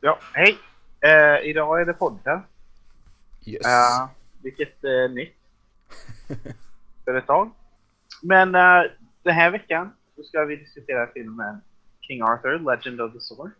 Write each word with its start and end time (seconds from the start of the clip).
Ja, 0.00 0.18
hej! 0.32 0.58
Uh, 1.06 1.48
idag 1.48 1.80
är 1.80 1.84
det 1.84 1.92
podden. 1.92 2.40
Yes. 3.46 3.66
Uh, 3.66 4.08
vilket 4.42 4.84
är 4.84 5.08
nytt. 5.08 5.36
För 7.04 7.14
ett 7.14 7.26
tag. 7.26 7.50
Men 8.22 8.54
uh, 8.54 8.90
den 9.22 9.34
här 9.34 9.50
veckan 9.50 9.92
så 10.16 10.22
ska 10.22 10.44
vi 10.44 10.56
diskutera 10.56 11.06
filmen 11.06 11.60
King 12.00 12.22
Arthur, 12.22 12.58
Legend 12.58 13.00
of 13.00 13.12
the 13.12 13.20
Sword. 13.20 13.50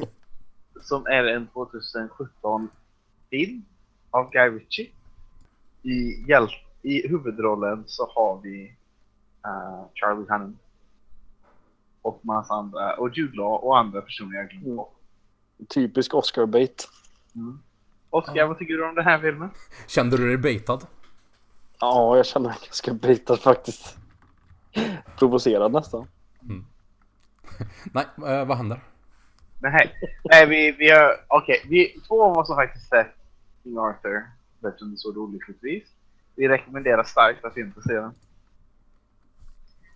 som 0.82 1.06
är 1.06 1.24
en 1.24 1.46
2017 1.46 2.70
film 3.30 3.64
av 4.10 4.30
Guy 4.30 4.48
Ritchie. 4.50 4.90
I, 5.82 6.24
hjäl- 6.28 6.64
i 6.82 7.08
huvudrollen 7.08 7.84
så 7.86 8.10
har 8.14 8.40
vi 8.42 8.76
uh, 9.46 9.84
Charlie 9.94 10.26
Hunnam. 10.28 10.58
Och 12.02 12.20
massa 12.22 12.54
andra, 12.54 12.96
och 12.96 13.16
Jude 13.16 13.36
Law 13.36 13.64
och 13.64 13.78
andra 13.78 14.00
personer 14.00 14.36
jag 14.36 14.48
glömt 14.48 14.76
bort. 14.76 14.99
Typisk 15.68 16.14
Oscar-bait. 16.14 16.88
Mm. 17.34 17.58
Oskar, 18.10 18.46
vad 18.46 18.58
tycker 18.58 18.74
du 18.74 18.88
om 18.88 18.94
den 18.94 19.04
här 19.04 19.18
filmen? 19.18 19.50
Kände 19.86 20.16
du 20.16 20.28
dig 20.28 20.36
baitad? 20.36 20.86
Ja, 21.80 22.16
jag 22.16 22.26
känner 22.26 22.48
mig 22.48 22.58
ganska 22.64 22.94
baitad 22.94 23.36
faktiskt. 23.36 23.96
Provocerad 25.18 25.72
nästan. 25.72 26.06
Nej, 27.92 28.06
eh, 28.16 28.44
vad 28.44 28.56
händer? 28.56 28.80
Nej, 29.58 29.94
nej 30.24 30.46
vi, 30.46 30.72
vi 30.72 30.90
har, 30.90 31.24
okej, 31.28 31.62
vi, 31.68 32.00
två 32.08 32.22
av 32.24 32.38
oss 32.38 32.48
har 32.48 32.56
faktiskt 32.56 32.88
sett 32.88 33.14
King 33.62 33.78
Arthur, 33.78 34.22
Legend 34.62 35.00
så 35.00 35.16
olyckligtvis. 35.16 35.88
Vi 36.36 36.48
rekommenderar 36.48 37.04
starkt 37.04 37.44
att 37.44 37.56
inte 37.56 37.82
se 37.82 37.94
den. 37.94 38.14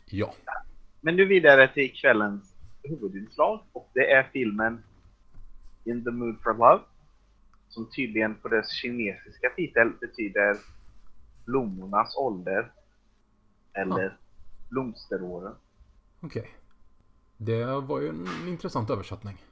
Ja. 0.06 0.34
Men 1.00 1.16
nu 1.16 1.24
vidare 1.24 1.68
till 1.68 1.92
kvällens 1.94 2.54
huvudinslag 2.82 3.60
och 3.72 3.90
det 3.94 4.12
är 4.12 4.28
filmen 4.32 4.82
In 5.84 6.04
the 6.04 6.10
Mood 6.10 6.36
for 6.42 6.54
Love. 6.54 6.82
Som 7.68 7.90
tydligen 7.90 8.34
på 8.34 8.48
dess 8.48 8.70
kinesiska 8.70 9.50
titel 9.56 9.92
betyder 10.00 10.56
blommornas 11.44 12.16
ålder. 12.16 12.72
Eller 13.72 14.18
blomsteråren. 14.70 15.54
Okej. 16.20 16.50
Det 17.36 17.64
var 17.64 18.00
ju 18.00 18.08
en 18.08 18.48
intressant 18.48 18.90
översättning. 18.90 19.42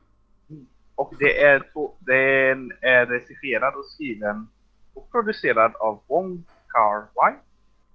Och 0.94 1.14
det 1.18 1.42
är, 1.42 1.58
den 1.98 2.72
är 2.80 3.06
regisserad 3.06 3.74
och 3.74 3.84
skriven 3.84 4.48
och 4.94 5.10
producerad 5.10 5.74
av 5.76 6.02
Wong 6.06 6.44
Kar 6.68 7.06
Wai. 7.14 7.34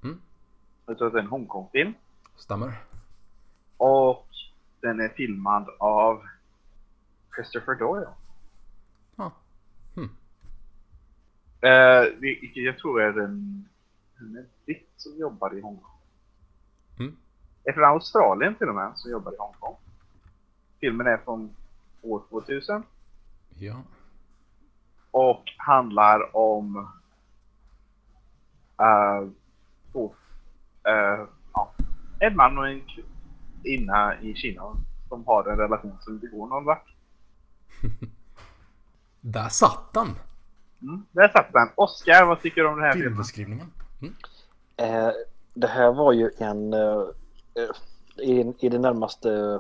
Mm. 0.04 0.22
Jag 0.86 0.98
tror 0.98 1.08
att 1.08 1.14
det 1.14 1.20
är 1.20 1.24
en 1.24 1.30
Hongkong-film. 1.30 1.94
Stämmer. 2.36 2.74
Och 3.78 4.28
den 4.82 5.00
är 5.00 5.10
filmad 5.10 5.70
av 5.80 6.22
Christopher 7.36 7.76
Doyle. 7.76 8.10
Ja. 9.16 9.32
Hmm. 9.96 10.10
Eh, 11.62 12.30
jag 12.54 12.78
tror 12.78 13.02
är 13.02 13.20
en, 13.20 13.70
en 14.20 14.46
britt 14.66 14.90
som 14.98 15.18
jobbar 15.18 15.58
i 15.58 15.62
Hongkong. 15.62 16.00
Mm. 17.00 17.16
Det 17.64 17.70
är 17.70 17.74
från 17.74 17.84
Australien 17.84 18.56
till 18.56 18.70
och 18.70 18.76
med 18.76 18.92
som 18.96 19.12
jobbar 19.12 19.34
i 19.34 19.38
Hongkong. 19.40 19.76
Filmen 20.80 21.08
är 21.08 21.18
från 21.18 21.56
år 22.02 22.24
2000 22.30 22.84
Ja. 23.60 23.82
och 25.12 25.44
handlar 25.58 26.36
om 26.36 26.78
uh, 28.82 29.30
två, 29.92 30.16
eh, 30.84 31.26
ja, 31.54 31.74
en 32.20 32.36
man 32.36 32.58
och 32.58 32.68
en 32.68 32.82
kvinna 33.62 34.22
i 34.22 34.36
Kina 34.36 34.64
som 35.10 35.28
har 35.28 35.50
en 35.50 35.58
relation 35.58 35.98
som 36.00 36.14
inte 36.14 36.28
går 36.28 36.48
någon 36.48 36.66
vart. 36.66 36.96
Där 39.22 39.50
satt 39.50 39.94
den! 39.94 40.08
Mm, 40.82 41.06
där 41.12 41.28
satt 41.28 41.54
den. 41.54 41.70
Oscar, 41.76 42.26
vad 42.26 42.42
tycker 42.42 42.62
du 42.62 42.68
om 42.68 42.76
den 42.76 42.84
här 42.86 42.92
filmen? 42.94 43.10
Filmbeskrivningen. 43.10 43.72
Mm. 44.02 44.14
Eh, 44.78 45.12
det 45.54 45.68
här 45.68 45.92
var 45.94 46.12
ju 46.14 46.32
en 46.38 46.74
eh, 46.74 47.04
eh, 47.56 48.24
i, 48.26 48.54
i 48.60 48.70
det 48.70 48.80
närmaste 48.80 49.60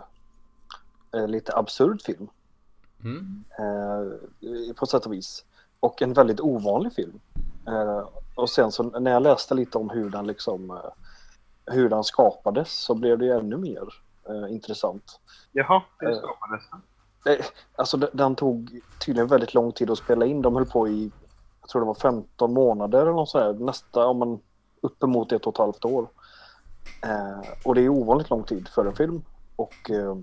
eh, 1.13 1.27
lite 1.27 1.55
absurd 1.55 2.01
film. 2.01 2.27
Mm. 3.03 3.43
Eh, 3.59 4.73
på 4.75 4.85
sätt 4.85 5.05
och 5.05 5.13
vis. 5.13 5.45
Och 5.79 6.01
en 6.01 6.13
väldigt 6.13 6.39
ovanlig 6.39 6.93
film. 6.93 7.19
Eh, 7.67 8.07
och 8.35 8.49
sen 8.49 8.71
så 8.71 8.83
när 8.83 9.11
jag 9.11 9.23
läste 9.23 9.53
lite 9.55 9.77
om 9.77 9.89
hur 9.89 10.09
den 10.09 10.27
liksom 10.27 10.71
eh, 10.71 10.77
hur 11.73 11.89
den 11.89 12.03
skapades 12.03 12.71
så 12.71 12.95
blev 12.95 13.17
det 13.17 13.25
ju 13.25 13.31
ännu 13.31 13.57
mer 13.57 13.93
eh, 14.29 14.53
intressant. 14.53 15.19
Jaha, 15.51 15.81
det 15.99 16.05
Eh. 16.05 16.17
skapades 16.17 16.69
den. 16.71 16.81
Alltså 17.75 17.97
de- 17.97 18.07
den 18.13 18.35
tog 18.35 18.79
tydligen 19.05 19.27
väldigt 19.27 19.53
lång 19.53 19.71
tid 19.71 19.89
att 19.89 19.97
spela 19.97 20.25
in. 20.25 20.41
De 20.41 20.55
höll 20.55 20.65
på 20.65 20.87
i, 20.87 21.11
jag 21.61 21.69
tror 21.69 21.81
det 21.81 21.85
var 21.87 21.93
15 21.93 22.53
månader 22.53 23.01
eller 23.01 23.11
något 23.11 23.29
sådär. 23.29 23.53
Nästa, 23.53 23.99
ja 23.99 24.13
men 24.13 24.39
uppemot 24.81 25.31
ett 25.31 25.45
och 25.47 25.53
ett 25.53 25.57
halvt 25.57 25.85
år. 25.85 26.07
Eh, 27.03 27.39
och 27.65 27.75
det 27.75 27.81
är 27.81 27.89
ovanligt 27.89 28.29
lång 28.29 28.43
tid 28.43 28.67
för 28.67 28.85
en 28.85 28.95
film. 28.95 29.23
Och 29.55 29.89
eh, 29.91 30.17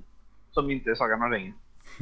Som 0.52 0.70
inte 0.70 0.90
är 0.90 0.94
Sagan 0.94 1.22
om 1.22 1.30
ringen. 1.30 1.54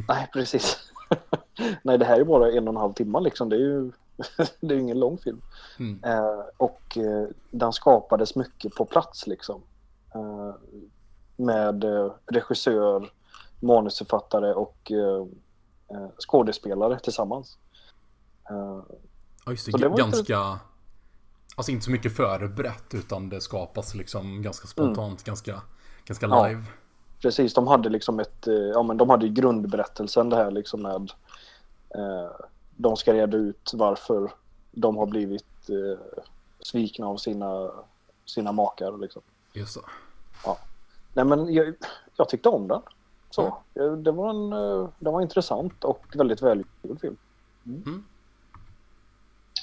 nej, 0.09 0.29
precis. 0.33 0.93
nej, 1.83 1.99
det 1.99 2.05
här 2.05 2.21
är 2.21 2.25
bara 2.25 2.53
en 2.53 2.69
och 2.69 2.75
en 2.75 2.81
halv 2.81 2.93
timme 2.93 3.21
liksom. 3.21 3.49
Det 3.49 3.57
är 3.57 3.61
ju 3.61 3.93
det 4.61 4.75
är 4.75 4.79
ingen 4.79 5.01
lång 5.01 5.19
film. 5.19 5.41
Mm. 5.79 6.01
Eh, 6.05 6.41
och 6.57 6.99
eh, 6.99 7.29
den 7.51 7.73
skapades 7.73 8.37
mycket 8.37 8.75
på 8.75 8.85
plats 8.85 9.27
liksom. 9.27 9.63
Eh, 10.15 10.55
med 11.37 11.85
eh, 11.85 12.13
regissör, 12.27 13.11
manusförfattare 13.63 14.55
och 14.55 14.93
eh, 14.93 15.27
eh, 15.97 16.09
skådespelare 16.19 16.99
tillsammans. 17.01 17.59
Eh, 18.51 18.81
Ja, 19.47 19.51
just 19.53 19.67
det. 19.67 19.73
Så 19.73 19.79
det 19.79 19.89
var 19.89 20.01
inte- 20.01 20.17
ganska... 20.17 20.59
Alltså 21.57 21.73
inte 21.73 21.85
så 21.85 21.91
mycket 21.91 22.17
förberett 22.17 22.95
utan 22.95 23.29
det 23.29 23.41
skapas 23.41 23.95
liksom 23.95 24.43
ganska 24.43 24.67
spontant, 24.69 25.25
ganska, 25.25 25.63
ganska 26.05 26.27
Ja. 26.27 26.49
live. 26.49 26.63
precis, 27.23 27.55
de 27.55 27.67
hade 27.67 27.89
liksom 27.89 28.21
ett, 28.21 28.47
eh, 28.47 28.55
ja 28.55 28.83
men 28.83 28.97
de 28.97 29.11
hade 29.11 29.27
ju 29.27 29.33
grundberättelsen 29.33 30.29
det 30.31 30.37
här 30.37 30.51
liksom 30.51 30.83
med 30.83 31.13
eh, 31.95 32.31
de 32.77 32.97
ska 32.97 33.13
reda 33.15 33.37
ut 33.37 33.71
varför 33.75 34.33
de 34.71 34.97
har 34.97 35.07
blivit 35.07 35.69
eh, 35.69 36.01
svikna 36.61 37.07
av 37.07 37.17
sina, 37.17 37.71
sina 38.25 38.53
makar 38.53 38.99
liksom. 38.99 39.23
Just 39.53 39.75
det. 39.75 39.81
Nej 41.15 41.25
men 41.25 41.53
jag, 41.55 41.75
jag 42.17 42.29
tyckte 42.29 42.49
om 42.49 42.69
den. 42.69 42.83
Så, 43.35 43.63
eh, 43.75 43.93
det, 43.93 44.13
var 44.13 44.31
en, 44.31 44.53
eh, 44.53 44.89
den 44.99 45.13
var 45.13 45.23
intressant 45.23 45.85
och 45.85 46.07
väldigt 46.15 46.43
välgjord 46.43 47.01
film. 47.01 47.17
Mm. 47.67 48.05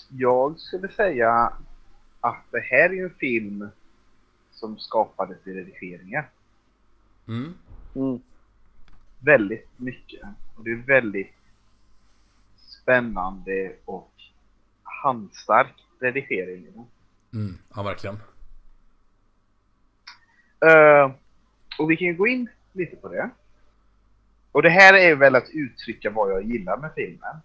Jag 0.10 0.60
skulle 0.60 0.90
säga 0.90 1.54
att 2.20 2.44
det 2.52 2.60
här 2.60 2.94
är 2.94 3.04
en 3.04 3.16
film 3.20 3.70
som 4.52 4.78
skapades 4.78 5.48
i 5.48 5.54
redigeringen. 5.54 6.24
Mm. 7.28 7.54
Mm. 7.96 8.22
Väldigt 9.20 9.70
mycket. 9.78 10.22
Och 10.56 10.64
det 10.64 10.72
är 10.72 10.84
väldigt 10.88 11.36
spännande 12.58 13.76
och 13.86 14.12
handstark 14.84 15.86
redigering. 16.00 16.88
Mm. 17.34 17.58
Ja, 17.76 17.84
verkligen. 17.84 18.16
Eh, 20.60 21.12
och 21.80 21.92
vi 21.92 21.98
kan 21.98 22.08
ju 22.08 22.16
gå 22.16 22.28
in 22.28 22.50
lite 22.74 22.96
på 22.96 23.08
det. 23.08 23.30
Och 24.52 24.62
det 24.62 24.70
här 24.70 24.94
är 24.94 25.16
väl 25.16 25.36
att 25.36 25.50
uttrycka 25.50 26.10
vad 26.10 26.32
jag 26.32 26.44
gillar 26.44 26.78
med 26.78 26.92
filmen. 26.96 27.36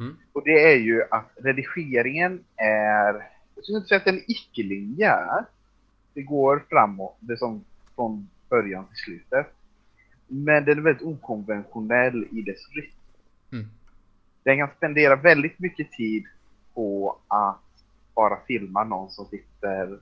Mm. 0.00 0.16
Och 0.32 0.44
det 0.44 0.72
är 0.72 0.76
ju 0.76 1.02
att 1.10 1.30
redigeringen 1.36 2.44
är, 2.56 3.30
jag 3.54 3.64
skulle 3.64 3.78
inte 3.78 3.88
säga 3.88 3.98
att 3.98 4.04
den 4.04 4.16
är 4.16 4.30
icke-linjär. 4.30 5.44
Det 6.14 6.22
går 6.22 6.64
framåt, 6.68 7.16
det 7.20 7.36
som 7.36 7.64
från 7.94 8.28
början 8.48 8.86
till 8.86 8.96
slutet. 8.96 9.46
Men 10.26 10.64
den 10.64 10.78
är 10.78 10.82
väldigt 10.82 11.06
okonventionell 11.06 12.26
i 12.30 12.42
dess 12.42 12.70
rytm. 12.70 12.92
Mm. 13.52 13.66
Den 14.42 14.58
kan 14.58 14.76
spendera 14.76 15.16
väldigt 15.16 15.58
mycket 15.58 15.92
tid 15.92 16.24
på 16.74 17.18
att 17.28 17.60
bara 18.14 18.38
filma 18.46 18.84
någon 18.84 19.10
som 19.10 19.26
sitter 19.26 19.92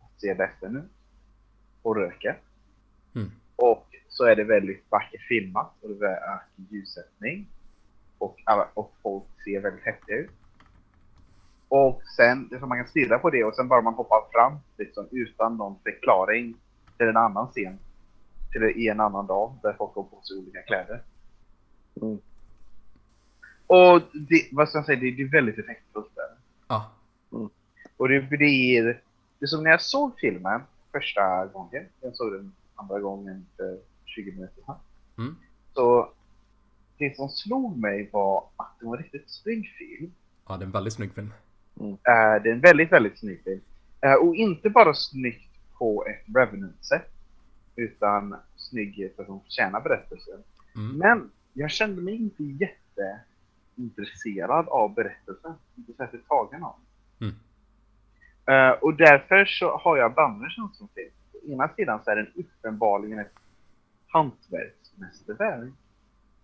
och 0.00 0.20
ser 0.20 0.34
ledsen 0.34 0.76
ut 0.76 0.90
och 1.82 1.96
röker. 1.96 2.38
Mm. 3.14 3.30
Och 3.56 3.86
så 4.22 4.26
är 4.26 4.36
det 4.36 4.44
väldigt 4.44 4.84
vackert 4.90 5.20
filmat 5.28 5.72
och 5.80 5.88
det 5.90 6.06
är 6.06 6.20
vacker 6.20 6.62
ljussättning. 6.70 7.48
Och, 8.18 8.42
alla, 8.44 8.68
och 8.74 8.92
folk 9.02 9.24
ser 9.44 9.60
väldigt 9.60 9.84
häftiga 9.84 10.16
ut. 10.16 10.30
Och 11.68 12.02
sen, 12.16 12.48
det 12.48 12.58
som 12.58 12.68
man 12.68 12.78
kan 12.78 12.88
stirra 12.88 13.18
på 13.18 13.30
det 13.30 13.44
och 13.44 13.54
sen 13.54 13.68
bara 13.68 13.82
man 13.82 13.94
hoppar 13.94 14.30
fram 14.32 14.58
liksom 14.78 15.08
utan 15.10 15.56
någon 15.56 15.78
förklaring 15.82 16.54
till 16.96 17.06
en 17.06 17.16
annan 17.16 17.46
scen. 17.46 17.78
Till 18.52 18.62
i 18.62 18.88
en 18.88 19.00
annan 19.00 19.26
dag 19.26 19.58
där 19.62 19.72
folk 19.78 19.94
har 19.94 20.02
på 20.02 20.20
sig 20.22 20.38
olika 20.38 20.62
kläder. 20.62 21.02
Mm. 22.02 22.18
Och 23.66 24.02
det, 24.12 24.48
vad 24.52 24.68
ska 24.68 24.78
jag 24.78 24.86
säga, 24.86 25.00
det, 25.00 25.10
det 25.10 25.22
är 25.22 25.30
väldigt 25.30 25.58
effektfullt 25.58 26.14
där. 26.14 26.36
Ja. 26.68 26.90
Och 27.96 28.08
det 28.08 28.20
blir... 28.20 29.02
Det 29.38 29.46
som 29.46 29.62
när 29.62 29.70
jag 29.70 29.82
såg 29.82 30.18
filmen 30.20 30.60
första 30.92 31.46
gången, 31.46 31.84
jag 32.00 32.16
såg 32.16 32.32
den 32.32 32.52
andra 32.74 33.00
gången 33.00 33.46
för 33.56 33.91
20 34.14 34.32
minuter 34.32 34.62
sedan. 34.66 34.76
Mm. 35.18 35.36
Så 35.74 36.12
det 36.98 37.16
som 37.16 37.28
slog 37.28 37.78
mig 37.78 38.10
var 38.12 38.44
att 38.56 38.76
det 38.80 38.86
var 38.86 38.96
en 38.96 39.02
riktigt 39.02 39.30
snygg 39.30 39.68
film. 39.78 40.12
Ja, 40.48 40.56
det 40.56 40.62
är 40.62 40.66
en 40.66 40.72
väldigt 40.72 40.92
snygg 40.92 41.14
film. 41.14 41.32
Uh, 41.80 41.94
det 42.42 42.48
är 42.48 42.52
en 42.52 42.60
väldigt, 42.60 42.92
väldigt 42.92 43.18
snygg 43.18 43.42
film. 43.44 43.60
Uh, 44.06 44.14
och 44.14 44.34
inte 44.34 44.70
bara 44.70 44.94
snyggt 44.94 45.48
på 45.78 46.06
ett 46.06 46.24
Revenant-sätt. 46.36 47.08
Utan 47.76 48.36
snygg 48.56 49.12
för 49.16 49.22
att 49.22 49.28
hon 49.28 49.40
förtjänar 49.40 49.80
berättelsen. 49.80 50.42
Mm. 50.76 50.98
Men 50.98 51.30
jag 51.52 51.70
kände 51.70 52.02
mig 52.02 52.14
inte 52.14 52.44
jätteintresserad 52.44 54.68
av 54.68 54.94
berättelsen. 54.94 55.54
Inte 55.76 55.92
särskilt 55.92 56.28
tagen 56.28 56.64
av 56.64 56.74
Mm. 57.20 57.34
Uh, 58.50 58.70
och 58.70 58.94
därför 58.94 59.44
så 59.44 59.76
har 59.76 59.96
jag 59.96 60.14
blandade 60.14 60.50
känslor 60.50 60.88
till. 60.94 61.10
Å 61.32 61.38
ena 61.52 61.68
sidan 61.68 62.00
så 62.04 62.10
är 62.10 62.16
den 62.16 62.32
uppenbarligen 62.34 63.18
ett 63.18 63.34
hantverksmästerverk. 64.12 65.72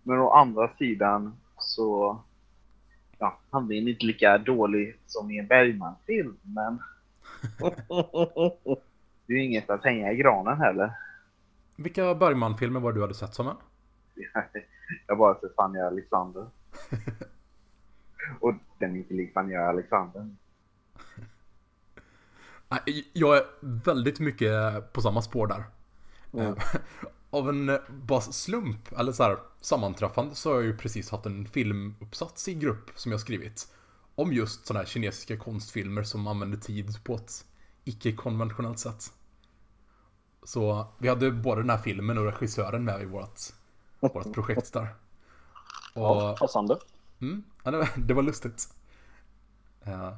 Men 0.03 0.19
å 0.19 0.29
andra 0.29 0.69
sidan 0.77 1.37
så... 1.57 2.19
Ja, 3.17 3.39
handlingen 3.49 3.87
är 3.87 3.91
inte 3.91 4.05
lika 4.05 4.37
dålig 4.37 4.97
som 5.05 5.31
i 5.31 5.39
en 5.39 5.47
Bergman-film, 5.47 6.37
men 6.41 6.79
det 9.25 9.33
är 9.33 9.37
ju 9.37 9.43
inget 9.43 9.69
att 9.69 9.83
hänga 9.83 10.11
i 10.11 10.15
granen 10.15 10.57
heller. 10.57 10.91
Vilka 11.75 12.15
Bergman-filmer 12.15 12.79
var 12.79 12.93
du 12.93 13.01
hade 13.01 13.13
sett 13.13 13.33
som 13.33 13.47
en? 13.47 13.55
Jag 15.07 15.17
bara 15.17 15.39
sett 15.39 15.55
Fanny 15.55 15.79
Alexander. 15.79 16.47
och 18.39 18.53
den 18.77 18.95
är 18.95 18.97
inte 18.97 19.13
lik 19.13 19.33
Fanny 19.33 19.55
Alexander. 19.55 20.35
Jag 23.13 23.37
är 23.37 23.43
väldigt 23.85 24.19
mycket 24.19 24.53
på 24.93 25.01
samma 25.01 25.21
spår 25.21 25.47
där. 25.47 25.63
Mm. 26.33 26.55
Av 27.29 27.49
en 27.49 27.69
eh, 27.69 27.77
bara 27.89 28.21
slump, 28.21 28.91
eller 28.97 29.11
så 29.11 29.23
här 29.23 29.39
sammanträffande, 29.61 30.35
så 30.35 30.49
har 30.49 30.55
jag 30.55 30.65
ju 30.65 30.77
precis 30.77 31.09
haft 31.11 31.25
en 31.25 31.47
filmuppsats 31.47 32.47
i 32.47 32.53
grupp 32.53 32.91
som 32.95 33.11
jag 33.11 33.21
skrivit. 33.21 33.67
Om 34.15 34.33
just 34.33 34.65
sådana 34.67 34.79
här 34.79 34.87
kinesiska 34.87 35.37
konstfilmer 35.37 36.03
som 36.03 36.27
använder 36.27 36.57
tid 36.57 37.03
på 37.03 37.15
ett 37.15 37.45
icke-konventionellt 37.85 38.79
sätt. 38.79 39.13
Så 40.43 40.87
vi 40.97 41.07
hade 41.09 41.31
både 41.31 41.61
den 41.61 41.69
här 41.69 41.77
filmen 41.77 42.17
och 42.17 42.25
regissören 42.25 42.83
med 42.85 43.01
i 43.01 43.05
vårt, 43.05 43.39
vårt 43.99 44.33
projekt 44.33 44.73
där. 44.73 44.95
Och, 45.93 46.21
Ja, 46.21 46.35
passande. 46.39 46.79
Mm, 47.21 47.43
ja, 47.63 47.71
det, 47.71 47.77
var, 47.77 47.89
det 47.97 48.13
var 48.13 48.23
lustigt. 48.23 48.73
Eh, 49.83 50.13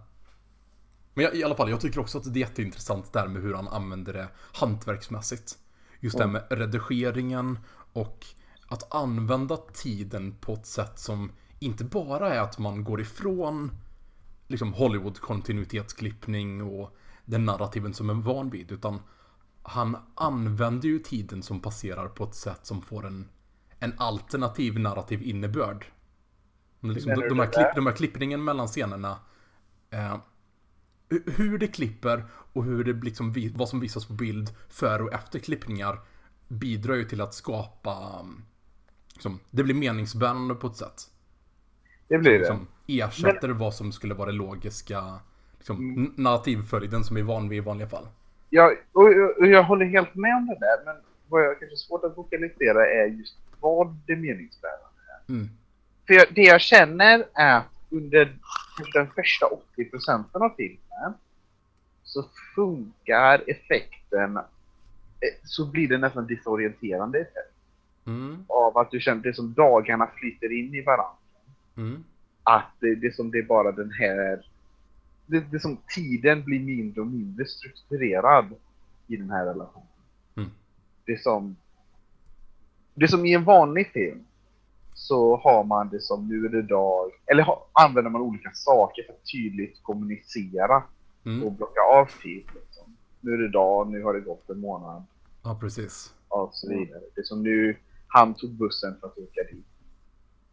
Men 1.13 1.25
jag, 1.25 1.35
i 1.35 1.43
alla 1.43 1.55
fall, 1.55 1.69
jag 1.69 1.81
tycker 1.81 1.99
också 1.99 2.17
att 2.17 2.33
det 2.33 2.39
är 2.39 2.41
jätteintressant 2.41 3.13
där 3.13 3.27
med 3.27 3.41
hur 3.41 3.53
han 3.53 3.67
använder 3.67 4.13
det 4.13 4.27
hantverksmässigt. 4.53 5.57
Just 6.01 6.17
det 6.17 6.23
här 6.23 6.31
med 6.31 6.47
redigeringen 6.49 7.59
och 7.93 8.25
att 8.67 8.93
använda 8.95 9.57
tiden 9.57 10.35
på 10.41 10.53
ett 10.53 10.65
sätt 10.65 10.99
som 10.99 11.31
inte 11.59 11.83
bara 11.83 12.33
är 12.33 12.39
att 12.39 12.59
man 12.59 12.83
går 12.83 13.01
ifrån 13.01 13.71
liksom 14.47 14.73
Hollywood-kontinuitetsklippning 14.73 16.61
och 16.63 16.97
den 17.25 17.45
narrativen 17.45 17.93
som 17.93 18.09
är 18.09 18.13
van 18.13 18.49
vid, 18.49 18.71
utan 18.71 18.99
han 19.63 19.97
använder 20.15 20.89
ju 20.89 20.99
tiden 20.99 21.43
som 21.43 21.59
passerar 21.59 22.07
på 22.07 22.23
ett 22.23 22.35
sätt 22.35 22.65
som 22.65 22.81
får 22.81 23.07
en, 23.07 23.29
en 23.79 23.93
alternativ 23.97 24.79
narrativ 24.79 25.21
innebörd. 25.23 25.85
Liksom, 26.79 27.11
de, 27.11 27.27
de, 27.29 27.39
här 27.39 27.51
klipp, 27.51 27.75
de 27.75 27.85
här 27.87 27.93
klippningen 27.93 28.43
mellan 28.43 28.67
scenerna. 28.67 29.19
Eh, 29.89 30.17
hur 31.37 31.57
det 31.57 31.67
klipper 31.67 32.23
och 32.53 32.63
hur 32.63 32.83
det 32.83 32.93
liksom, 32.93 33.33
vad 33.55 33.69
som 33.69 33.79
visas 33.79 34.05
på 34.05 34.13
bild 34.13 34.49
före 34.69 35.03
och 35.03 35.13
efter 35.13 35.39
klippningar 35.39 35.99
bidrar 36.47 36.95
ju 36.95 37.03
till 37.03 37.21
att 37.21 37.33
skapa 37.33 38.19
um, 38.21 38.43
liksom, 39.13 39.39
det 39.51 39.63
blir 39.63 39.75
meningsbärande 39.75 40.55
på 40.55 40.67
ett 40.67 40.75
sätt. 40.75 41.01
Det 42.07 42.17
blir 42.17 42.31
det. 42.31 42.37
Liksom, 42.39 42.67
ersätter 42.87 43.49
vad 43.49 43.73
som 43.73 43.91
skulle 43.91 44.13
vara 44.13 44.25
det 44.31 44.37
logiska 44.37 45.19
liksom, 45.57 45.77
Mm. 45.77 46.13
narrativföljden 46.17 47.03
som 47.03 47.15
vi 47.15 47.21
är 47.21 47.25
van 47.25 47.49
vid 47.49 47.57
i 47.57 47.61
vanliga 47.61 47.87
fall. 47.89 48.07
Jag, 48.49 48.71
och, 48.91 49.03
och- 49.03 49.37
och 49.39 49.47
jag 49.47 49.63
håller 49.63 49.85
helt 49.85 50.15
med 50.15 50.35
om 50.35 50.45
det 50.47 50.57
där, 50.59 50.85
men 50.85 50.95
vad 51.27 51.41
jag 51.45 51.59
kanske 51.59 51.73
har 51.73 51.77
svårt 51.77 52.03
att 52.03 52.17
lokalisera 52.17 52.87
är 52.87 53.05
just 53.07 53.37
vad 53.59 53.95
det 54.07 54.15
meningsbärande 54.15 54.85
är. 55.27 55.33
Mm. 55.33 55.49
För 56.07 56.13
jag, 56.13 56.25
det 56.35 56.41
jag 56.41 56.61
känner 56.61 57.25
är 57.33 57.57
att 57.57 57.63
under 57.91 58.37
den 58.93 59.07
första 59.15 59.45
80 59.45 59.85
procenten 59.85 60.41
av 60.41 60.49
filmen 60.57 61.13
så 62.03 62.25
funkar 62.55 63.43
effekten, 63.47 64.37
eh, 64.37 64.43
så 65.43 65.65
blir 65.65 65.87
det 65.87 65.97
nästan 65.97 66.27
disorienterande 66.27 67.19
effekt. 67.19 67.55
Mm. 68.05 68.45
Av 68.47 68.77
att 68.77 68.91
du 68.91 68.99
känner 68.99 69.23
det 69.23 69.33
som 69.33 69.53
dagarna 69.53 70.09
flyter 70.15 70.51
in 70.51 70.75
i 70.75 70.81
varandra. 70.81 71.17
Mm. 71.77 72.03
Att 72.43 72.71
det, 72.79 72.95
det 72.95 73.15
som 73.15 73.31
det 73.31 73.37
är 73.37 73.43
bara 73.43 73.71
den 73.71 73.91
här... 73.91 74.45
Det, 75.25 75.39
det 75.51 75.59
som 75.59 75.77
tiden 75.95 76.43
blir 76.43 76.59
mindre 76.59 77.01
och 77.01 77.07
mindre 77.07 77.45
strukturerad 77.45 78.45
i 79.07 79.15
den 79.15 79.29
här 79.29 79.45
relationen. 79.45 79.87
Mm. 80.35 80.49
Det 81.05 81.21
som... 81.21 81.55
Det 82.93 83.07
som 83.07 83.25
i 83.25 83.33
en 83.33 83.43
vanlig 83.43 83.91
film 83.91 84.25
så 84.93 85.37
har 85.37 85.63
man 85.63 85.89
det 85.89 85.99
som 86.01 86.27
nu 86.27 86.45
är 86.45 86.49
det 86.49 86.61
dag, 86.61 87.11
eller 87.25 87.43
ha, 87.43 87.67
använder 87.73 88.11
man 88.11 88.21
olika 88.21 88.51
saker 88.53 89.03
för 89.03 89.13
att 89.13 89.31
tydligt 89.31 89.79
kommunicera 89.83 90.83
Mm. 91.25 91.43
och 91.43 91.51
blocka 91.51 91.81
av 91.81 92.05
tid. 92.21 92.45
Liksom. 92.55 92.97
Nu 93.19 93.33
är 93.33 93.37
det 93.37 93.49
dag, 93.51 93.87
nu 93.91 94.03
har 94.03 94.13
det 94.13 94.19
gått 94.19 94.49
en 94.49 94.59
månad 94.59 95.03
Ja, 95.43 95.57
precis. 95.61 96.13
och 96.27 96.49
så 96.53 96.69
vidare. 96.69 96.99
Det 97.15 97.21
är 97.21 97.25
som 97.25 97.43
nu, 97.43 97.77
han 98.07 98.33
tog 98.33 98.49
bussen 98.51 98.97
för 98.99 99.07
att 99.07 99.17
åka 99.17 99.43
dit. 99.51 99.65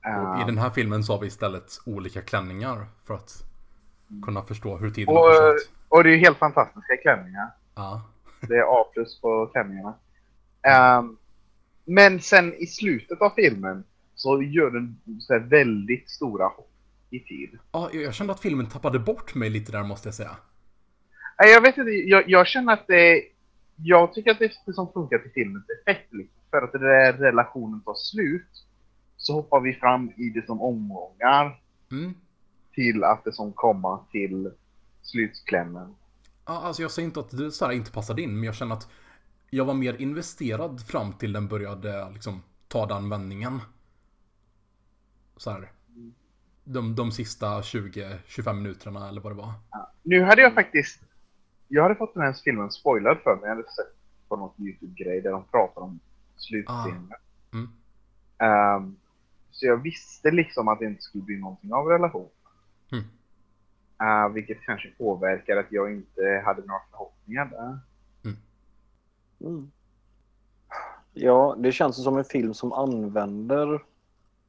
Och 0.04 0.38
I 0.38 0.40
Um, 0.42 0.46
den 0.46 0.58
här 0.58 0.70
filmen 0.70 1.04
så 1.04 1.12
har 1.12 1.20
vi 1.20 1.26
istället 1.26 1.72
olika 1.86 2.20
klänningar 2.22 2.86
för 3.04 3.14
att 3.14 3.44
kunna 4.24 4.42
förstå 4.42 4.76
hur 4.76 4.90
tiden 4.90 5.14
och, 5.16 5.20
har 5.20 5.52
gått. 5.52 5.68
och 5.88 6.04
det 6.04 6.10
är 6.14 6.16
helt 6.18 6.38
fantastiska 6.38 6.96
klänningar. 6.96 7.48
Ja. 7.74 8.02
Det 8.48 8.54
är 8.56 8.80
A 8.80 8.84
plus 8.94 9.20
på 9.20 9.46
klänningarna. 9.52 9.94
Ehm, 10.62 11.16
men 11.84 12.20
sen 12.20 12.54
i 12.54 12.66
slutet 12.66 13.20
av 13.22 13.30
filmen 13.30 13.84
så 14.18 14.42
gör 14.42 14.70
den 14.70 15.00
så 15.20 15.38
väldigt 15.38 16.10
stora 16.10 16.44
hopp 16.46 16.70
i 17.10 17.20
tid. 17.20 17.58
ja, 17.72 17.90
jag 17.92 18.14
kände 18.14 18.32
att 18.32 18.40
filmen 18.40 18.66
tappade 18.68 18.98
bort 18.98 19.34
mig 19.34 19.50
lite 19.50 19.72
där 19.72 19.82
måste 19.84 20.08
jag 20.08 20.14
säga. 20.14 20.36
Nej, 21.40 21.52
Jag 21.52 21.60
vet 21.60 21.76
inte, 21.78 21.90
jag, 21.90 22.28
jag 22.30 22.46
känner 22.46 22.72
att 22.72 22.86
det 22.86 23.22
Jag 23.76 24.14
tycker 24.14 24.30
att 24.30 24.38
det 24.38 24.44
är 24.44 24.52
det 24.66 24.72
som 24.72 24.92
funkar 24.92 25.18
till 25.18 25.30
filmens 25.30 25.64
effekt. 25.80 26.12
Liksom. 26.12 26.40
För 26.50 26.62
att 26.62 26.72
den 26.72 26.80
där 26.80 27.12
relationen 27.12 27.80
tar 27.80 27.94
slut 27.94 28.64
så 29.16 29.32
hoppar 29.32 29.60
vi 29.60 29.74
fram 29.74 30.10
i 30.16 30.30
det 30.30 30.46
som 30.46 30.60
omgångar 30.60 31.60
Mm. 31.90 32.14
till 32.74 33.04
att 33.04 33.24
det 33.24 33.32
som 33.32 33.52
komma 33.52 34.00
till 34.12 34.50
slutklämmen. 35.02 35.94
Ja, 36.46 36.60
alltså 36.64 36.82
jag 36.82 36.90
säger 36.90 37.06
inte 37.06 37.20
att 37.20 37.30
det 37.30 37.50
så 37.50 37.64
här 37.64 37.72
inte 37.72 37.92
passade 37.92 38.22
in, 38.22 38.34
men 38.34 38.42
jag 38.44 38.54
känner 38.54 38.74
att 38.74 38.88
jag 39.50 39.64
var 39.64 39.74
mer 39.74 39.96
investerad 40.00 40.86
fram 40.86 41.12
till 41.12 41.32
den 41.32 41.48
började 41.48 42.10
liksom 42.12 42.42
ta 42.68 42.86
den 42.86 43.08
vändningen. 43.08 43.60
Så 45.38 45.50
här. 45.50 45.70
De, 46.64 46.94
de 46.94 47.12
sista 47.12 47.60
20-25 47.60 48.52
minuterna 48.52 49.08
eller 49.08 49.20
vad 49.20 49.32
det 49.32 49.36
var. 49.36 49.52
Nu 50.02 50.22
hade 50.22 50.42
jag 50.42 50.54
faktiskt... 50.54 51.02
Jag 51.68 51.82
hade 51.82 51.94
fått 51.94 52.14
den 52.14 52.22
här 52.22 52.32
filmen 52.32 52.70
spoilad 52.70 53.18
för 53.18 53.36
mig. 53.36 53.42
Jag 53.42 53.48
hade 53.48 53.62
sett 53.62 53.94
på 54.28 54.36
något 54.36 54.54
YouTube-grej 54.58 55.20
där 55.20 55.30
de 55.30 55.44
pratar 55.44 55.80
om 55.80 56.00
slutscenen. 56.36 57.12
Mm. 57.52 57.68
Ehm, 58.38 58.96
så 59.50 59.66
jag 59.66 59.82
visste 59.82 60.30
liksom 60.30 60.68
att 60.68 60.78
det 60.78 60.84
inte 60.84 61.02
skulle 61.02 61.24
bli 61.24 61.38
någonting 61.38 61.72
av 61.72 61.86
relationen. 61.86 62.28
Mm. 62.92 63.04
Uh, 64.02 64.34
vilket 64.34 64.62
kanske 64.62 64.88
påverkar 64.88 65.56
att 65.56 65.72
jag 65.72 65.92
inte 65.92 66.42
hade 66.44 66.60
några 66.60 66.80
förhoppningar 66.90 67.44
där. 67.44 67.78
Mm. 69.40 69.70
Ja, 71.12 71.56
det 71.58 71.72
känns 71.72 72.02
som 72.04 72.18
en 72.18 72.24
film 72.24 72.54
som 72.54 72.72
använder 72.72 73.84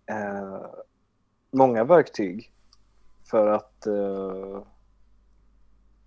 eh, 0.09 0.65
många 1.51 1.83
verktyg 1.83 2.51
för 3.23 3.47
att, 3.47 3.87
eh, 3.87 4.63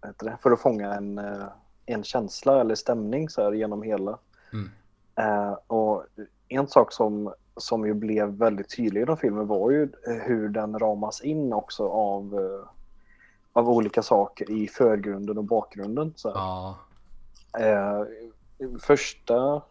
det? 0.00 0.38
för 0.42 0.50
att 0.50 0.60
fånga 0.60 0.94
en, 0.94 1.18
eh, 1.18 1.46
en 1.86 2.04
känsla 2.04 2.60
eller 2.60 2.74
stämning 2.74 3.28
så 3.28 3.42
här 3.42 3.52
genom 3.52 3.82
hela. 3.82 4.18
Mm. 4.52 4.70
Eh, 5.16 5.58
och 5.66 6.06
en 6.48 6.68
sak 6.68 6.92
som, 6.92 7.34
som 7.56 7.86
ju 7.86 7.94
blev 7.94 8.28
väldigt 8.28 8.76
tydlig 8.76 9.02
i 9.02 9.04
den 9.04 9.16
filmen 9.16 9.46
var 9.46 9.70
ju 9.70 9.88
hur 10.04 10.48
den 10.48 10.78
ramas 10.78 11.20
in 11.20 11.52
också 11.52 11.88
av, 11.88 12.34
eh, 12.34 12.68
av 13.52 13.70
olika 13.70 14.02
saker 14.02 14.50
i 14.50 14.68
förgrunden 14.68 15.38
och 15.38 15.44
bakgrunden. 15.44 16.12
Så. 16.16 16.28
Ja. 16.34 16.78
Eh, 17.60 18.02
första, 18.80 19.62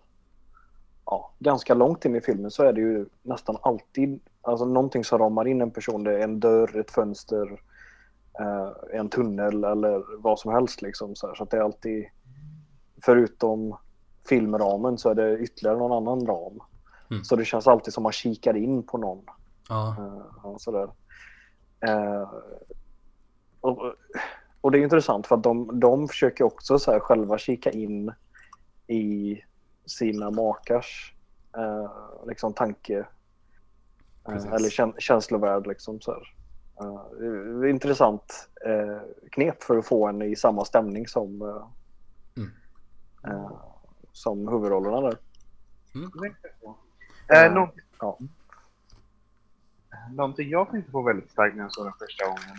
ja, 1.12 1.32
ganska 1.40 1.74
långt 1.74 2.06
in 2.06 2.16
i 2.16 2.22
filmen 2.22 2.52
så 2.52 2.64
är 2.64 2.74
det 2.74 2.82
ju 2.82 3.06
nästan 3.22 3.58
alltid 3.62 4.20
alltså 4.42 4.66
någonting 4.66 5.04
som 5.04 5.20
ramar 5.20 5.48
in 5.48 5.62
en 5.62 5.72
person. 5.72 6.04
Det 6.04 6.20
är 6.20 6.24
en 6.24 6.40
dörr, 6.40 6.80
ett 6.80 6.92
fönster, 6.92 7.62
eh, 8.40 9.00
en 9.00 9.10
tunnel 9.10 9.64
eller 9.64 10.22
vad 10.22 10.40
som 10.40 10.52
helst. 10.52 10.82
Liksom, 10.82 11.16
så 11.16 11.34
så 11.36 11.46
det 11.46 11.58
är 11.58 11.62
alltid, 11.62 12.06
förutom 13.06 13.78
filmramen 14.30 14.98
så 14.98 15.10
är 15.10 15.16
det 15.16 15.38
ytterligare 15.38 15.78
någon 15.78 16.08
annan 16.08 16.26
ram. 16.26 16.60
Mm. 17.12 17.24
Så 17.24 17.36
det 17.36 17.46
känns 17.46 17.68
alltid 17.68 17.94
som 17.94 18.04
man 18.04 18.12
kikar 18.12 18.58
in 18.58 18.84
på 18.84 18.98
någon 18.98 19.26
Ja. 19.70 19.96
Eh, 20.44 20.58
sådär. 20.58 20.90
Eh, 21.88 22.30
och, 23.62 23.94
och 24.62 24.72
det 24.72 24.80
är 24.80 24.84
intressant 24.84 25.28
för 25.28 25.36
att 25.36 25.44
de, 25.44 25.80
de 25.80 26.08
försöker 26.08 26.44
också 26.44 26.80
så 26.80 26.92
här 26.92 27.00
själva 27.00 27.38
kika 27.38 27.72
in 27.72 28.12
i 28.88 29.38
sina 29.92 30.30
makars 30.32 31.14
eh, 31.58 31.92
liksom 32.28 32.54
tanke 32.54 33.06
eh, 34.28 34.46
eller 34.54 34.70
käns 34.70 34.96
känslovärld. 35.00 35.68
Liksom, 35.68 36.02
så 36.02 36.12
här. 36.12 36.34
Eh, 36.82 37.02
det 37.60 37.68
är 37.68 37.70
intressant 37.70 38.50
eh, 38.66 39.02
knep 39.32 39.64
för 39.64 39.78
att 39.78 39.86
få 39.86 40.08
en 40.08 40.22
i 40.22 40.36
samma 40.36 40.66
stämning 40.66 41.08
som, 41.08 41.42
eh, 41.42 41.68
Mm. 42.38 42.52
eh, 43.28 43.52
som 44.12 44.48
huvudrollerna 44.48 45.02
där. 45.02 45.18
Eh, 47.34 47.38
Ja. 47.44 47.50
någonting, 47.54 47.82
Ja. 48.00 48.18
någonting 50.12 50.50
jag 50.50 50.70
tänkte 50.72 50.92
på 50.92 51.02
väldigt 51.02 51.32
starkt 51.32 51.56
när 51.56 51.64
jag 51.64 51.74
såg 51.74 51.86
den 51.86 51.94
första 52.00 52.26
gången 52.26 52.58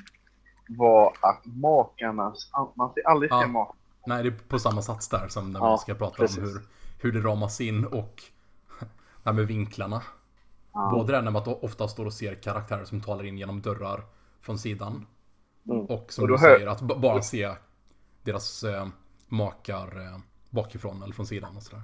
var 0.79 1.13
att 1.21 1.41
makarnas... 1.47 2.51
Man 2.75 2.93
ser 2.95 3.09
aldrig 3.09 3.31
Ja. 3.33 3.41
se 3.43 3.47
makarna. 3.49 3.79
Nej, 4.07 4.23
det 4.23 4.29
är 4.29 4.49
på 4.49 4.59
samma 4.59 4.83
sats 4.83 5.09
där 5.09 5.29
som 5.29 5.53
när 5.53 5.61
Ja, 5.61 5.67
man 5.69 5.79
ska 5.79 5.95
prata 5.95 6.17
precis. 6.17 6.39
om 6.39 6.45
hur, 6.45 6.63
hur 7.03 7.13
det 7.13 7.21
ramas 7.21 7.61
in 7.61 7.85
och 7.85 8.23
det 8.81 8.87
här 9.25 9.33
med 9.33 9.47
vinklarna. 9.47 10.03
Ja. 10.73 10.91
Både 10.95 11.13
det 11.13 11.17
här 11.17 11.25
när 11.25 11.31
man 11.31 11.43
ofta 11.47 11.89
står 11.89 12.07
och 12.07 12.13
ser 12.13 12.35
karaktärer 12.35 12.85
som 12.85 13.01
talar 13.01 13.25
in 13.25 13.39
genom 13.39 13.61
dörrar 13.63 14.03
från 14.41 14.59
sidan. 14.59 15.07
Mm. 15.71 15.87
Och 15.87 16.13
som 16.13 16.23
Och 16.23 16.29
du 16.29 16.35
hör- 16.37 16.57
säger, 16.57 16.67
att 16.67 16.81
bara 16.83 17.23
se 17.23 17.51
deras 18.23 18.65
eh, 18.65 18.87
makar 19.29 20.01
eh, 20.01 20.19
bakifrån 20.51 21.03
eller 21.03 21.15
från 21.15 21.27
sidan 21.27 21.57
och 21.57 21.63
sådär. 21.63 21.83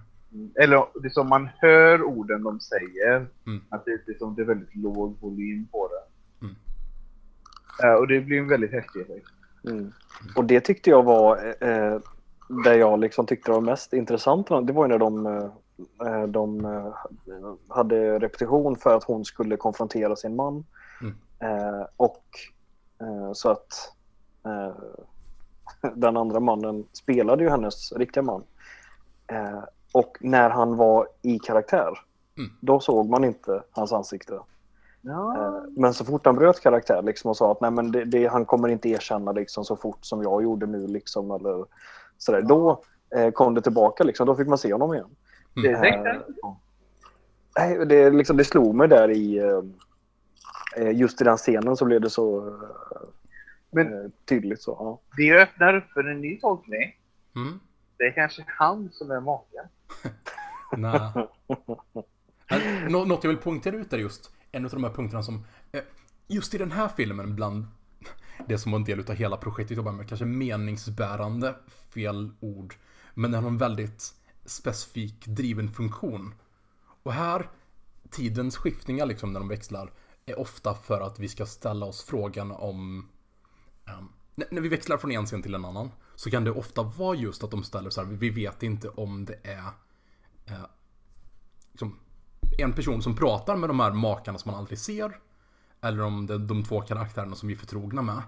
Eller 0.55 1.01
det 1.03 1.09
är 1.09 1.11
som 1.11 1.29
man 1.29 1.49
hör 1.57 2.03
orden 2.03 2.43
de 2.43 2.61
säger. 2.61 3.27
Mm. 3.47 3.65
Att 3.69 3.85
det, 3.85 4.01
det, 4.07 4.13
är 4.13 4.19
som 4.19 4.35
det 4.35 4.43
är 4.43 4.47
väldigt 4.47 4.77
låg 4.77 5.17
volym 5.21 5.67
på 5.73 5.89
det. 5.89 6.47
Mm. 6.47 6.57
Eh, 7.85 7.99
och 8.01 8.07
det 8.09 8.21
blir 8.21 8.39
en 8.39 8.49
väldigt 8.49 8.73
häftig 8.73 9.01
effekt. 9.01 9.29
Mm. 9.65 9.93
Och 10.37 10.45
det 10.45 10.61
tyckte 10.61 10.91
jag 10.91 11.03
var 11.03 11.55
eh, 11.61 11.99
det 12.65 12.77
jag 12.77 12.99
liksom 13.01 13.27
tyckte 13.27 13.51
var 13.51 13.61
mest 13.61 13.93
intressant. 13.93 14.49
Det 14.49 14.73
var 14.73 14.85
ju 14.85 14.89
när 14.89 14.99
de, 14.99 15.27
eh, 16.07 16.23
de 16.29 16.65
eh, 16.65 16.93
hade 17.69 18.19
repetition 18.19 18.77
för 18.77 18.97
att 18.97 19.05
hon 19.05 19.25
skulle 19.25 19.57
konfrontera 19.57 20.17
sin 20.17 20.37
man. 20.37 20.65
Mm. 21.01 21.15
Eh, 21.41 21.87
och 21.97 22.25
eh, 23.01 23.33
så 23.33 23.51
att 23.51 23.93
eh, 24.45 24.77
den 25.95 26.17
andra 26.17 26.41
mannen 26.41 26.85
spelade 26.93 27.45
ju 27.45 27.51
hennes 27.51 27.93
riktiga 27.93 28.23
man. 28.23 28.43
Eh, 29.27 29.63
och 29.93 30.17
när 30.21 30.51
han 30.51 30.77
var 30.77 31.09
i 31.23 31.39
karaktär, 31.39 31.99
Mm. 32.39 32.51
då 32.61 32.81
såg 32.81 33.09
man 33.09 33.25
inte 33.25 33.63
hans 33.71 33.93
ansikte. 33.93 34.41
Ja. 35.01 35.37
Eh, 35.37 35.63
Men 35.77 35.95
så 35.95 36.05
fort 36.05 36.27
han 36.27 36.35
bröt 36.37 36.61
karaktär 36.61 37.03
liksom 37.03 37.31
och 37.31 37.37
sa 37.37 37.53
att 37.53 37.61
Nej, 37.61 37.71
men 37.71 37.93
det, 37.93 38.05
det, 38.05 38.27
han 38.27 38.45
kommer 38.45 38.69
inte 38.69 38.89
erkänna 38.89 39.33
liksom, 39.33 39.65
så 39.65 39.77
fort 39.77 39.99
som 40.01 40.23
jag 40.23 40.43
gjorde 40.43 40.67
nu. 40.67 40.87
Liksom, 40.87 41.31
eller 41.31 41.65
sådär. 42.19 42.43
Då 42.43 42.83
eh, 43.17 43.31
kom 43.31 43.55
det 43.55 43.61
tillbaka. 43.63 44.05
Liksom, 44.05 44.27
då 44.27 44.35
fick 44.37 44.49
man 44.49 44.59
se 44.59 44.73
honom 44.73 44.95
igen. 44.95 45.09
det 45.55 45.71
eh. 45.73 46.17
Nej, 47.59 47.87
det, 47.87 48.11
liksom, 48.11 48.37
det 48.37 48.45
slog 48.45 48.75
mig 48.75 48.89
där 48.89 49.11
i... 49.11 49.39
eh, 49.39 49.63
Eh, 50.77 50.91
just 50.97 51.21
i 51.21 51.25
den 51.25 51.37
scenen 51.37 51.77
så 51.77 51.85
blev 51.85 52.01
det 52.01 52.11
så 52.11 52.49
eh, 52.49 52.53
Men- 53.71 54.05
eh, 54.05 54.11
tydligt. 54.29 54.63
Så, 54.63 54.77
ja. 54.79 55.01
Det 55.17 55.43
öppnar 55.43 55.77
upp 55.77 55.85
för 55.93 56.05
en 56.11 56.21
ny 56.21 56.39
tolkning. 56.41 56.97
Mm. 57.37 57.61
Det 57.99 58.05
är 58.05 58.11
kanske 58.13 58.45
han 58.47 58.89
som 58.93 59.11
är 59.11 59.21
maken. 59.21 59.65
Nej. 60.77 61.01
Nå- 62.89 63.05
Något 63.05 63.25
jag 63.25 63.29
vill 63.29 63.39
poängtera 63.39 63.77
ut 63.77 63.93
är 63.93 63.99
just 63.99 64.31
en 64.53 64.65
av 64.65 64.71
de 64.71 64.85
här 64.85 64.91
punkterna 64.91 65.23
som 65.23 65.45
just 66.27 66.55
i 66.55 66.59
den 66.59 66.73
här 66.73 66.89
filmen 66.89 67.35
bland 67.35 67.67
det 68.47 68.59
som 68.59 68.73
var 68.73 68.79
en 68.79 68.85
del 68.85 69.01
av 69.01 69.15
hela 69.15 69.37
projektet 69.37 69.77
jobbar 69.77 69.93
med, 69.93 70.09
kanske 70.09 70.25
meningsbärande, 70.27 71.55
fel 71.95 72.31
ord, 72.41 72.75
men 73.15 73.31
den 73.33 73.43
har 73.43 73.51
en 73.51 73.59
väldigt 73.59 74.15
specifik 74.45 75.27
driven 75.27 75.71
funktion. 75.71 76.35
Och 77.03 77.13
här, 77.13 77.51
tidens 78.11 78.57
skiftningar 78.57 79.07
liksom 79.07 79.33
när 79.33 79.41
de 79.41 79.49
växlar, 79.49 79.93
är 80.27 80.39
ofta 80.41 80.75
för 80.75 81.01
att 81.01 81.19
vi 81.19 81.29
ska 81.29 81.47
ställa 81.47 81.87
oss 81.87 82.05
frågan 82.05 82.51
om 82.53 83.09
ehm, 83.87 83.99
um, 83.99 84.09
när- 84.35 84.49
när 84.51 84.61
vi 84.61 84.69
växlar 84.69 84.97
från 84.97 85.11
en 85.13 85.27
scen 85.27 85.43
till 85.43 85.55
en 85.55 85.65
annan 85.65 85.91
så 86.15 86.31
kan 86.31 86.45
det 86.45 86.51
ofta 86.51 86.83
vara 86.83 87.17
just 87.17 87.45
att 87.45 87.51
de 87.51 87.65
ställer 87.65 87.91
så 87.91 88.05
här, 88.05 88.09
vi 88.13 88.31
vet 88.31 88.63
inte 88.63 88.89
om 88.89 89.25
det 89.25 89.39
är 89.43 89.67
eh, 90.47 90.67
liksom, 91.73 91.99
en 92.59 92.73
person 92.73 93.03
som 93.03 93.17
pratar 93.17 93.57
med 93.57 93.71
de 93.71 93.81
här 93.81 93.93
makarna 93.93 94.39
som 94.39 94.51
man 94.51 94.61
aldrig 94.61 94.79
ser. 94.79 95.19
Eller 95.81 96.03
om 96.03 96.27
det 96.27 96.35
är 96.35 96.39
de 96.39 96.65
två 96.65 96.81
karaktärerna 96.81 97.37
som 97.37 97.49
vi 97.49 97.55
är 97.55 97.59
förtrogna 97.59 98.03
med. 98.03 98.23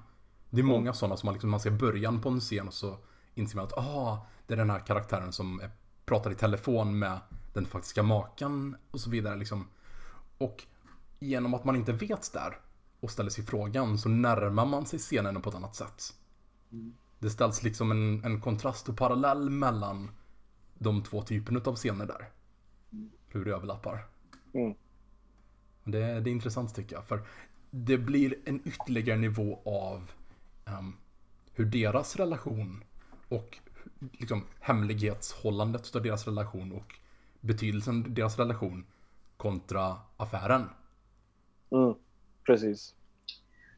Det 0.50 0.60
är 0.60 0.64
många 0.64 0.92
sådana 0.92 1.16
som 1.16 1.26
man, 1.26 1.34
liksom, 1.34 1.50
man 1.50 1.60
ser 1.60 1.70
början 1.70 2.20
på 2.20 2.28
en 2.28 2.40
scen 2.40 2.66
och 2.66 2.74
så 2.74 2.98
inser 3.34 3.56
man 3.56 3.66
att 3.66 3.78
ah, 3.78 4.26
det 4.46 4.54
är 4.54 4.58
den 4.58 4.70
här 4.70 4.86
karaktären 4.86 5.32
som 5.32 5.60
är, 5.60 5.70
pratar 6.04 6.30
i 6.30 6.34
telefon 6.34 6.98
med 6.98 7.18
den 7.52 7.66
faktiska 7.66 8.02
maken 8.02 8.76
och 8.90 9.00
så 9.00 9.10
vidare. 9.10 9.36
Liksom. 9.36 9.66
Och 10.38 10.64
genom 11.18 11.54
att 11.54 11.64
man 11.64 11.76
inte 11.76 11.92
vet 11.92 12.32
där 12.32 12.56
och 13.00 13.10
ställer 13.10 13.30
sig 13.30 13.44
frågan 13.44 13.98
så 13.98 14.08
närmar 14.08 14.66
man 14.66 14.86
sig 14.86 14.98
scenen 14.98 15.42
på 15.42 15.50
ett 15.50 15.56
annat 15.56 15.76
sätt. 15.76 16.14
Det 17.18 17.30
ställs 17.30 17.62
liksom 17.62 17.90
en, 17.90 18.24
en 18.24 18.40
kontrast 18.40 18.88
och 18.88 18.96
parallell 18.96 19.50
mellan 19.50 20.10
de 20.74 21.02
två 21.02 21.22
typerna 21.22 21.60
av 21.64 21.74
scener 21.74 22.06
där. 22.06 22.28
Hur 23.28 23.44
det 23.44 23.54
överlappar. 23.54 24.06
Mm. 24.54 24.74
Det, 25.90 26.20
det 26.20 26.30
är 26.30 26.32
intressant 26.32 26.74
tycker 26.74 26.96
jag. 26.96 27.04
För 27.04 27.22
det 27.70 27.98
blir 27.98 28.34
en 28.44 28.60
ytterligare 28.64 29.18
nivå 29.18 29.58
av 29.64 30.10
ehm, 30.66 30.96
hur 31.54 31.64
deras 31.64 32.16
relation 32.16 32.84
och 33.28 33.58
liksom 34.12 34.44
hemlighetshållandet 34.60 35.96
av 35.96 36.02
deras 36.02 36.26
relation 36.26 36.72
och 36.72 36.94
betydelsen 37.40 38.04
av 38.04 38.10
deras 38.10 38.38
relation 38.38 38.86
kontra 39.36 39.96
affären. 40.16 40.68
Mm, 41.70 41.94
precis. 42.46 42.94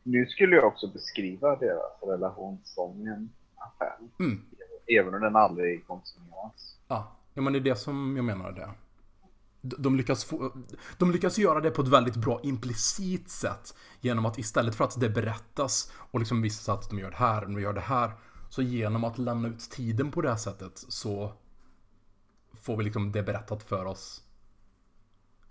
Nu 0.03 0.27
skulle 0.27 0.57
jag 0.57 0.65
också 0.65 0.89
beskriva 0.89 1.57
deras 1.57 2.03
relation 2.03 2.59
som 2.65 3.07
en 3.07 3.31
affär. 3.57 3.97
Mm. 4.21 4.45
Även 4.87 5.15
om 5.15 5.21
den 5.21 5.37
aldrig 5.37 5.87
konsumeras. 5.87 6.79
Ja, 6.89 7.13
ja, 7.35 7.43
men 7.43 7.53
det 7.53 7.59
är 7.59 7.61
det 7.61 7.77
som 7.77 8.17
jag 8.17 8.25
menar 8.25 8.53
det. 8.53 8.69
De 9.63 9.97
lyckas, 9.97 10.25
få, 10.25 10.53
de 10.99 11.11
lyckas 11.11 11.39
göra 11.39 11.61
det 11.61 11.71
på 11.71 11.83
ett 11.83 11.89
väldigt 11.89 12.17
bra 12.17 12.41
implicit 12.43 13.31
sätt. 13.31 13.75
Genom 14.01 14.27
att 14.27 14.39
istället 14.39 14.75
för 14.75 14.85
att 14.85 15.01
det 15.01 15.09
berättas 15.09 15.93
och 15.97 16.19
liksom 16.19 16.43
visa 16.43 16.73
att 16.73 16.91
de 16.91 16.99
gör 16.99 17.11
det 17.11 17.17
här 17.17 17.45
och 17.45 17.51
de 17.51 17.61
gör 17.61 17.73
det 17.73 17.81
här. 17.81 18.13
Så 18.49 18.63
genom 18.63 19.05
att 19.05 19.19
lämna 19.19 19.49
ut 19.49 19.61
tiden 19.71 20.11
på 20.11 20.21
det 20.21 20.29
här 20.29 20.37
sättet 20.37 20.85
så 20.89 21.33
får 22.53 22.77
vi 22.77 22.85
liksom 22.85 23.13
det 23.13 23.23
berättat 23.23 23.63
för 23.63 23.85
oss 23.85 24.23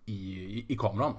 i, 0.06 0.40
i, 0.40 0.66
i 0.70 0.78
kameran. 0.78 1.16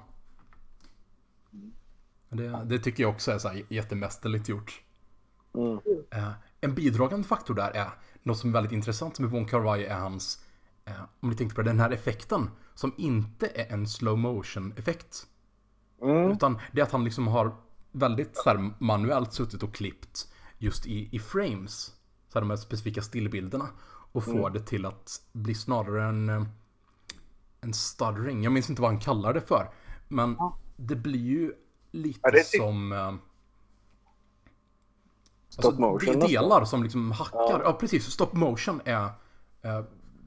Det, 2.29 2.65
det 2.65 2.79
tycker 2.79 3.03
jag 3.03 3.13
också 3.13 3.33
är 3.33 3.39
så 3.39 3.49
här 3.49 3.63
jättemästerligt 3.69 4.49
gjort. 4.49 4.83
Mm. 5.55 5.79
Eh, 6.11 6.33
en 6.61 6.75
bidragande 6.75 7.29
faktor 7.29 7.55
där 7.55 7.71
är 7.71 7.91
något 8.23 8.39
som 8.39 8.51
är 8.51 8.55
väldigt 8.55 8.73
intressant 8.73 9.19
med 9.19 9.31
Von 9.31 9.47
Kar 9.47 9.61
Wai 9.61 9.85
är 9.85 9.99
hans, 9.99 10.45
om 11.21 11.31
ni 11.31 11.37
tänkte 11.37 11.55
på 11.57 11.63
den 11.63 11.81
här 11.81 11.91
effekten 11.91 12.51
som 12.75 12.95
inte 12.97 13.47
är 13.47 13.73
en 13.73 13.87
slow 13.89 14.19
motion 14.19 14.73
effekt. 14.77 15.27
Mm. 16.03 16.31
Utan 16.31 16.59
det 16.73 16.81
är 16.81 16.85
att 16.85 16.93
han 16.93 17.05
liksom 17.05 17.29
har 17.29 17.55
väldigt 17.93 18.37
så 18.37 18.49
här, 18.51 18.71
manuellt 18.79 19.33
suttit 19.33 19.63
och 19.63 19.75
klippt 19.75 20.33
just 20.59 20.87
i, 20.87 21.17
i 21.17 21.19
frames. 21.19 21.73
Så 22.29 22.35
här, 22.35 22.41
de 22.41 22.51
här 22.51 22.57
specifika 22.57 23.03
stillbilderna. 23.03 23.69
Och 24.13 24.25
får 24.25 24.51
det 24.51 24.61
till 24.61 24.87
att 24.87 25.21
bli 25.33 25.55
snarare 25.55 26.05
en, 26.05 26.29
eh, 26.29 26.45
en 27.61 27.75
stuttering. 27.75 28.43
Jag 28.45 28.53
minns 28.53 28.71
inte 28.71 28.83
vad 28.83 28.91
han 28.91 29.01
kallar 29.01 29.35
det 29.35 29.41
för. 29.41 29.71
Men 30.09 30.37
det 30.77 30.97
blir 30.97 31.21
ju 31.21 31.53
lite 31.91 32.21
Ja, 32.23 32.31
det 32.31 32.43
ty- 32.45 32.59
som... 32.59 32.93
Eh, 32.93 33.15
Stop 35.49 35.73
motion 35.79 35.99
det 35.99 36.11
är 36.11 36.15
nästan. 36.17 36.31
delar 36.31 36.65
som 36.65 36.83
liksom 36.83 37.11
hackar. 37.11 37.61
Ja, 37.65 37.73
precis. 37.81 38.05
Stop 38.05 38.29
motion 38.33 38.81
är 38.85 39.05
eh, 39.63 39.85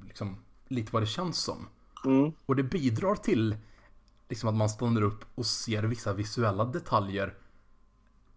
liksom 0.08 0.38
lite 0.68 0.92
vad 0.92 1.02
det 1.02 1.08
känns 1.08 1.38
som. 1.44 1.68
Mm. 2.06 2.32
Och 2.46 2.56
det 2.56 2.64
bidrar 2.64 3.16
till 3.16 3.56
liksom 4.30 4.50
att 4.50 4.56
man 4.56 4.70
stannar 4.70 5.02
upp 5.02 5.26
och 5.36 5.46
ser 5.46 5.84
vissa 5.84 6.14
visuella 6.14 6.66
detaljer 6.66 7.34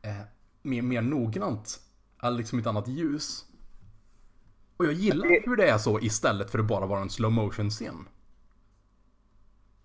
eh, 0.03 0.21
mer, 0.63 0.83
mer 0.83 1.03
noggrant. 1.03 1.81
Eller 2.23 2.39
liksom 2.39 2.59
ett 2.59 2.67
annat 2.67 2.89
ljus. 2.89 3.45
Och 4.77 4.85
jag 4.87 4.93
gillar 4.93 5.47
hur 5.47 5.57
det 5.57 5.69
är 5.69 5.79
så 5.79 6.01
istället 6.01 6.51
för 6.51 6.59
att 6.59 6.67
bara 6.67 6.87
vara 6.87 7.01
en 7.01 7.11
slow 7.11 7.33
motion 7.33 7.71
scen. 7.71 8.09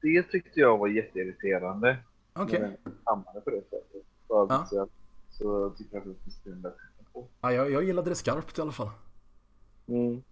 Det 0.02 0.24
tyckte 0.24 0.60
jag 0.60 0.78
var 0.78 0.88
jätteirriterande. 0.88 1.98
Okej. 2.34 2.60
När 2.60 2.68
den 2.68 2.94
hamnade 3.04 3.42
på 3.42 3.50
det 3.50 3.62
sättet. 3.62 4.06
Så, 4.28 4.48
Ja. 4.50 4.66
så, 4.70 4.88
så 5.30 5.70
tycker 5.70 5.96
jag 5.96 6.08
att 6.10 6.44
det 6.44 6.52
bättre 6.52 6.78
på. 7.14 7.28
Ja, 7.42 7.52
jag, 7.52 7.72
jag 7.72 7.84
gillade 7.84 8.10
det 8.10 8.16
skarpt 8.16 8.58
i 8.58 8.62
alla 8.62 8.72
fall. 8.72 8.90
Mm. 9.88 10.24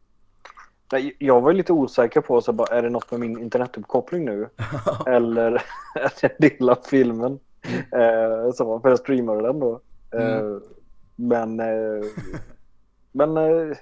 Nej, 0.92 1.16
jag 1.20 1.42
var 1.42 1.54
lite 1.54 1.74
osäker 1.74 2.22
på, 2.22 2.42
så 2.42 2.54
bara, 2.54 2.78
är 2.78 2.82
det 2.82 2.90
något 2.90 3.12
med 3.12 3.20
min 3.20 3.40
internetuppkoppling 3.40 4.26
nu? 4.26 4.50
Eller 5.08 5.52
är 5.96 6.14
det 6.22 6.28
en 6.28 6.36
del 6.40 6.70
av 6.70 6.78
filmen? 6.86 7.40
Eh, 7.92 8.52
så, 8.54 8.80
för 8.80 8.90
jag 8.90 9.00
streamade 9.00 9.42
den 9.42 9.60
då. 9.60 9.82
Eh, 10.14 10.40
Mm. 10.40 10.62
Men... 11.16 11.60
Eh, 11.60 12.06
men... 13.12 13.38
Eh, 13.38 13.78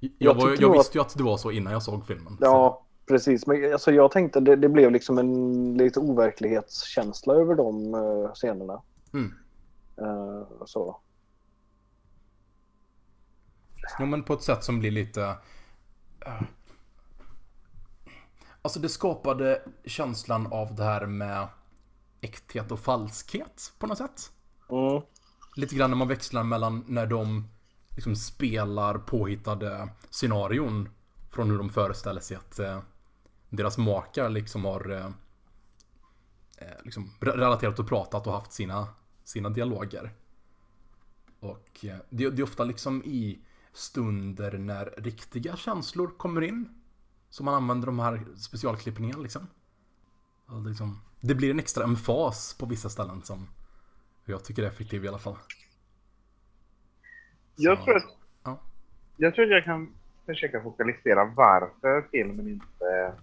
Jag, 0.00 0.12
Jag 0.18 0.34
var, 0.34 0.56
jag 0.60 0.72
visste 0.72 0.98
ju 0.98 1.02
att 1.02 1.16
det 1.16 1.22
var 1.22 1.36
så 1.36 1.50
innan 1.50 1.72
jag 1.72 1.82
såg 1.82 2.06
filmen. 2.06 2.38
ja, 2.40 2.84
precis. 3.06 3.46
Men 3.46 3.72
alltså, 3.72 3.92
jag 3.92 4.10
tänkte 4.10 4.40
det, 4.40 4.56
det 4.56 4.68
blev 4.68 4.90
liksom 4.90 5.18
en 5.18 5.74
lite 5.76 6.00
overklighetskänsla 6.00 7.34
över 7.34 7.54
de 7.54 7.92
scenerna. 8.34 8.82
Så, 9.10 9.16
mm. 9.16 9.32
Så. 10.66 11.00
Ja, 13.98 14.06
men 14.06 14.22
på 14.22 14.32
ett 14.32 14.42
sätt 14.42 14.64
som 14.64 14.80
blir 14.80 14.90
lite... 14.90 15.36
Alltså 18.62 18.80
det 18.80 18.88
skapade 18.88 19.62
känslan 19.84 20.46
av 20.46 20.74
det 20.74 20.84
här 20.84 21.06
med 21.06 21.48
äkthet 22.20 22.72
och 22.72 22.80
falskhet 22.80 23.72
på 23.78 23.86
något 23.86 23.98
sätt. 23.98 24.32
Mm. 24.70 25.02
Lite 25.56 25.74
grann 25.74 25.90
när 25.90 25.96
man 25.96 26.08
växlar 26.08 26.42
mellan 26.44 26.84
när 26.88 27.06
de 27.06 27.48
liksom 27.90 28.16
spelar 28.16 28.98
påhittade 28.98 29.88
scenarion 30.10 30.88
från 31.30 31.50
hur 31.50 31.58
de 31.58 31.70
föreställer 31.70 32.20
sig 32.20 32.36
att 32.36 32.58
eh, 32.58 32.80
deras 33.48 33.78
makar 33.78 34.28
liksom 34.28 34.64
har 34.64 34.90
eh, 34.90 35.06
eh, 36.58 36.82
liksom 36.84 37.10
re- 37.20 37.36
relaterat 37.36 37.78
och 37.78 37.88
pratat 37.88 38.26
och 38.26 38.32
haft 38.32 38.52
sina, 38.52 38.88
sina 39.24 39.48
dialoger. 39.48 40.12
Och 41.40 41.84
eh, 41.84 41.96
det, 42.10 42.30
det 42.30 42.42
är 42.42 42.44
ofta 42.44 42.64
liksom 42.64 43.02
i 43.04 43.38
stunder 43.74 44.58
när 44.58 44.94
riktiga 44.96 45.56
känslor 45.56 46.08
kommer 46.16 46.42
in 46.42 46.68
som 47.30 47.44
man 47.44 47.54
använder 47.54 47.86
de 47.86 47.98
här 47.98 48.24
specialklippningarna 48.36 49.22
liksom. 49.22 49.46
Liksom. 50.66 51.00
Det 51.20 51.34
blir 51.34 51.50
en 51.50 51.58
extra 51.58 51.84
emfas 51.84 52.54
på 52.58 52.66
vissa 52.66 52.88
ställen 52.88 53.22
som 53.22 53.48
jag 54.24 54.44
tycker 54.44 54.62
är 54.62 54.66
effektiv 54.66 55.04
i 55.04 55.08
alla 55.08 55.18
fall. 55.18 55.36
Jag 57.56 57.78
Så, 57.78 57.84
tror 57.84 57.96
att 57.96 58.04
Ja. 58.44 58.60
jag 59.16 59.34
tror 59.34 59.44
att 59.44 59.50
jag 59.50 59.64
kan 59.64 59.94
försöka 60.26 60.62
fokalisera 60.62 61.24
varför 61.24 62.08
filmen 62.10 62.48
inte 62.48 63.14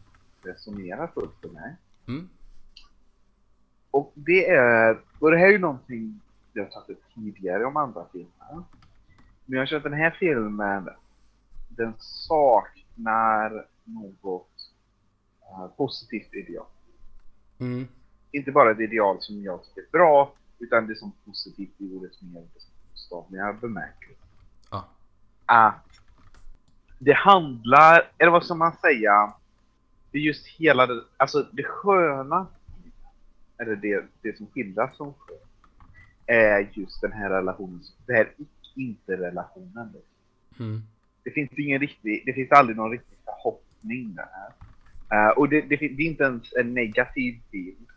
resonerar 0.43 1.07
fullt 1.07 1.35
för 1.41 1.49
mig. 1.49 1.75
Mm. 2.07 2.29
Och 3.91 4.11
det 4.15 4.49
är, 4.49 5.01
och 5.19 5.31
det 5.31 5.37
här 5.37 5.45
är 5.47 5.51
ju 5.51 5.59
någonting 5.59 6.21
jag 6.53 6.63
har 6.63 6.69
tagit 6.69 6.89
upp 6.89 7.03
tidigare 7.15 7.65
om 7.65 7.77
andra 7.77 8.05
filmer. 8.11 8.63
Men 9.45 9.59
jag 9.59 9.67
känner 9.67 9.77
att 9.77 9.91
den 9.91 9.99
här 9.99 10.15
filmen, 10.19 10.89
den 11.69 11.93
saknar 11.97 13.65
något 13.83 14.73
eh, 15.41 15.67
positivt 15.77 16.33
ideal. 16.33 16.65
Mm. 17.59 17.87
Inte 18.31 18.51
bara 18.51 18.71
ett 18.71 18.79
ideal 18.79 19.17
som 19.19 19.43
jag 19.43 19.63
tycker 19.63 19.81
är 19.81 19.91
bra, 19.91 20.33
utan 20.59 20.87
det 20.87 20.95
som 20.95 21.11
positivt 21.25 21.81
i 21.81 21.97
ordets 21.97 22.21
mer 22.21 22.43
bokstavliga 23.11 23.53
bemärkelse. 23.53 24.21
Ja. 24.71 24.87
Att 25.45 25.85
det 26.99 27.13
handlar, 27.13 28.11
eller 28.17 28.31
vad 28.31 28.45
ska 28.45 28.55
man 28.55 28.73
säga, 28.77 29.33
det 30.11 30.17
är 30.17 30.21
just 30.21 30.47
hela 30.47 30.87
det, 30.87 31.03
alltså 31.17 31.47
det 31.51 31.63
sköna, 31.63 32.47
eller 33.57 33.75
det, 33.75 34.05
det 34.21 34.37
som 34.37 34.47
skildras 34.47 34.97
som 34.97 35.13
skönt, 35.13 35.41
är 36.25 36.69
just 36.73 37.01
den 37.01 37.11
här 37.11 37.29
relationen, 37.29 37.81
det 38.05 38.13
här 38.13 38.33
inte-relationen. 38.75 39.93
Mm. 40.59 40.81
Det 41.23 41.31
finns 41.31 41.51
ingen 41.57 41.79
riktig, 41.79 42.23
det 42.25 42.33
finns 42.33 42.51
aldrig 42.51 42.77
någon 42.77 42.91
riktig 42.91 43.17
förhoppning 43.25 44.15
där. 44.15 44.53
Eh, 45.11 45.29
och 45.37 45.49
det, 45.49 45.61
det, 45.61 45.75
det 45.75 46.03
är 46.03 46.07
inte 46.07 46.23
ens 46.23 46.53
en 46.53 46.73
negativ 46.73 47.41
bild 47.51 47.87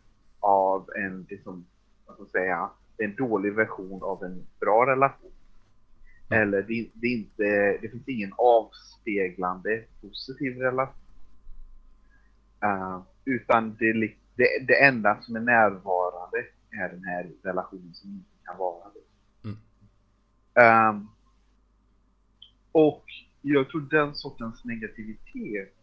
av 0.40 0.90
en, 0.96 1.26
liksom, 1.30 1.66
vad 2.06 2.16
ska 2.16 2.26
säga, 2.38 2.70
en 2.98 3.14
dålig 3.14 3.54
version 3.54 4.02
av 4.02 4.24
en 4.24 4.46
bra 4.60 4.86
relation. 4.86 5.30
Eller 6.30 6.62
det, 6.62 6.90
det, 6.94 7.06
är 7.06 7.12
inte, 7.12 7.78
det 7.82 7.88
finns 7.88 8.08
ingen 8.08 8.32
avspeglande 8.36 9.84
positiv 10.00 10.56
relation. 10.56 11.00
Eh, 12.62 13.02
utan 13.24 13.76
det, 13.78 13.92
det, 14.36 14.66
det 14.66 14.84
enda 14.84 15.20
som 15.20 15.36
är 15.36 15.40
närvarande 15.40 16.38
är 16.70 16.88
den 16.88 17.04
här 17.04 17.30
relationen 17.42 17.94
som 17.94 18.10
inte 18.10 18.30
kan 18.44 18.58
vara 18.58 18.88
det. 18.94 19.03
Ehm, 20.54 21.08
och 22.72 23.04
jag 23.42 23.68
tror 23.68 23.80
den 23.80 24.14
sortens 24.14 24.64
negativitet 24.64 25.74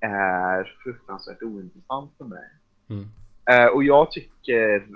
är 0.00 0.76
fruktansvärt 0.84 1.42
ointressant 1.42 2.12
för 2.18 2.24
mig. 2.24 2.50
Mm. 2.88 3.08
Eh, 3.50 3.66
och 3.66 3.84
jag 3.84 4.10
tycker... 4.10 4.86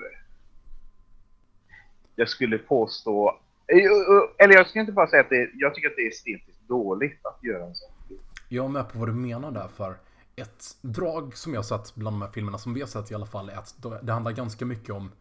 Jag 2.17 2.29
skulle 2.29 2.59
påstå... 2.59 3.41
eh, 3.67 4.45
Eller 4.45 4.55
jag 4.55 4.69
ska 4.69 4.81
inte 4.81 4.93
bara 4.93 5.07
säga 5.07 5.23
att 5.23 5.29
det, 5.29 5.51
jag 5.55 5.75
tycker 5.75 5.89
att 5.89 5.97
det 5.97 6.03
är 6.03 6.09
estetiskt 6.09 6.69
dåligt 6.69 7.27
att 7.27 7.45
göra 7.45 7.65
en 7.67 7.75
sån 7.75 7.93
film. 8.09 8.21
Jag 8.49 8.65
är 8.65 8.69
med 8.69 8.89
på 8.89 8.99
vad 8.99 9.09
du 9.09 9.13
menar 9.13 9.51
där 9.51 9.69
för 9.69 9.97
ett 10.37 10.65
drag 10.83 11.37
som 11.37 11.55
jag 11.55 11.65
sett 11.65 11.95
bland 11.95 12.15
de 12.17 12.23
här 12.23 12.31
filmerna 12.31 12.59
som 12.59 12.75
vi 12.75 12.81
har 12.81 12.89
sett 12.89 13.11
i 13.11 13.15
alla 13.15 13.27
fall 13.27 13.49
är 13.49 13.57
att 13.57 13.75
det 14.03 14.13
handlar 14.13 14.33
ganska 14.33 14.65
mycket 14.67 14.91
om 14.91 15.13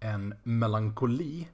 en 0.00 0.34
melankoli 0.42 1.48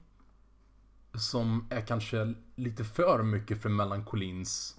som 1.13 1.67
är 1.69 1.81
kanske 1.81 2.33
lite 2.55 2.83
för 2.83 3.23
mycket 3.23 3.61
för 3.61 3.69
melankolins 3.69 4.77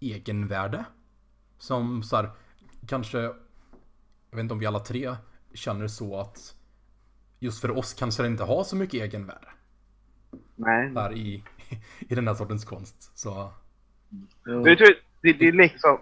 egenvärde. 0.00 0.84
Som 1.58 2.02
så 2.02 2.16
här, 2.16 2.30
kanske, 2.86 3.18
jag 3.18 3.34
vet 4.30 4.40
inte 4.40 4.54
om 4.54 4.58
vi 4.60 4.66
alla 4.66 4.80
tre 4.80 5.16
känner 5.54 5.88
så 5.88 6.20
att 6.20 6.56
just 7.38 7.60
för 7.60 7.78
oss 7.78 7.94
kanske 7.94 8.22
det 8.22 8.26
inte 8.26 8.44
har 8.44 8.64
så 8.64 8.76
mycket 8.76 8.94
egenvärde 8.94 9.48
Nej. 10.56 10.90
där 10.90 11.12
i, 11.12 11.44
i 11.98 12.14
den 12.14 12.28
här 12.28 12.34
sortens 12.34 12.64
konst. 12.64 13.18
Så 13.18 13.52
jag 14.44 14.78
tror, 14.78 14.94
det, 15.20 15.32
det 15.32 15.48
är 15.48 15.52
liksom... 15.52 15.98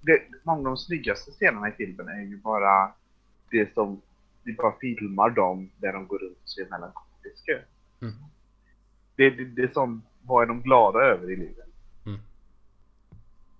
Det, 0.00 0.22
många 0.42 0.58
av 0.58 0.64
de 0.64 0.76
snyggaste 0.76 1.30
scenerna 1.30 1.68
i 1.68 1.72
filmen 1.72 2.08
är 2.08 2.22
ju 2.22 2.36
bara 2.36 2.92
det 3.50 3.74
som... 3.74 4.02
Vi 4.42 4.54
bara 4.54 4.78
filmar 4.80 5.30
dem 5.30 5.70
där 5.76 5.92
de 5.92 6.06
går 6.06 6.18
runt 6.18 6.38
och 6.42 6.48
ser 6.48 6.70
melankoliska 6.70 7.52
ut. 7.52 7.64
Mm. 8.02 8.14
Det, 9.16 9.30
det, 9.30 9.44
det 9.44 9.62
är 9.62 9.72
som, 9.72 10.02
vad 10.22 10.42
är 10.42 10.46
de 10.46 10.62
glada 10.62 10.98
över 10.98 11.30
i 11.30 11.36
livet? 11.36 11.68
Mm. 12.06 12.20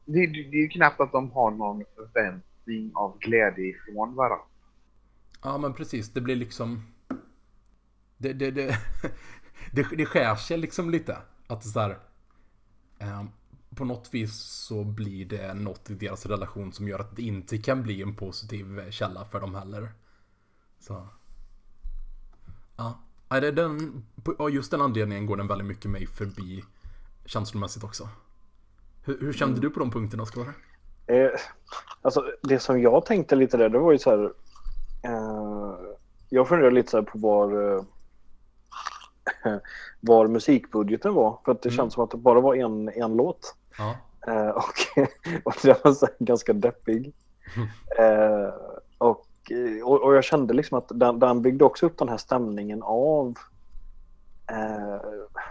Det, 0.04 0.26
det, 0.26 0.42
det 0.42 0.56
är 0.56 0.62
ju 0.62 0.68
knappt 0.68 1.00
att 1.00 1.12
de 1.12 1.30
har 1.30 1.50
någon 1.50 1.84
förväntning 1.94 2.90
av 2.94 3.18
glädje 3.18 3.66
ifrån 3.66 4.14
varandra. 4.14 4.44
Ja 5.42 5.58
men 5.58 5.74
precis, 5.74 6.12
det 6.12 6.20
blir 6.20 6.36
liksom 6.36 6.82
Det, 8.16 8.32
det, 8.32 8.50
det, 8.50 8.78
det, 9.96 10.06
skär 10.06 10.36
sig 10.36 10.58
liksom 10.58 10.90
lite 10.90 11.16
Att 11.46 11.64
så 11.64 11.80
här, 11.80 11.98
eh, 12.98 13.24
På 13.76 13.84
något 13.84 14.14
vis 14.14 14.34
så 14.34 14.84
blir 14.84 15.26
det 15.26 15.54
något 15.54 15.90
i 15.90 15.94
deras 15.94 16.26
relation 16.26 16.72
som 16.72 16.88
gör 16.88 16.98
att 16.98 17.16
det 17.16 17.22
inte 17.22 17.58
kan 17.58 17.82
bli 17.82 18.02
en 18.02 18.16
positiv 18.16 18.90
källa 18.90 19.24
för 19.24 19.40
dem 19.40 19.54
heller 19.54 19.88
Så 20.78 21.08
Ja, 22.76 23.05
Nej, 23.28 23.40
det, 23.40 23.50
den, 23.50 24.04
av 24.38 24.50
just 24.50 24.70
den 24.70 24.80
anledningen 24.80 25.26
går 25.26 25.36
den 25.36 25.46
väldigt 25.46 25.66
mycket 25.66 25.90
mig 25.90 26.06
förbi 26.06 26.64
Känslomässigt 27.24 27.84
också 27.84 28.08
Hur, 29.04 29.20
hur 29.20 29.32
kände 29.32 29.60
du 29.60 29.70
på 29.70 29.80
de 29.80 29.90
punkterna 29.90 30.22
Oskar? 30.22 30.52
Eh, 31.06 31.30
alltså, 32.02 32.24
det 32.42 32.58
som 32.58 32.80
jag 32.80 33.06
tänkte 33.06 33.36
lite 33.36 33.56
där, 33.56 33.68
det 33.68 33.78
var 33.78 33.92
ju 33.92 33.98
så 33.98 34.10
här. 34.10 34.24
Eh, 35.02 35.74
jag 36.28 36.48
funderade 36.48 36.74
lite 36.74 36.90
så 36.90 37.02
på 37.02 37.18
var, 37.18 37.74
eh, 37.74 37.82
var 40.00 40.28
musikbudgeten 40.28 41.14
var. 41.14 41.38
För 41.44 41.52
att 41.52 41.62
det 41.62 41.68
Mm. 41.68 41.76
känns 41.76 41.94
som 41.94 42.04
att 42.04 42.10
det 42.10 42.16
bara 42.16 42.40
var 42.40 42.54
en, 42.54 42.88
en 42.88 43.16
låt. 43.16 43.54
Ja, 43.78 43.96
Eh, 44.28 44.48
och, 44.48 44.74
och 45.44 45.54
den 45.62 45.76
var 45.84 45.92
så 45.92 46.08
ganska 46.18 46.52
deppig. 46.52 47.12
Eh, 47.98 48.54
och, 48.98 49.25
och, 49.84 50.02
och 50.02 50.14
jag 50.14 50.24
kände 50.24 50.54
liksom 50.54 50.78
att 50.78 50.90
den, 50.94 51.18
den 51.18 51.42
byggde 51.42 51.64
också 51.64 51.86
upp 51.86 51.98
den 51.98 52.08
här 52.08 52.16
stämningen 52.16 52.82
av 52.82 53.34
eh, 54.50 55.00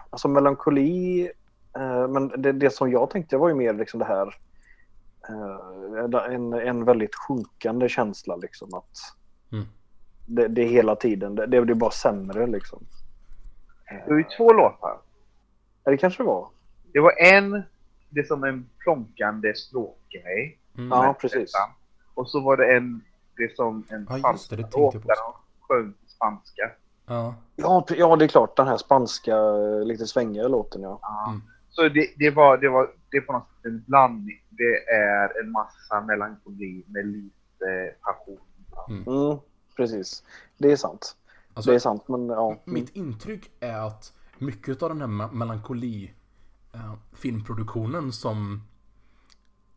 alltså 0.10 0.28
melankoli. 0.28 1.32
Eh, 1.78 2.08
men 2.08 2.28
det, 2.28 2.52
det 2.52 2.70
som 2.70 2.92
jag 2.92 3.10
tänkte 3.10 3.38
var 3.38 3.50
ju 3.50 3.56
mer 3.56 3.74
liksom 3.74 4.00
det 4.00 4.06
här 4.06 4.36
eh, 5.30 6.34
en, 6.34 6.54
en 6.54 6.86
väldigt 6.86 7.16
sjunkande 7.16 7.90
känsla 7.90 8.36
liksom 8.36 8.74
att 8.74 8.98
Mm. 9.52 9.66
det, 10.26 10.48
det 10.48 10.62
är 10.62 10.68
hela 10.68 10.96
tiden, 10.96 11.36
det, 11.36 11.46
det 11.46 11.58
är 11.58 11.74
bara 11.74 11.92
sämre 11.92 12.48
liksom. 12.48 12.84
Det 14.06 14.10
var 14.10 14.18
ju 14.18 14.24
två 14.38 14.54
låtar. 14.54 14.98
Ja, 15.84 15.92
det 15.92 15.98
kanske 15.98 16.24
det 16.24 16.28
var. 16.28 16.48
Det 16.94 17.00
var 17.00 17.14
en, 17.22 17.64
det 18.10 18.20
är 18.20 18.24
som 18.24 18.44
en 18.44 18.70
plonkande 18.80 19.56
stråkgrej. 19.56 20.60
mm. 20.78 20.90
Ja, 20.90 21.16
precis. 21.22 21.52
Och 22.14 22.30
så 22.30 22.40
var 22.40 22.58
det 22.58 22.76
en, 22.76 23.02
det 23.38 23.44
är 23.44 23.56
som 23.56 23.84
en 23.90 24.08
Ja, 24.10 24.36
det, 24.50 24.56
det 24.56 24.62
tänkte 24.62 24.80
låt 24.80 24.94
där 24.94 25.02
de 25.02 25.34
sjöng 25.62 25.94
spanska. 26.08 26.72
ja. 27.06 27.36
Ja, 27.56 27.86
ja, 27.90 28.16
det 28.16 28.26
är 28.26 28.30
klart. 28.30 28.56
Den 28.56 28.68
här 28.68 28.78
spanska, 28.78 29.36
eh, 29.38 29.86
lite 29.86 30.08
svängiga 30.08 30.48
låten 30.48 30.82
ja. 30.82 31.00
Ja. 31.02 31.30
Mm. 31.30 31.42
Så 31.70 31.90
det, 31.90 32.14
det, 32.18 32.30
var, 32.32 32.58
det, 32.58 32.70
var, 32.70 32.92
det 33.12 33.18
är 33.18 33.22
på 33.22 33.34
något 33.34 33.48
sätt 33.48 33.66
en 33.66 33.84
blandning. 33.88 34.42
Det 34.50 34.90
är 34.94 35.42
en 35.44 35.52
massa 35.52 36.02
melankoli 36.02 36.84
med 36.88 37.06
lite 37.08 37.96
passion. 38.02 38.40
Mm, 38.90 39.38
precis, 39.78 40.24
det 40.58 40.72
är 40.72 40.76
sant. 40.76 41.18
Alltså, 41.54 41.72
det 41.72 41.76
är 41.76 41.80
sant, 41.80 42.08
men 42.08 42.28
ja. 42.30 42.58
Mitt 42.66 42.96
intryck 42.96 43.52
är 43.60 43.88
att 43.88 44.14
mycket 44.38 44.84
av 44.84 44.90
den 44.90 45.02
här 45.02 45.08
me- 45.08 45.32
melankoli 45.32 46.14
eh, 46.74 46.94
filmproduktionen 47.14 48.12
som 48.12 48.62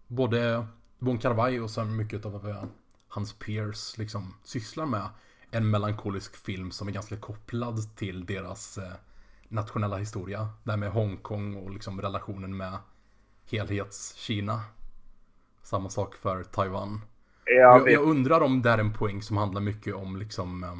både 0.06 0.66
Bon 0.98 1.18
Carvaj 1.18 1.60
och 1.60 1.70
sen 1.70 1.96
mycket 1.96 2.26
av 2.26 2.64
hans 3.08 3.32
peers 3.32 3.98
liksom 3.98 4.34
sysslar 4.44 4.86
med 4.86 5.08
en 5.50 5.70
melankolisk 5.70 6.36
film 6.36 6.70
som 6.70 6.88
är 6.88 6.92
ganska 6.92 7.16
kopplad 7.16 7.96
till 7.96 8.26
deras 8.26 8.78
eh, 8.78 8.92
nationella 9.48 9.96
historia. 9.96 10.48
Det 10.64 10.70
här 10.70 10.78
med 10.78 10.90
Hongkong 10.92 11.56
och 11.56 11.70
liksom 11.70 12.00
relationen 12.00 12.56
med 12.56 12.78
helhets-Kina. 13.50 14.60
Samma 15.62 15.88
sak 15.88 16.14
för 16.14 16.44
Taiwan. 16.44 17.00
Jag 17.44 17.80
Jag, 17.80 17.90
jag 17.90 18.02
undrar 18.02 18.40
om 18.40 18.62
det 18.62 18.70
är 18.70 18.78
en 18.78 18.92
poäng 18.92 19.22
som 19.22 19.36
handlar 19.36 19.60
mycket 19.60 19.94
om 19.94 20.16
liksom 20.16 20.64
eh, 20.64 20.76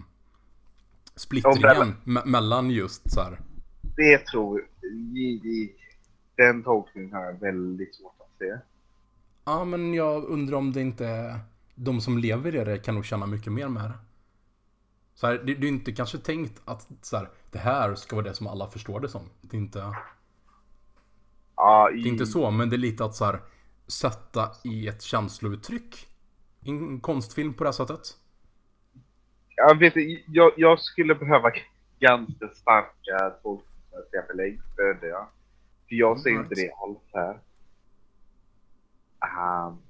splittringen 1.17 1.95
me- 2.05 2.27
mellan 2.27 2.71
just 2.71 3.11
så 3.11 3.21
här. 3.21 3.41
det 3.97 4.19
tror 4.27 4.61
jag. 5.15 5.69
Den 6.37 6.63
tolkningen 6.63 7.13
har 7.13 7.25
jag 7.25 7.41
väldigt 7.41 7.95
svårt 7.95 8.21
att 8.21 8.39
se. 8.39 8.59
Ja, 9.45 9.65
men 9.65 9.95
jag 9.95 10.25
undrar 10.25 10.57
om 10.57 10.73
det 10.73 10.81
inte 10.81 11.07
är 11.07 11.41
de 11.79 12.01
som 12.01 12.19
lever 12.19 12.57
i 12.57 12.65
det 12.65 12.79
kan 12.79 12.95
nog 12.95 13.05
känna 13.05 13.27
mycket 13.27 13.53
mer 13.53 13.69
med 13.69 13.83
det. 13.83 13.99
Så 15.15 15.27
här, 15.27 15.35
det, 15.35 15.55
det 15.55 15.67
är 15.67 15.69
inte 15.69 15.93
kanske 15.93 16.19
tänkt 16.19 16.63
att 16.65 16.89
så 17.03 17.17
här, 17.17 17.29
det 17.51 17.59
här 17.59 17.95
ska 17.95 18.17
vara 18.17 18.27
det 18.27 18.35
som 18.35 18.47
alla 18.47 18.67
förstår 18.67 19.01
det 19.01 19.09
som. 19.09 19.31
Det 19.41 19.57
är 19.57 19.61
inte, 19.61 19.95
Ja, 21.57 21.91
det 21.93 21.99
är 21.99 22.07
inte 22.07 22.27
så, 22.27 22.51
men 22.51 22.71
det 22.71 22.77
är 22.77 22.79
lite 22.79 23.05
att 23.05 23.15
så 23.15 23.25
här, 23.25 23.41
sätta 23.87 24.51
i 24.65 24.89
ett 24.89 25.03
känslouttryck 25.03 26.09
i 26.65 26.71
en 26.71 27.01
konstfilm 27.01 27.55
på 27.55 27.65
det 27.65 27.69
här 27.69 27.73
sättet. 27.73 28.01
Jag, 29.57 29.79
vet, 29.79 29.93
jag, 30.27 30.53
jag 30.57 30.81
skulle 30.81 31.15
behöva 31.15 31.51
ganska 31.99 32.49
starka 32.49 33.31
tolkningsmässiga 33.43 34.23
belägg 34.29 34.61
för 34.77 34.95
det. 34.95 35.27
För 35.89 35.95
jag 35.95 36.21
ser 36.21 36.31
inte 36.31 36.55
det 36.55 36.71
alls 36.73 36.99
här. 37.13 37.39
Um, 39.67 39.83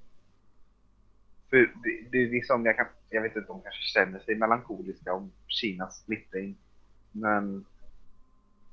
för 1.49 1.57
det, 1.57 2.09
det 2.11 2.17
är 2.17 2.29
liksom, 2.29 2.65
jag, 2.65 2.75
kan, 2.75 2.85
jag 3.09 3.21
vet 3.21 3.35
inte, 3.35 3.47
de 3.47 3.61
kanske 3.61 3.81
känner 3.81 4.19
sig 4.19 4.35
melankoliska 4.35 5.13
om 5.13 5.31
Kinas 5.47 5.99
splittring. 5.99 6.57
Men 7.11 7.65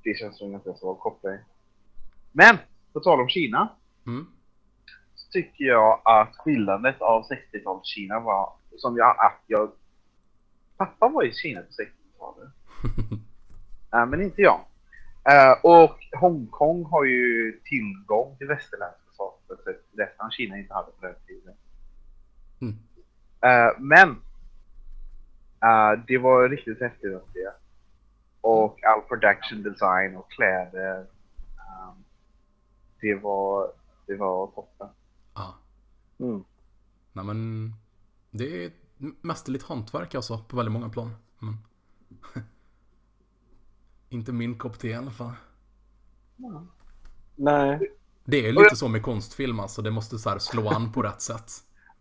det 0.03 0.19
känns 0.19 0.39
som 0.39 0.47
en 0.47 0.53
ganska 0.53 0.75
svag 0.75 0.99
koppling. 0.99 1.39
Men, 2.33 2.59
på 2.93 3.01
tal 3.01 3.21
om 3.21 3.29
Kina. 3.29 3.69
Mm. 4.07 4.27
så 5.15 5.31
tycker 5.31 5.65
jag 5.65 6.01
att 6.05 6.37
skildrandet 6.37 7.01
av 7.01 7.29
60-talets 7.29 7.89
Kina 7.89 8.21
var 8.21 8.53
som 8.77 8.97
jag, 8.97 9.11
att 9.11 9.43
jag 9.47 9.73
Pappa 10.77 11.09
var 11.09 11.25
i 11.25 11.33
Kina 11.33 11.61
på 11.61 11.69
60-talet. 11.69 12.53
Äh, 13.93 14.07
men 14.11 14.23
inte 14.23 14.43
jag. 14.43 14.61
Äh, 15.25 15.59
och 15.63 15.99
Hongkong 16.21 16.85
har 16.85 17.05
ju 17.05 17.53
tillgång 17.65 18.37
till 18.39 18.47
västerländska 18.47 19.11
saker 19.17 19.47
på 19.47 19.53
ett 19.53 19.65
sätt 19.65 20.33
Kina 20.33 20.59
inte 20.59 20.75
hade 20.75 20.91
på 20.91 21.07
den 21.07 21.15
tiden. 21.27 21.55
Mm. 22.61 22.79
Äh, 23.41 23.81
men 23.81 24.11
äh, 25.63 26.05
det 26.07 26.19
var 26.19 26.49
riktigt 26.49 26.81
häftigt 26.81 27.15
att 27.15 27.33
se. 27.33 27.49
Och 28.41 28.85
all 28.85 29.01
production 29.01 29.63
design 29.63 30.17
och 30.17 30.31
kläder. 30.31 30.99
ähm, 30.99 32.05
det 33.01 33.15
var, 33.15 33.73
det 34.07 34.17
var 34.17 34.47
toppen. 34.47 34.89
Ja. 35.35 35.55
Mm. 36.19 36.45
Nej 37.13 37.25
men, 37.25 37.73
det 38.31 38.65
är 38.65 38.73
mästerligt 39.21 39.65
hantverk 39.65 40.15
alltså 40.15 40.39
på 40.39 40.57
väldigt 40.57 40.73
många 40.73 40.89
plan. 40.89 41.17
Men... 41.39 41.57
inte 44.09 44.33
min 44.33 44.59
kopp 44.59 44.79
te 44.79 44.89
i 44.89 44.95
alla 44.95 45.11
fall. 45.11 45.33
Nej, 47.35 47.93
Det 48.25 48.49
är 48.49 48.53
lite 48.53 48.77
så 48.77 48.89
med 48.89 49.03
konstfilm 49.03 49.61
alltså, 49.61 49.83
det 49.83 49.91
måste 49.91 50.19
så 50.19 50.31
här 50.31 50.39
slå 50.39 50.69
an 50.69 50.93
på 50.93 51.03
rätt 51.03 51.21
sätt. 51.21 51.53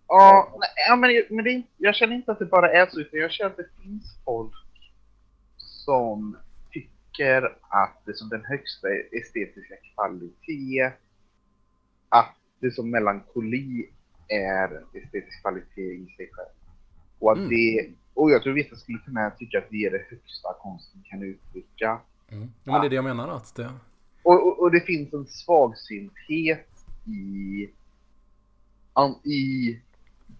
Ja, 0.07 0.59
ja 0.87 0.95
men, 0.95 1.23
men 1.29 1.45
det, 1.45 1.63
jag 1.77 1.95
känner 1.95 2.15
inte 2.15 2.31
att 2.31 2.39
det 2.39 2.45
bara 2.45 2.71
är 2.71 2.87
så, 2.89 2.99
utan 2.99 3.19
jag 3.19 3.31
känner 3.31 3.49
att 3.51 3.57
det 3.57 3.69
finns 3.83 4.17
folk 4.25 4.53
som 5.57 6.37
tycker 6.71 7.57
att 7.69 8.01
det 8.05 8.13
som 8.13 8.29
den 8.29 8.45
högsta 8.45 8.87
estetiska 9.11 9.75
kvalitet, 9.93 10.91
att 12.09 12.35
det 12.59 12.71
som 12.71 12.89
melankoli 12.91 13.89
är 14.27 14.83
estetisk 14.93 15.41
kvalitet 15.41 15.93
i 15.93 16.13
sig 16.17 16.29
själv. 16.31 16.49
Och 17.19 17.31
att 17.31 17.37
Mm. 17.37 17.49
det, 17.49 17.89
och 18.13 18.31
jag 18.31 18.43
tror 18.43 18.53
vissa 18.53 18.75
skulle 18.75 18.97
kunna 18.97 19.29
tycka 19.31 19.57
att 19.57 19.69
det 19.69 19.85
är 19.85 19.91
det 19.91 20.05
högsta 20.09 20.53
konsten 20.61 21.03
kan 21.09 21.23
uttrycka. 21.23 21.99
Mm. 22.29 22.51
Ja, 22.63 22.71
men 22.71 22.81
det 22.81 22.87
är 22.87 22.89
det 22.89 22.95
jag 22.95 23.03
menar 23.03 23.27
att 23.27 23.55
det... 23.55 23.69
Och, 24.23 24.47
och, 24.47 24.59
och 24.59 24.71
det 24.71 24.81
finns 24.81 25.13
en 25.13 25.25
svagsynthet 25.25 26.69
i, 27.05 27.69
i 29.23 29.79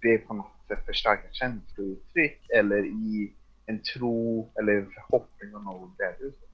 det 0.06 0.18
på 0.18 0.34
något 0.34 0.68
sätt 0.68 0.86
förstärka 0.86 1.28
känslouttryck 1.32 2.50
eller 2.50 2.86
i 2.86 3.34
en 3.66 3.82
tro 3.82 4.52
eller 4.60 4.74
en 4.74 4.92
förhoppning 4.92 5.56
om 5.56 5.64
något 5.64 5.98
där 5.98 6.16
ute. 6.20 6.46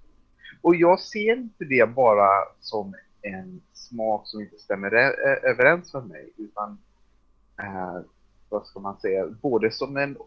Och 0.62 0.76
jag 0.76 1.00
ser 1.00 1.38
inte 1.38 1.66
det 1.66 1.96
bara 1.96 2.30
som 2.60 2.96
en 3.22 3.62
smak 3.74 4.28
som 4.28 4.42
inte 4.42 4.58
stämmer 4.58 4.94
överens 5.46 5.94
med 5.94 6.08
mig 6.08 6.30
utan 6.38 6.78
eh, 7.60 8.02
vad 8.50 8.68
ska 8.68 8.80
man 8.80 9.00
säga, 9.00 9.28
både 9.28 9.72
som 9.72 9.98
en 9.98 10.18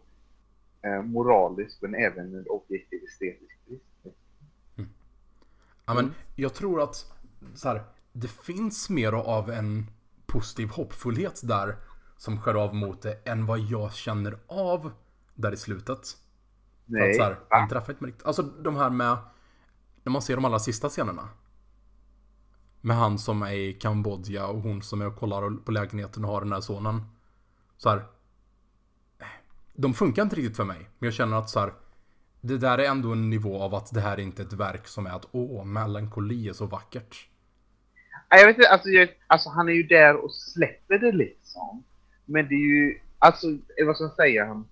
eh, 0.82 1.02
moralisk 1.02 1.82
men 1.82 1.94
även 1.94 2.34
en 2.34 2.46
objektiv 2.48 3.00
estetisk 3.04 3.66
brist. 3.66 3.84
Mm. 4.76 4.90
Ja, 5.86 5.94
men 5.94 6.14
jag 6.36 6.54
tror 6.54 6.82
att 6.82 7.12
så 7.54 7.68
här, 7.68 7.82
det 8.12 8.28
finns 8.28 8.90
mer 8.90 9.12
av 9.12 9.50
en 9.50 9.86
positiv 10.26 10.68
hoppfullhet 10.68 11.40
där 11.44 11.76
som 12.16 12.40
skär 12.40 12.54
av 12.54 12.74
mot 12.74 13.02
det 13.02 13.12
än 13.24 13.46
vad 13.46 13.58
jag 13.58 13.94
känner 13.94 14.38
av 14.46 14.92
där 15.34 15.52
i 15.52 15.56
slutet. 15.56 15.86
För 15.86 15.92
att 15.92 16.16
Nej, 16.86 17.14
så 17.14 17.22
här, 17.22 17.38
han 17.48 17.68
träffar 17.68 17.92
inte 17.92 18.02
mig 18.02 18.10
riktigt. 18.10 18.26
Alltså 18.26 18.42
de 18.42 18.76
här 18.76 18.90
med, 18.90 19.16
när 20.02 20.10
man 20.12 20.22
ser 20.22 20.34
de 20.34 20.44
allra 20.44 20.58
sista 20.58 20.88
scenerna. 20.88 21.28
Med 22.80 22.96
han 22.96 23.18
som 23.18 23.42
är 23.42 23.52
i 23.52 23.72
Kambodja 23.72 24.46
och 24.46 24.60
hon 24.60 24.82
som 24.82 25.00
är 25.00 25.06
och 25.06 25.16
kollar 25.16 25.56
på 25.64 25.72
lägenheten 25.72 26.24
och 26.24 26.30
har 26.30 26.40
den 26.40 26.52
här 26.52 26.60
sonen. 26.60 27.02
Så 27.76 27.88
här. 27.88 28.06
De 29.72 29.94
funkar 29.94 30.22
inte 30.22 30.36
riktigt 30.36 30.56
för 30.56 30.64
mig. 30.64 30.78
Men 30.98 31.06
jag 31.06 31.14
känner 31.14 31.36
att 31.36 31.50
så 31.50 31.60
här. 31.60 31.72
Det 32.40 32.58
där 32.58 32.78
är 32.78 32.84
ändå 32.84 33.12
en 33.12 33.30
nivå 33.30 33.62
av 33.62 33.74
att 33.74 33.94
det 33.94 34.00
här 34.00 34.12
är 34.12 34.22
inte 34.22 34.42
ett 34.42 34.52
verk 34.52 34.86
som 34.86 35.06
är 35.06 35.10
att 35.10 35.28
åh, 35.32 35.64
melankoli 35.64 36.48
är 36.48 36.52
så 36.52 36.66
vackert. 36.66 37.28
Nej, 38.30 38.40
Jag 38.40 38.46
vet 38.46 38.56
inte, 38.56 38.68
alltså, 38.68 38.88
jag, 38.88 39.08
alltså 39.26 39.50
han 39.50 39.68
är 39.68 39.72
ju 39.72 39.82
där 39.82 40.24
och 40.24 40.34
släpper 40.34 40.98
det 40.98 41.12
liksom. 41.12 41.84
Men 42.24 42.48
det 42.48 42.54
är 42.54 42.68
ju, 42.76 42.98
alltså 43.18 43.46
eh, 43.48 43.86
vad 43.86 43.96
ska 43.96 44.04
jag 44.04 44.14
säga, 44.14 44.46
han, 44.46 44.68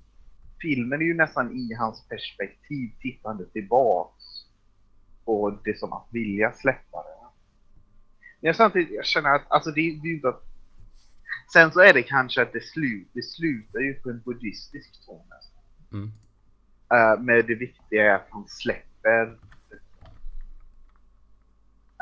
filmen 0.62 1.00
är 1.00 1.04
ju 1.04 1.14
nästan 1.14 1.52
i 1.52 1.74
hans 1.74 2.08
perspektiv 2.08 2.90
tittande 3.00 3.44
tillbaks. 3.46 4.24
Och 5.24 5.58
det 5.64 5.78
som 5.78 5.92
att 5.92 6.06
vilja 6.10 6.52
släppa 6.52 7.02
det. 7.02 7.26
Men 8.40 8.46
jag 8.46 8.56
samtidigt, 8.56 8.94
jag 8.94 9.06
känner 9.06 9.34
att, 9.34 9.42
alltså 9.48 9.70
det, 9.70 9.80
det 9.80 9.80
är 9.80 10.08
ju 10.08 10.14
inte 10.14 10.28
att... 10.28 10.42
Sen 11.52 11.72
så 11.72 11.80
är 11.80 11.92
det 11.92 12.02
kanske 12.02 12.42
att 12.42 12.52
det, 12.52 12.64
slut, 12.64 13.08
det 13.12 13.22
slutar 13.22 13.80
ju 13.80 13.94
på 13.94 14.10
en 14.10 14.20
buddhistisk 14.20 15.06
ton 15.06 15.20
nästan. 15.30 15.62
Mm. 15.92 16.12
Uh, 16.92 17.22
men 17.24 17.46
det 17.46 17.54
viktiga 17.54 18.12
är 18.12 18.14
att 18.14 18.26
han 18.30 18.48
släpper 18.48 19.26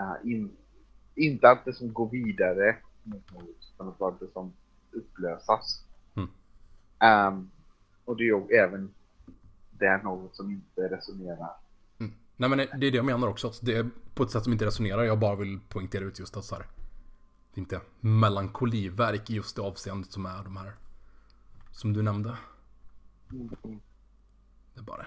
uh, 0.01 0.31
in, 0.31 0.57
inte 1.15 1.51
att 1.51 1.65
det 1.65 1.73
som 1.73 1.93
går 1.93 2.11
vidare 2.11 2.77
mot 3.03 3.33
något, 3.33 3.73
utan 3.75 3.89
att 3.89 4.21
det 4.21 4.33
som 4.33 4.53
upplösas. 4.93 5.85
Mm. 6.15 6.29
Ehm, 6.99 7.51
och 8.05 8.17
det 8.17 8.23
är 8.23 8.27
ju 8.27 8.57
även 8.57 8.95
det 9.71 9.87
är 9.87 10.03
något 10.03 10.37
som 10.37 10.51
inte 10.51 10.81
resonerar. 10.97 11.51
Mm. 11.99 12.13
Nej 12.37 12.49
men 12.49 12.59
det 12.59 12.87
är 12.87 12.91
det 12.91 12.97
jag 12.97 13.05
menar 13.05 13.29
också. 13.29 13.53
Det 13.63 13.77
är 13.77 13.91
på 14.15 14.23
ett 14.23 14.31
sätt 14.31 14.45
som 14.45 14.53
inte 14.53 14.67
resonerar. 14.67 15.03
Jag 15.03 15.19
bara 15.19 15.37
vill 15.37 15.61
poängtera 15.69 16.05
ut 16.05 16.19
just 16.19 16.37
att 16.37 16.45
så 16.45 16.55
här, 16.55 16.67
inte 17.55 17.81
melankoliverk 18.01 19.31
i 19.31 19.35
just 19.35 19.57
det 19.57 19.63
avseendet 19.63 20.13
som 20.13 20.27
är 20.27 20.45
de 20.45 20.57
här 20.57 20.73
som 21.71 21.93
du 21.93 22.03
nämnde. 22.03 22.37
Det 24.75 24.81
är 24.81 24.83
bara 24.83 24.97
det. 24.97 25.07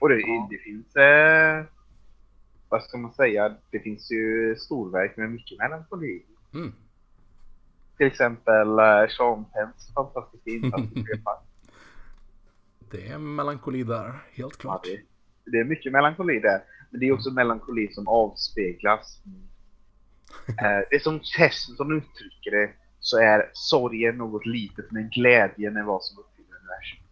Och 0.00 0.08
det, 0.08 0.16
det 0.50 0.58
finns, 0.58 0.96
eh, 0.96 1.64
vad 2.68 2.82
ska 2.82 2.98
man 2.98 3.12
säga, 3.12 3.56
det 3.70 3.80
finns 3.80 4.10
ju 4.10 4.56
storverk 4.58 5.16
med 5.16 5.30
mycket 5.30 5.58
melankoli. 5.58 6.22
Mm. 6.54 6.72
Till 7.96 8.06
exempel 8.06 8.78
eh, 8.78 9.08
Sean 9.08 9.44
Penns 9.44 9.92
fantastiska 9.94 10.50
insats 10.50 10.82
i 10.94 11.02
Trepark. 11.04 11.38
Det 12.90 13.06
är 13.08 13.18
melankoli 13.18 13.82
där, 13.82 14.08
helt 14.32 14.36
Ja, 14.36 14.48
klart. 14.58 14.84
det, 14.84 15.00
det 15.50 15.58
är 15.58 15.64
mycket 15.64 15.92
melankoli 15.92 16.40
där. 16.40 16.62
Men 16.90 17.00
det 17.00 17.06
är 17.08 17.12
också 17.12 17.30
melankoli 17.30 17.92
som 17.92 18.08
avspeglas. 18.08 19.22
Eh, 20.48 20.54
det 20.90 20.96
är 20.96 20.98
som 20.98 21.20
Chesterton 21.20 21.92
uttrycker 21.96 22.50
det 22.50 22.70
så 23.00 23.18
är 23.18 23.50
sorgen 23.52 24.16
något 24.16 24.46
litet 24.46 24.90
men 24.90 25.08
glädjen 25.10 25.76
är 25.76 25.82
vad 25.82 26.02
som 26.04 26.18
uppfyller 26.18 26.56
universum. 26.58 27.02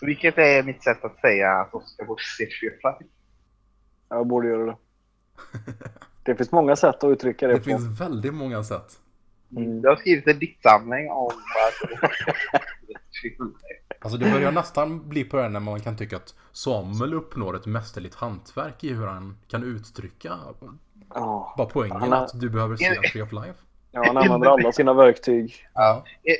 Vilket 0.00 0.38
är 0.38 0.62
mitt 0.62 0.82
sätt 0.84 1.04
att 1.04 1.20
säga 1.20 1.52
att 1.52 1.74
Oscar 1.74 2.04
borde 2.04 2.22
se 2.38 2.46
Firefly. 2.46 3.06
Jag 4.08 4.26
borde 4.26 4.48
göra 4.48 4.66
det. 4.66 4.76
Det 6.22 6.34
finns 6.34 6.52
många 6.52 6.76
sätt 6.76 7.04
att 7.04 7.10
uttrycka 7.10 7.46
det, 7.46 7.52
Det 7.52 7.58
på. 7.58 7.64
finns 7.64 8.00
väldigt 8.00 8.34
många 8.34 8.62
sätt. 8.62 9.00
Mm. 9.56 9.80
Jag 9.80 9.90
har 9.90 9.96
skrivit 9.96 10.26
en 10.26 10.38
diktsamling 10.38 11.10
om 11.10 11.30
Alltså 14.02 14.18
det 14.18 14.32
börjar 14.32 14.52
nästan 14.52 15.08
bli 15.08 15.24
på 15.24 15.36
det 15.36 15.42
här 15.42 15.50
när 15.50 15.60
man 15.60 15.80
kan 15.80 15.96
tycka 15.96 16.16
att 16.16 16.34
Samuel 16.52 17.14
uppnår 17.14 17.56
ett 17.56 17.66
mästerligt 17.66 18.14
hantverk 18.14 18.84
i 18.84 18.92
hur 18.94 19.06
han 19.06 19.36
kan 19.48 19.64
uttrycka 19.64 20.38
Ja. 21.14 21.54
bara 21.56 21.66
poängen 21.66 22.00
Han 22.00 22.12
att 22.12 22.40
du 22.40 22.50
behöver 22.50 22.76
se 22.76 22.94
Tree 22.94 23.22
of 23.22 23.32
Life. 23.32 23.54
Ja, 23.92 24.04
han 24.06 24.16
använder 24.16 24.48
alla 24.48 24.72
sina 24.72 24.94
verktyg. 24.94 25.66
Ja. 25.74 26.04
Eh. 26.24 26.34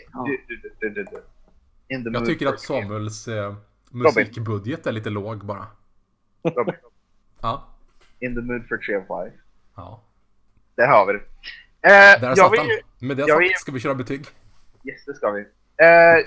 In 1.97 2.05
the 2.05 2.11
Jag 2.11 2.27
tycker 2.27 2.47
att 2.47 2.61
Samuels 2.61 3.29
eh, 3.29 3.55
musikbudget 3.91 4.87
är 4.87 4.93
lite 4.93 5.11
låg 5.11 5.45
bara. 5.45 5.67
Robin, 6.43 6.75
Ja. 7.41 7.65
In 8.21 8.35
the 8.35 8.41
mood 8.41 8.69
for 8.69 8.77
Tree 8.77 8.97
of 8.97 9.05
Life. 9.25 9.37
Ja. 9.81 10.03
Där 10.75 10.87
har 10.87 11.07
vi 11.07 11.13
det. 11.13 11.19
Eh, 11.19 12.21
Där 12.21 12.35
satt 12.35 12.53
vill, 12.53 12.59
han. 12.61 12.69
Med 12.99 13.17
det 13.17 13.27
sagt 13.27 13.41
vill- 13.41 13.55
ska 13.57 13.73
vi 13.73 13.81
köra 13.81 13.95
betyg. 13.95 14.27
Yes, 14.85 15.05
det 15.07 15.15
ska 15.15 15.31
vi. 15.31 15.41
Eh, 15.77 16.27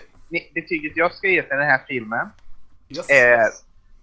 betyget 0.53 0.97
jag 0.97 1.13
ska 1.13 1.27
ge 1.27 1.41
till 1.41 1.49
den 1.57 1.67
här 1.67 1.81
filmen 1.87 2.27
Yes. 2.89 3.09
är... 3.09 3.39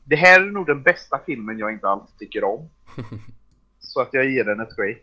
Det 0.05 0.17
här 0.17 0.41
är 0.41 0.45
nog 0.45 0.67
den 0.67 0.83
bästa 0.83 1.21
filmen 1.27 1.59
jag 1.59 1.73
inte 1.73 1.89
alls 1.89 2.11
tycker 2.19 2.45
om. 2.45 2.71
Så 3.81 4.01
att 4.01 4.09
jag 4.13 4.25
ger 4.31 4.45
den 4.45 4.61
ett 4.61 4.77
great. 4.77 4.99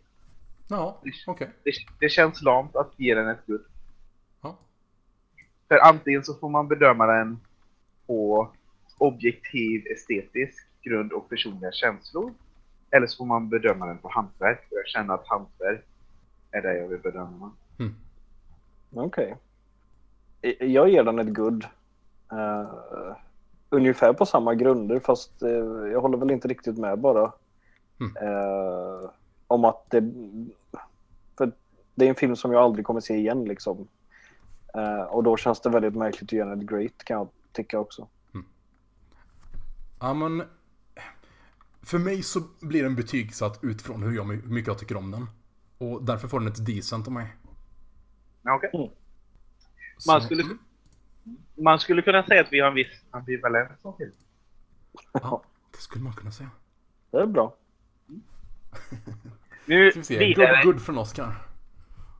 Ja, 0.69 1.01
okej. 1.27 1.49
Det, 1.63 1.71
det 1.99 2.09
känns 2.09 2.41
lamt 2.41 2.75
att 2.75 2.91
ge 2.97 3.15
den 3.15 3.27
ett 3.27 3.45
good. 3.47 3.65
Ja. 4.41 4.57
För 5.67 5.77
antingen 5.77 6.23
så 6.23 6.33
får 6.35 6.49
man 6.49 6.67
bedöma 6.67 7.05
den 7.05 7.39
på 8.07 8.51
objektiv 8.97 9.83
estetisk 9.87 10.67
grund 10.83 11.11
och 11.13 11.29
personliga 11.29 11.71
känslor. 11.71 12.33
Eller 12.97 13.07
så 13.07 13.17
får 13.17 13.25
man 13.25 13.49
bedöma 13.49 13.85
den 13.85 13.97
på 13.97 14.09
hantverk. 14.09 14.67
Och 14.71 14.77
jag 14.77 14.87
känner 14.87 15.13
att 15.13 15.27
hantverk 15.27 15.85
är 16.51 16.61
det 16.61 16.77
jag 16.77 16.87
vill 16.87 16.99
bedöma. 16.99 17.51
Mm. 17.79 17.95
Okej. 18.91 19.35
I- 20.41 20.73
Jag 20.73 20.89
ger 20.89 21.03
den 21.03 21.19
ett 21.19 21.33
good. 21.33 21.65
Eh, 22.31 22.67
ungefär 23.69 24.13
på 24.13 24.25
samma 24.25 24.55
grunder 24.55 24.99
fast 24.99 25.41
eh, 25.41 25.49
jag 25.91 26.01
håller 26.01 26.17
väl 26.17 26.31
inte 26.31 26.47
riktigt 26.47 26.77
med 26.77 26.99
bara. 26.99 27.31
Mm. 27.99 28.17
Eh, 28.27 29.09
om 29.47 29.65
att 29.65 29.89
det... 29.89 30.11
För 31.37 31.51
det 31.95 32.05
är 32.05 32.09
en 32.09 32.15
film 32.15 32.35
som 32.35 32.51
jag 32.51 32.61
aldrig 32.63 32.85
kommer 32.85 32.99
se 32.99 33.15
igen 33.15 33.45
liksom. 33.45 33.87
Och 35.09 35.23
då 35.23 35.37
känns 35.37 35.61
det 35.61 35.69
väldigt 35.69 35.95
märkligt 35.95 36.23
att 36.27 36.31
ge 36.33 36.43
den 36.43 36.61
ett 36.61 36.67
great 36.69 37.03
kan 37.03 37.17
jag 37.17 37.27
tycka 37.51 37.79
också. 37.79 38.07
Ja 39.99 40.13
men... 40.13 40.43
För 41.87 41.99
mig 41.99 42.23
så 42.23 42.39
blir 42.59 42.83
den 42.83 42.95
betygsatt 42.95 43.59
utifrån 43.61 44.03
hur, 44.03 44.15
jag, 44.15 44.23
hur 44.23 44.41
mycket 44.49 44.67
jag 44.67 44.77
tycker 44.79 44.97
om 44.97 45.11
den. 45.11 45.27
Och 45.77 46.03
därför 46.03 46.27
får 46.27 46.39
den 46.39 46.47
ett 46.47 46.65
decent 46.65 47.07
av 47.07 47.13
mig. 47.13 47.35
Okej. 48.49 48.69
Så- 48.73 48.91
Man, 50.11 50.21
skulle, 50.21 50.43
man 51.57 51.79
skulle 51.79 52.01
kunna 52.01 52.23
säga 52.23 52.41
att 52.41 52.47
vi 52.53 52.59
har 52.59 52.67
en 52.67 52.73
viss 52.75 52.87
ambivalens 53.11 53.71
om 53.81 53.97
film. 53.97 54.11
Ja, 55.13 55.43
det 55.71 55.77
skulle 55.77 56.03
man 56.03 56.13
kunna 56.13 56.31
säga. 56.31 56.49
Det 57.11 57.17
är 57.17 57.25
bra. 57.25 57.55
Nu 59.65 59.91
Ska 59.91 59.99
vi 59.99 60.05
se. 60.05 60.19
vidare, 60.19 60.63
Good, 60.63 60.73
good 60.73 60.81
från 60.83 60.97
Oscar. 60.97 61.47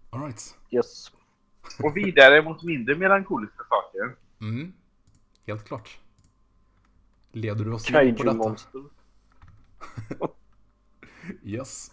Alright. 0.10 0.56
Yes. 0.72 1.12
och 1.84 1.98
vidare 1.98 2.42
mot 2.42 2.64
mindre 2.64 2.96
melankoliska 2.96 3.64
saker. 3.70 4.16
Mm. 4.42 4.74
Helt 5.48 5.66
klart. 5.68 6.00
Leder 7.32 7.66
du 7.66 7.74
oss 7.74 7.90
in 7.90 7.94
på 7.94 8.00
detta? 8.02 8.24
Kaiju-monster. 8.24 8.84
Yes. 11.44 11.92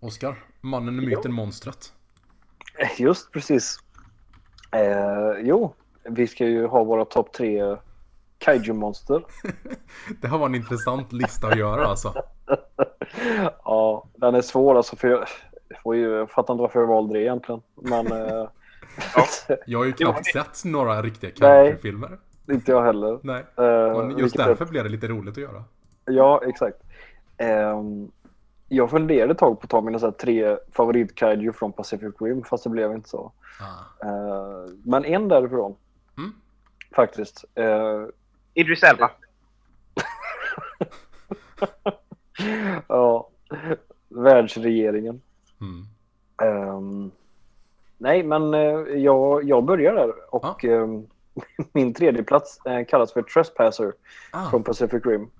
Oscar, 0.00 0.44
mannen, 0.60 0.96
myten, 0.96 1.32
monstret. 1.32 1.92
Just 2.98 3.32
precis. 3.32 3.78
Eh, 4.72 5.40
jo, 5.42 5.74
vi 6.04 6.26
ska 6.26 6.46
ju 6.46 6.66
ha 6.66 6.84
våra 6.84 7.04
topp 7.04 7.32
tre 7.32 7.76
kaiju-monster. 8.38 9.24
Det 10.20 10.28
här 10.28 10.38
var 10.38 10.46
en 10.46 10.54
intressant 10.54 11.12
lista 11.12 11.46
att 11.48 11.58
göra 11.58 11.86
alltså. 11.86 12.14
ja, 13.64 14.08
den 14.14 14.34
är 14.34 14.42
svår 14.42 14.74
alltså 14.76 14.96
för 14.96 15.08
jag, 15.08 15.26
jag, 15.68 15.80
får 15.82 15.96
ju, 15.96 16.10
jag 16.10 16.30
fattar 16.30 16.54
inte 16.54 16.62
varför 16.62 16.80
jag 16.80 16.86
valde 16.86 17.14
det 17.14 17.22
egentligen. 17.22 17.62
Men 17.74 18.06
eh, 18.12 18.48
Jag 19.66 19.78
har 19.78 19.84
ju 19.84 19.92
Jo, 19.98 20.12
knappt 20.12 20.26
sett 20.32 20.64
några 20.64 21.02
riktiga 21.02 21.30
karaktärsfilmer. 21.30 22.18
inte 22.50 22.72
jag 22.72 22.82
heller. 22.84 23.18
Nej. 23.22 23.44
Eh, 23.56 23.96
Men 23.98 24.10
just 24.10 24.20
vilket 24.22 24.40
är- 24.40 24.48
därför 24.48 24.64
blev 24.66 24.84
det 24.84 24.90
lite 24.90 25.08
roligt 25.08 25.32
att 25.38 25.42
göra. 25.42 25.64
Ja, 26.06 26.42
exakt. 26.46 26.78
Ehm, 27.36 28.10
jag 28.68 28.90
funderade 28.90 29.32
ett 29.32 29.38
tag 29.38 29.60
på 29.60 29.64
att 29.64 29.70
ta 29.70 29.80
mina 29.80 29.98
så 29.98 30.06
här, 30.06 30.12
tre 30.12 30.56
favorit-kaiju 30.72 31.52
från 31.52 31.72
Pacific 31.72 32.14
Rim, 32.20 32.44
fast 32.44 32.64
det 32.64 32.70
blev 32.70 32.92
inte 32.92 33.08
så. 33.08 33.32
Ah. 33.60 34.06
Eh, 34.06 34.64
men 34.84 35.04
en 35.04 35.28
därifrån, 35.28 35.76
Mm. 36.18 36.32
faktiskt. 36.94 37.44
Eh, 37.54 38.04
Idris 38.54 38.82
Elba. 38.82 39.10
ja, 42.88 43.28
världsregeringen. 44.08 45.20
Mm. 45.60 45.86
Ehm, 46.42 47.10
nej, 47.98 48.22
men 48.22 48.54
eh, 48.54 48.60
jag, 48.96 49.44
jag 49.44 49.64
börjar 49.64 49.94
där. 49.94 50.12
Och 50.34 50.64
ehm, 50.64 51.06
min 51.72 51.94
tredje 51.94 52.22
plats 52.22 52.66
eh, 52.66 52.84
kallas 52.86 53.12
för 53.12 53.22
Trespasser 53.22 53.92
Ah, 54.30 54.50
från 54.50 54.62
Pacific 54.62 55.06
Rim. 55.06 55.30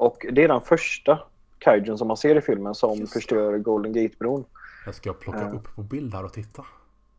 Och 0.00 0.26
det 0.32 0.44
är 0.44 0.48
den 0.48 0.60
första 0.60 1.18
kaijun 1.58 1.98
som 1.98 2.08
man 2.08 2.16
ser 2.16 2.36
i 2.36 2.40
filmen 2.40 2.74
som 2.74 2.98
Just. 2.98 3.12
förstör 3.12 3.58
Golden 3.58 3.92
Gate-bron. 3.92 4.44
jag 4.86 4.94
ska 4.94 5.12
plocka 5.12 5.40
Ja. 5.40 5.50
upp 5.50 5.74
på 5.76 5.82
bild 5.82 6.14
här 6.14 6.24
och 6.24 6.32
titta. 6.32 6.64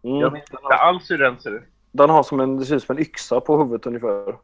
Mm. 0.04 0.18
Jag 0.18 0.34
minns 0.34 0.52
inte 0.52 0.76
alls 0.76 1.12
hur 1.12 1.18
den 1.18 1.40
ser 1.40 1.52
ut. 1.52 1.64
Den 1.92 2.10
har 2.10 2.24
som 2.24 2.40
en, 2.40 2.58
det 2.58 2.66
ser 2.66 2.76
ut 2.76 2.84
som 2.84 2.96
en 2.98 3.02
yxa 3.02 3.40
på 3.42 3.58
huvudet 3.58 3.86
ungefär. 3.88 4.38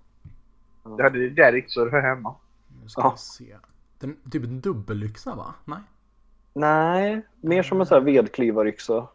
Jag 0.84 1.04
hade 1.04 1.19
det 1.19 1.30
där 1.30 1.56
yxor 1.56 1.89
här 1.89 2.02
hemma. 2.02 2.36
Nu 2.84 2.89
ska 2.89 3.02
Ja. 3.02 3.12
vi 3.12 3.17
se. 3.17 3.56
Den, 4.00 4.17
typ 4.32 4.43
en 4.43 4.62
dubbelyxa 4.62 5.36
va? 5.36 5.54
Nej? 5.65 5.80
Nej, 6.54 7.21
mer 7.41 7.63
som 7.63 7.80
en 7.82 7.86
sån 7.88 7.95
här 7.97 8.06
vedklivaryxa. 8.06 9.08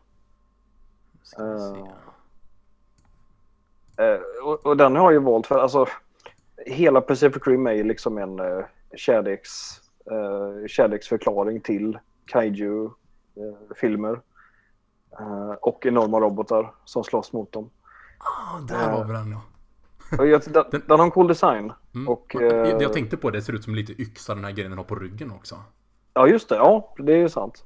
Ska 1.22 1.44
vi 1.52 1.58
se. 1.58 1.80
Eh, 4.04 4.20
och, 4.44 4.66
och 4.66 4.76
den 4.76 4.96
har 4.96 5.10
ju 5.10 5.18
valt 5.18 5.46
för, 5.46 5.58
alltså 5.58 5.86
hela 6.66 7.00
Pacific 7.00 7.42
Rim 7.46 7.66
är 7.66 7.72
ju 7.72 7.84
liksom 7.84 8.18
en 8.18 8.40
uh, 8.40 8.64
kärleks, 8.96 9.50
eh, 10.10 10.66
kärleksförklaring 10.66 11.60
till 11.60 11.98
kaiju-filmer. 12.26 14.20
Eh, 15.20 15.50
och 15.60 15.86
enorma 15.86 16.20
robotar 16.20 16.74
som 16.84 17.04
slåss 17.04 17.32
mot 17.32 17.52
dem. 17.52 17.70
Ah, 18.18 18.60
där 18.60 18.88
Eh. 18.88 18.92
var 18.98 19.04
vi 19.04 19.12
den 19.12 19.32
ja. 19.32 19.40
Den, 20.52 20.64
Den- 20.86 20.98
har 20.98 21.04
en 21.04 21.10
cool 21.10 21.28
design. 21.28 21.72
Mm. 21.94 22.08
och, 22.08 22.36
det 22.38 22.70
eh, 22.72 22.76
jag 22.82 22.92
tänkte 22.92 23.16
på 23.16 23.30
det 23.30 23.42
ser 23.42 23.52
ut 23.52 23.64
som 23.64 23.74
lite 23.74 23.92
yxa 24.02 24.34
den 24.34 24.44
här 24.44 24.52
grejen 24.52 24.70
den 24.70 24.78
har 24.78 24.84
på 24.84 24.94
ryggen 24.94 25.30
också. 25.32 25.56
Ja, 26.14 26.26
just 26.26 26.48
det. 26.48 26.54
Ja, 26.56 26.94
det 26.98 27.12
är 27.12 27.16
ju 27.16 27.28
sant. 27.28 27.64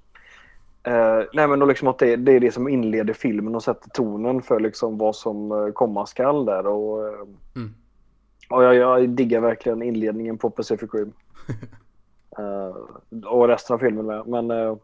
Eh, 0.83 1.21
nej, 1.33 1.49
men 1.49 1.59
då 1.59 1.67
liksom 1.67 1.89
att 1.89 1.99
det, 1.99 2.17
det 2.17 2.33
är 2.33 2.41
det 2.41 2.53
som 2.53 2.69
inleder 2.69 3.15
filmen 3.15 3.55
och 3.55 3.63
sätter 3.63 3.91
tonen 3.91 4.43
för 4.43 4.61
liksom 4.61 4.99
vad 4.99 5.17
som 5.17 5.53
eh, 5.53 5.69
komma 5.73 6.07
skall 6.07 6.45
där. 6.45 6.67
Och, 6.67 7.09
eh, 7.09 7.15
Mm. 7.57 7.75
Och 8.49 8.63
jag, 8.65 8.75
jag 8.75 9.09
diggar 9.09 9.41
verkligen 9.41 9.83
inledningen 9.83 10.39
på 10.39 10.51
Pacific 10.51 10.91
Rim. 10.95 11.13
Eh, 12.39 13.27
och 13.27 13.49
resten 13.49 13.75
av 13.75 13.79
filmen 13.79 14.07
med. 14.07 14.27
Men, 14.27 14.51
eh, 14.51 14.77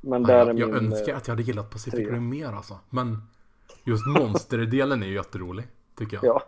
men 0.00 0.22
där 0.22 0.34
är 0.34 0.46
jag, 0.46 0.58
jag 0.58 0.68
min... 0.68 0.92
önskar 0.92 1.12
eh, 1.12 1.16
att 1.16 1.26
jag 1.26 1.32
hade 1.32 1.42
gillat 1.42 1.70
Pacific. 1.70 2.08
Rim 2.08 2.28
mer 2.28 2.52
alltså. 2.52 2.78
Men 2.90 3.22
just 3.84 4.06
monsterdelen 4.06 5.02
är 5.02 5.06
ju 5.06 5.14
jätterolig. 5.14 5.64
Tycker 5.98 6.18
jag. 6.22 6.24
Ja, 6.24 6.42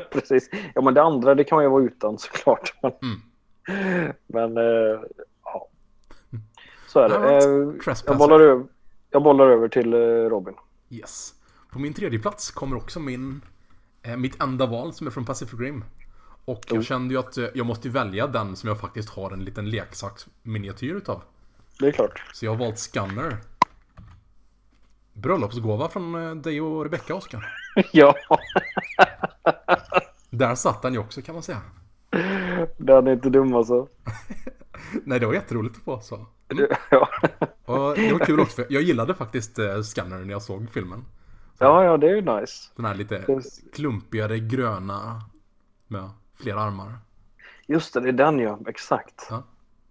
precis. 0.12 0.50
Ja, 0.74 0.82
men 0.82 0.94
det 0.94 1.02
andra 1.02 1.34
det 1.34 1.44
kan 1.44 1.56
man 1.56 1.64
ju 1.64 1.70
vara 1.70 1.82
utan 1.82 2.18
såklart. 2.18 2.74
Men, 2.82 2.92
Mm. 3.02 4.12
men 4.26 4.56
eh, 4.56 5.00
ja. 5.44 5.68
Så 6.88 7.00
är 7.00 7.08
det. 7.08 7.96
Jag, 8.06 8.18
bollar 8.18 8.40
över, 8.40 8.64
jag 9.10 9.22
bollar 9.22 9.46
över 9.46 9.68
till 9.68 9.94
Robin. 10.28 10.54
Yes. 10.90 11.34
På 11.72 11.78
min 11.78 11.94
tredje 11.94 12.18
plats 12.18 12.50
kommer 12.50 12.76
också 12.76 13.00
min, 13.00 13.40
mitt 14.16 14.42
enda 14.42 14.66
val 14.66 14.92
som 14.92 15.06
är 15.06 15.10
från 15.10 15.24
Pacific 15.24 15.60
Rim. 15.60 15.84
Och 16.44 16.64
jag 16.68 16.78
Oh. 16.78 16.82
kände 16.82 17.14
ju 17.14 17.20
att 17.20 17.38
eh, 17.38 17.46
jag 17.54 17.66
måste 17.66 17.88
välja 17.88 18.26
den 18.26 18.56
som 18.56 18.68
jag 18.68 18.80
faktiskt 18.80 19.08
har 19.10 19.30
en 19.30 19.44
liten 19.44 19.70
leksaksminiatyr 19.70 20.94
utav. 20.94 21.22
Det 21.78 21.86
är 21.86 21.92
klart. 21.92 22.22
Så 22.32 22.44
jag 22.44 22.52
har 22.52 22.58
valt 22.58 22.78
Scanner. 22.78 23.36
Bröllopsgåva 25.12 25.88
från 25.88 26.14
eh, 26.14 26.34
dig 26.34 26.60
och 26.60 26.82
Rebecca, 26.84 27.14
Oskar. 27.14 27.52
ja, 27.92 28.14
Där 30.30 30.54
satt 30.54 30.82
den 30.82 30.92
ju 30.92 30.98
också 30.98 31.22
kan 31.22 31.34
man 31.34 31.42
säga. 31.42 31.60
den 32.76 33.06
är 33.06 33.12
inte 33.12 33.30
dum 33.30 33.54
alltså. 33.54 33.88
Nej, 35.04 35.20
det 35.20 35.26
var 35.26 35.34
jätteroligt 35.34 35.76
att 35.76 35.82
få 35.82 36.00
så. 36.00 36.26
Mm. 36.48 36.66
Ja. 36.90 37.08
Och 37.64 37.94
det 37.96 38.12
var 38.12 38.18
kul 38.26 38.40
också, 38.40 38.54
för 38.56 38.66
jag 38.68 38.82
gillade 38.82 39.14
faktiskt 39.14 39.58
eh, 39.58 39.82
Scanner 39.82 40.18
när 40.18 40.30
jag 40.32 40.42
såg 40.42 40.70
filmen. 40.70 41.04
Ja, 41.62 41.84
ja, 41.84 41.96
det 41.96 42.06
är 42.10 42.14
ju 42.14 42.20
nice. 42.40 42.70
Den 42.76 42.84
här 42.84 42.94
lite 42.94 43.18
Det- 43.18 43.72
klumpigare 43.74 44.38
gröna 44.38 45.22
med 45.88 46.10
flera 46.34 46.60
armar. 46.60 46.92
Just 47.66 47.94
det, 47.94 48.00
det 48.00 48.08
är 48.08 48.12
den 48.12 48.38
ja. 48.38 48.58
Exakt. 48.66 49.26
Ja. 49.30 49.42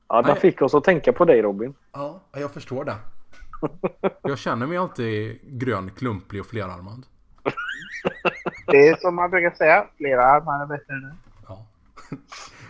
Ja, 0.08 0.22
den 0.22 0.36
fick 0.36 0.62
oss 0.62 0.74
att 0.76 0.84
tänka 0.84 1.14
på 1.14 1.26
dig 1.26 1.42
Robin. 1.42 1.74
Ja, 1.92 2.20
jag 2.32 2.52
förstår 2.52 2.86
det. 2.86 2.96
Jag 4.22 4.38
känner 4.38 4.68
mig 4.68 4.78
alltid 4.78 5.40
grön, 5.44 5.92
klumpig 5.92 6.40
och 6.40 6.46
flerarmad. 6.48 7.06
Det 8.68 8.88
är 8.88 8.96
som 8.96 9.16
man 9.16 9.30
brukar 9.30 9.52
säga, 9.56 9.88
flera 9.98 10.26
armar 10.26 10.62
är 10.62 10.66
bättre 10.66 10.94
än 10.94 11.04
en. 11.04 11.18
Ja. 11.48 11.66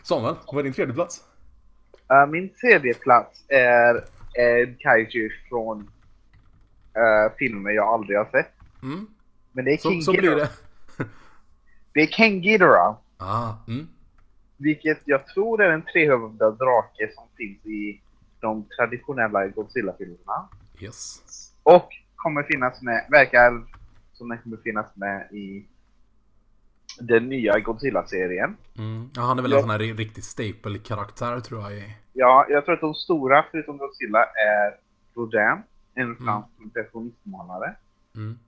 Samuel, 0.04 0.36
vad 0.48 0.60
är 0.60 0.64
din 0.64 0.74
tredje 0.74 0.94
plats? 0.94 1.24
Uh, 2.14 2.32
min 2.32 2.50
tredje 2.50 2.94
plats 2.94 3.46
är 3.48 4.04
en 4.34 4.76
kaiju 4.80 5.30
från 5.50 5.80
uh, 5.80 7.36
filmer 7.38 7.72
jag 7.72 7.88
aldrig 7.88 8.18
har 8.18 8.26
sett. 8.26 8.52
Mm. 8.84 9.08
Men 9.52 9.66
det 9.66 9.72
är 9.74 9.78
King 9.78 10.02
Så, 10.02 10.12
så 10.14 10.18
blir 10.18 10.36
det. 10.36 10.50
Det 11.94 12.02
är 12.02 12.08
King 12.08 12.42
Ghidorah. 12.42 12.96
Ah, 13.18 13.54
mm. 13.68 13.88
Vilket 14.58 15.02
jag 15.06 15.28
tror 15.28 15.62
är 15.62 15.72
en 15.72 15.82
trehövdad 15.82 16.58
drake 16.58 17.12
som 17.16 17.24
finns 17.38 17.66
i 17.66 18.02
de 18.40 18.66
traditionella 18.78 19.48
Godzilla-filmerna. 19.48 20.50
Yes. 20.80 21.22
Och 21.64 21.90
kommer 22.16 22.44
finnas 22.44 22.82
med, 22.82 23.06
verkar 23.12 23.64
som 24.14 24.30
den 24.30 24.38
kommer 24.38 24.58
finnas 24.58 24.96
med 24.96 25.32
i 25.32 25.68
den 27.00 27.30
nya 27.30 27.60
Godzilla-serien. 27.60 28.58
Mm. 28.78 29.10
Ja, 29.16 29.22
han 29.22 29.38
är 29.40 29.42
väl 29.42 29.52
Ja. 29.52 29.58
en 29.58 29.62
sån 29.64 29.70
här 29.70 29.80
ri- 29.80 29.96
riktig 29.98 30.24
staple-karaktär 30.24 31.40
tror 31.40 31.62
jag. 31.72 31.98
Ja, 32.14 32.46
jag 32.50 32.66
tror 32.66 32.76
att 32.76 32.82
de 32.82 32.94
stora 32.94 33.46
förutom 33.52 33.78
Godzilla 33.78 34.20
är 34.24 34.76
Rodin, 35.16 35.64
en 35.96 36.16
fransk 36.16 36.48
impressionistmålare. 36.62 37.76
Mm. 38.16 38.40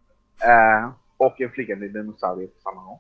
Eh, 0.46 0.92
och 1.18 1.42
en 1.42 1.50
flygande 1.52 1.88
dinosaurie 1.88 2.48
på 2.48 2.60
samma 2.62 2.84
gång. 2.84 3.00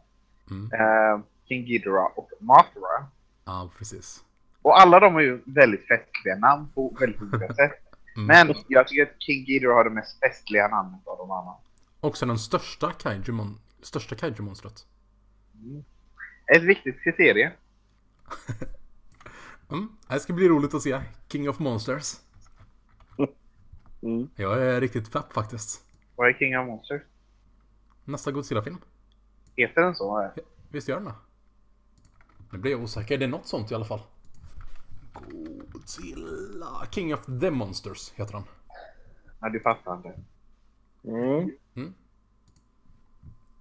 Mm. 0.51 0.71
Eh, 0.73 1.23
King 1.47 1.65
Ghidorah 1.65 2.12
och 2.15 2.29
Mothra. 2.39 3.08
Ja, 3.45 3.71
precis. 3.77 4.23
Och 4.62 4.82
alla 4.82 4.99
de 4.99 5.13
har 5.13 5.21
ju 5.21 5.41
väldigt 5.45 5.88
festliga 5.88 6.36
namn 6.36 6.67
på 6.75 6.95
väldigt 6.99 7.21
olika 7.21 7.53
sätt. 7.53 7.71
Mm. 8.15 8.27
Men 8.27 8.56
jag 8.67 8.88
tycker 8.88 9.03
att 9.03 9.21
King 9.21 9.45
Ghidorah 9.45 9.75
har 9.75 9.84
det 9.84 9.89
mest 9.89 10.19
festliga 10.19 10.67
namnet 10.67 11.08
av 11.08 11.17
de 11.17 11.32
andra. 11.32 11.53
Också 11.99 12.25
den 12.25 12.38
största 12.39 12.91
kaiju-mon- 12.91 13.58
största 13.82 14.15
kaiju-monstret. 14.15 14.86
Ett 16.56 16.63
viktigt 16.63 17.03
kriterium. 17.03 17.51
Mm. 19.71 19.89
Det 20.10 20.19
ska 20.19 20.34
bli 20.34 20.47
roligt 20.49 20.73
att 20.73 20.82
se. 20.82 21.01
King 21.29 21.49
of 21.49 21.60
Monsters. 21.60 22.13
Mm. 24.03 24.29
Jag 24.36 24.62
är 24.63 24.82
riktigt 24.82 25.12
pepp 25.12 25.34
faktiskt. 25.34 25.82
Vad 26.15 26.29
är 26.29 26.34
King 26.34 26.58
of 26.60 26.67
Monsters? 26.67 27.01
Nästa 28.05 28.31
Godzilla-film. 28.31 28.77
Heter 29.55 29.81
den 29.81 29.95
så? 29.95 30.29
Visst 30.69 30.87
gör 30.87 30.95
den 30.95 31.05
det? 31.05 31.13
Nu 32.51 32.57
blir 32.59 32.71
jag 32.71 32.83
osäker. 32.83 33.17
Det 33.17 33.25
är 33.25 33.29
något 33.29 33.47
sånt 33.47 33.71
i 33.71 33.75
alla 33.75 33.85
fall. 33.85 34.01
Godzilla. 35.71 36.87
King 36.91 37.13
of 37.13 37.25
the 37.41 37.51
Monsters 37.51 38.11
heter 38.15 38.33
han. 38.33 38.43
Nej, 39.39 39.51
du 39.51 39.59
fattar 39.59 39.95
inte. 39.95 40.13
Mm. 41.03 41.51
Mm. 41.75 41.93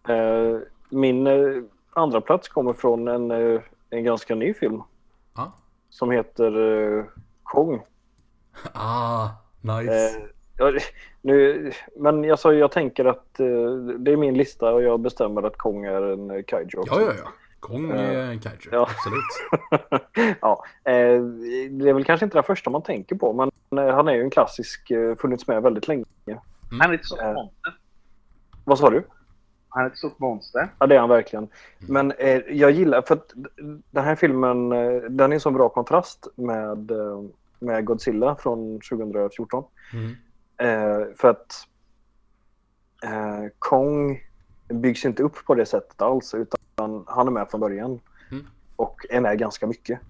Eh, 0.08 0.60
min 0.90 1.26
eh, 1.26 1.62
andra 1.92 2.20
plats 2.20 2.48
kommer 2.48 2.72
från 2.72 3.08
en, 3.08 3.30
eh, 3.30 3.60
en 3.90 4.04
ganska 4.04 4.34
ny 4.34 4.54
film 4.54 4.82
Ja. 5.34 5.52
som 5.90 6.10
heter 6.10 6.58
eh, 6.98 7.04
Kong. 7.42 7.82
Ah, 8.74 9.28
nice. 9.60 10.28
Eh, 10.60 10.66
ja, 10.66 10.72
nu, 11.22 11.72
men 11.96 12.24
jag 12.24 12.38
sa 12.38 12.52
ju, 12.52 12.58
jag 12.58 12.72
tänker 12.72 13.04
att 13.04 13.40
eh, 13.40 13.74
det 13.98 14.12
är 14.12 14.16
min 14.16 14.34
lista 14.34 14.72
och 14.72 14.82
jag 14.82 15.00
bestämmer 15.00 15.42
att 15.42 15.56
Kong 15.58 15.84
är 15.84 16.02
en 16.02 16.30
eh, 16.30 16.42
kaiju 16.42 16.78
också. 16.78 16.94
Ja, 16.94 17.00
ja, 17.00 17.12
ja. 17.24 17.32
Kong 17.60 17.90
är 17.90 18.18
en 18.30 18.40
kaiju. 18.40 18.68
Ja. 18.72 18.88
Absolut. 18.90 20.38
ja, 20.40 20.64
eh, 20.84 21.22
det 21.70 21.88
är 21.88 21.92
väl 21.92 22.04
kanske 22.04 22.26
inte 22.26 22.38
det 22.38 22.42
första 22.42 22.70
man 22.70 22.82
tänker 22.82 23.16
på, 23.16 23.32
men 23.32 23.50
eh, 23.88 23.94
han 23.94 24.08
är 24.08 24.12
ju 24.14 24.22
en 24.22 24.30
klassisk, 24.30 24.90
eh, 24.90 25.16
funnits 25.16 25.46
med 25.46 25.62
väldigt 25.62 25.88
länge. 25.88 26.04
Han 26.80 26.90
är 26.90 26.94
ett 26.94 27.06
stort 27.06 27.20
Eh. 27.20 27.32
monster. 27.32 27.74
Vad 28.64 28.78
sa 28.78 28.90
du? 28.90 29.02
Han 29.68 29.84
är 29.84 29.90
ett 29.90 29.98
stort 29.98 30.18
monster. 30.18 30.68
Ja, 30.78 30.86
det 30.86 30.94
är 30.94 31.00
han 31.00 31.08
verkligen. 31.08 31.48
Men 31.78 32.12
eh, 32.12 32.40
jag 32.48 32.70
gillar, 32.70 33.02
för 33.02 33.14
att 33.14 33.32
den 33.90 34.04
här 34.04 34.14
filmen, 34.14 34.72
eh, 34.72 35.02
den 35.10 35.32
är 35.32 35.34
en 35.34 35.40
så 35.40 35.50
bra 35.50 35.68
kontrast 35.68 36.28
med, 36.34 36.90
eh, 36.90 37.22
med 37.58 37.84
Godzilla 37.84 38.36
från 38.36 38.80
2014. 38.80 39.64
Mm. 39.92 40.16
Eh, 40.56 41.14
för 41.16 41.28
att 41.28 41.66
eh, 43.02 43.50
Kong 43.58 44.20
byggs 44.68 45.04
inte 45.04 45.22
upp 45.22 45.44
på 45.46 45.54
det 45.54 45.66
sättet 45.66 46.02
alls, 46.02 46.34
utan 46.34 47.04
han 47.06 47.26
är 47.26 47.30
med 47.30 47.50
från 47.50 47.60
början. 47.60 48.00
Mm. 48.30 48.46
Och 48.76 49.06
är 49.10 49.20
med 49.20 49.38
ganska 49.38 49.66
mycket. 49.66 50.00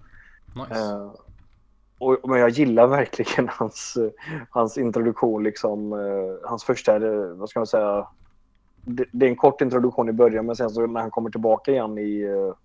Nice. 0.55 0.81
Eh, 0.81 1.11
och, 1.97 2.29
men 2.29 2.39
jag 2.39 2.49
gillar 2.49 2.87
verkligen 2.87 3.49
hans, 3.51 3.97
hans 4.49 4.77
introduktion, 4.77 5.43
liksom, 5.43 5.93
eh, 5.93 6.49
hans 6.49 6.63
första, 6.63 6.95
eh, 6.95 7.27
vad 7.35 7.49
ska 7.49 7.59
man 7.59 7.67
säga, 7.67 8.07
det, 8.81 9.05
det 9.11 9.25
är 9.25 9.29
en 9.29 9.35
kort 9.35 9.61
introduktion 9.61 10.09
i 10.09 10.13
början 10.13 10.45
men 10.45 10.55
sen 10.55 10.69
så 10.69 10.87
när 10.87 11.01
han 11.01 11.11
kommer 11.11 11.29
tillbaka 11.29 11.71
igen 11.71 11.97
i 11.97 12.21
eh, 12.21 12.55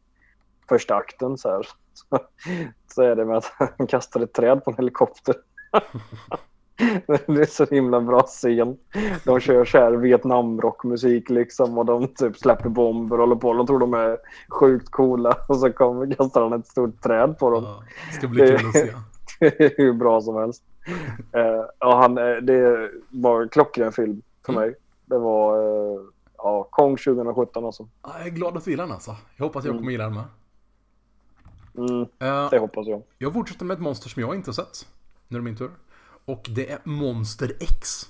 första 0.68 0.94
akten 0.94 1.38
så, 1.38 1.50
här, 1.50 1.68
så, 1.92 2.18
så 2.86 3.02
är 3.02 3.16
det 3.16 3.24
med 3.24 3.36
att 3.36 3.52
han 3.78 3.86
kastar 3.86 4.20
ett 4.20 4.32
träd 4.32 4.64
på 4.64 4.70
en 4.70 4.76
helikopter. 4.76 5.34
det 7.26 7.40
är 7.42 7.46
så 7.46 7.64
himla 7.64 8.00
bra 8.00 8.22
scen. 8.22 8.76
De 9.24 9.40
kör 9.40 9.64
så 9.64 9.78
här 9.78 9.92
Vietnamrockmusik 9.92 11.30
liksom 11.30 11.78
och 11.78 11.84
de 11.86 12.08
typ 12.08 12.36
släpper 12.36 12.68
bomber 12.68 13.16
och 13.16 13.20
håller 13.20 13.36
på. 13.36 13.52
De 13.54 13.66
tror 13.66 13.78
de 13.78 13.94
är 13.94 14.18
sjukt 14.48 14.90
coola 14.90 15.36
och 15.48 15.56
så 15.56 15.72
kommer 15.72 16.14
kastar 16.14 16.42
han 16.42 16.52
ett 16.60 16.66
stort 16.66 17.02
träd 17.02 17.38
på 17.38 17.50
dem. 17.50 17.64
Ja, 17.64 17.82
det 18.10 18.16
ska 18.16 18.28
bli 18.28 18.40
kul 18.48 18.66
att 18.66 18.72
se. 18.72 18.92
Det 19.40 19.60
är 19.60 19.72
hur 19.76 19.92
bra 19.92 20.20
som 20.20 20.36
helst. 20.36 20.62
Eh, 21.32 21.64
ja, 21.78 22.00
han, 22.00 22.18
eh, 22.18 22.36
det 22.36 22.90
var 23.10 23.48
klockren 23.48 23.92
film 23.92 24.22
för 24.46 24.52
Mm. 24.52 24.64
mig. 24.64 24.74
Det 25.06 25.18
var 25.18 25.56
eh, 25.62 26.00
ja, 26.36 26.68
Kong 26.70 26.96
2017 26.96 27.64
alltså. 27.64 27.88
Ja, 28.02 28.10
Jag 28.18 28.26
är 28.26 28.30
glad 28.30 28.56
att 28.56 28.64
du 28.64 28.70
gillar 28.70 28.84
den 28.84 28.92
alltså. 28.94 29.16
Jag 29.36 29.44
hoppas 29.44 29.64
jag 29.64 29.70
Mm. 29.70 29.78
kommer 29.82 29.92
gilla 29.92 30.04
den 30.04 30.14
med. 30.14 30.24
Mm, 31.90 32.02
Eh, 32.02 32.50
det 32.50 32.58
hoppas 32.58 32.86
jag. 32.86 33.02
jag 33.18 33.32
fortsätter 33.32 33.64
med 33.64 33.74
ett 33.74 33.80
monster 33.80 34.08
som 34.08 34.22
jag 34.22 34.34
inte 34.34 34.48
har 34.48 34.54
sett. 34.54 34.86
Nu 35.28 35.36
är 35.36 35.40
det 35.40 35.44
min 35.44 35.56
tur. 35.56 35.70
Och 36.28 36.46
det 36.50 36.70
är 36.70 36.78
Monster 36.84 37.56
X. 37.60 38.08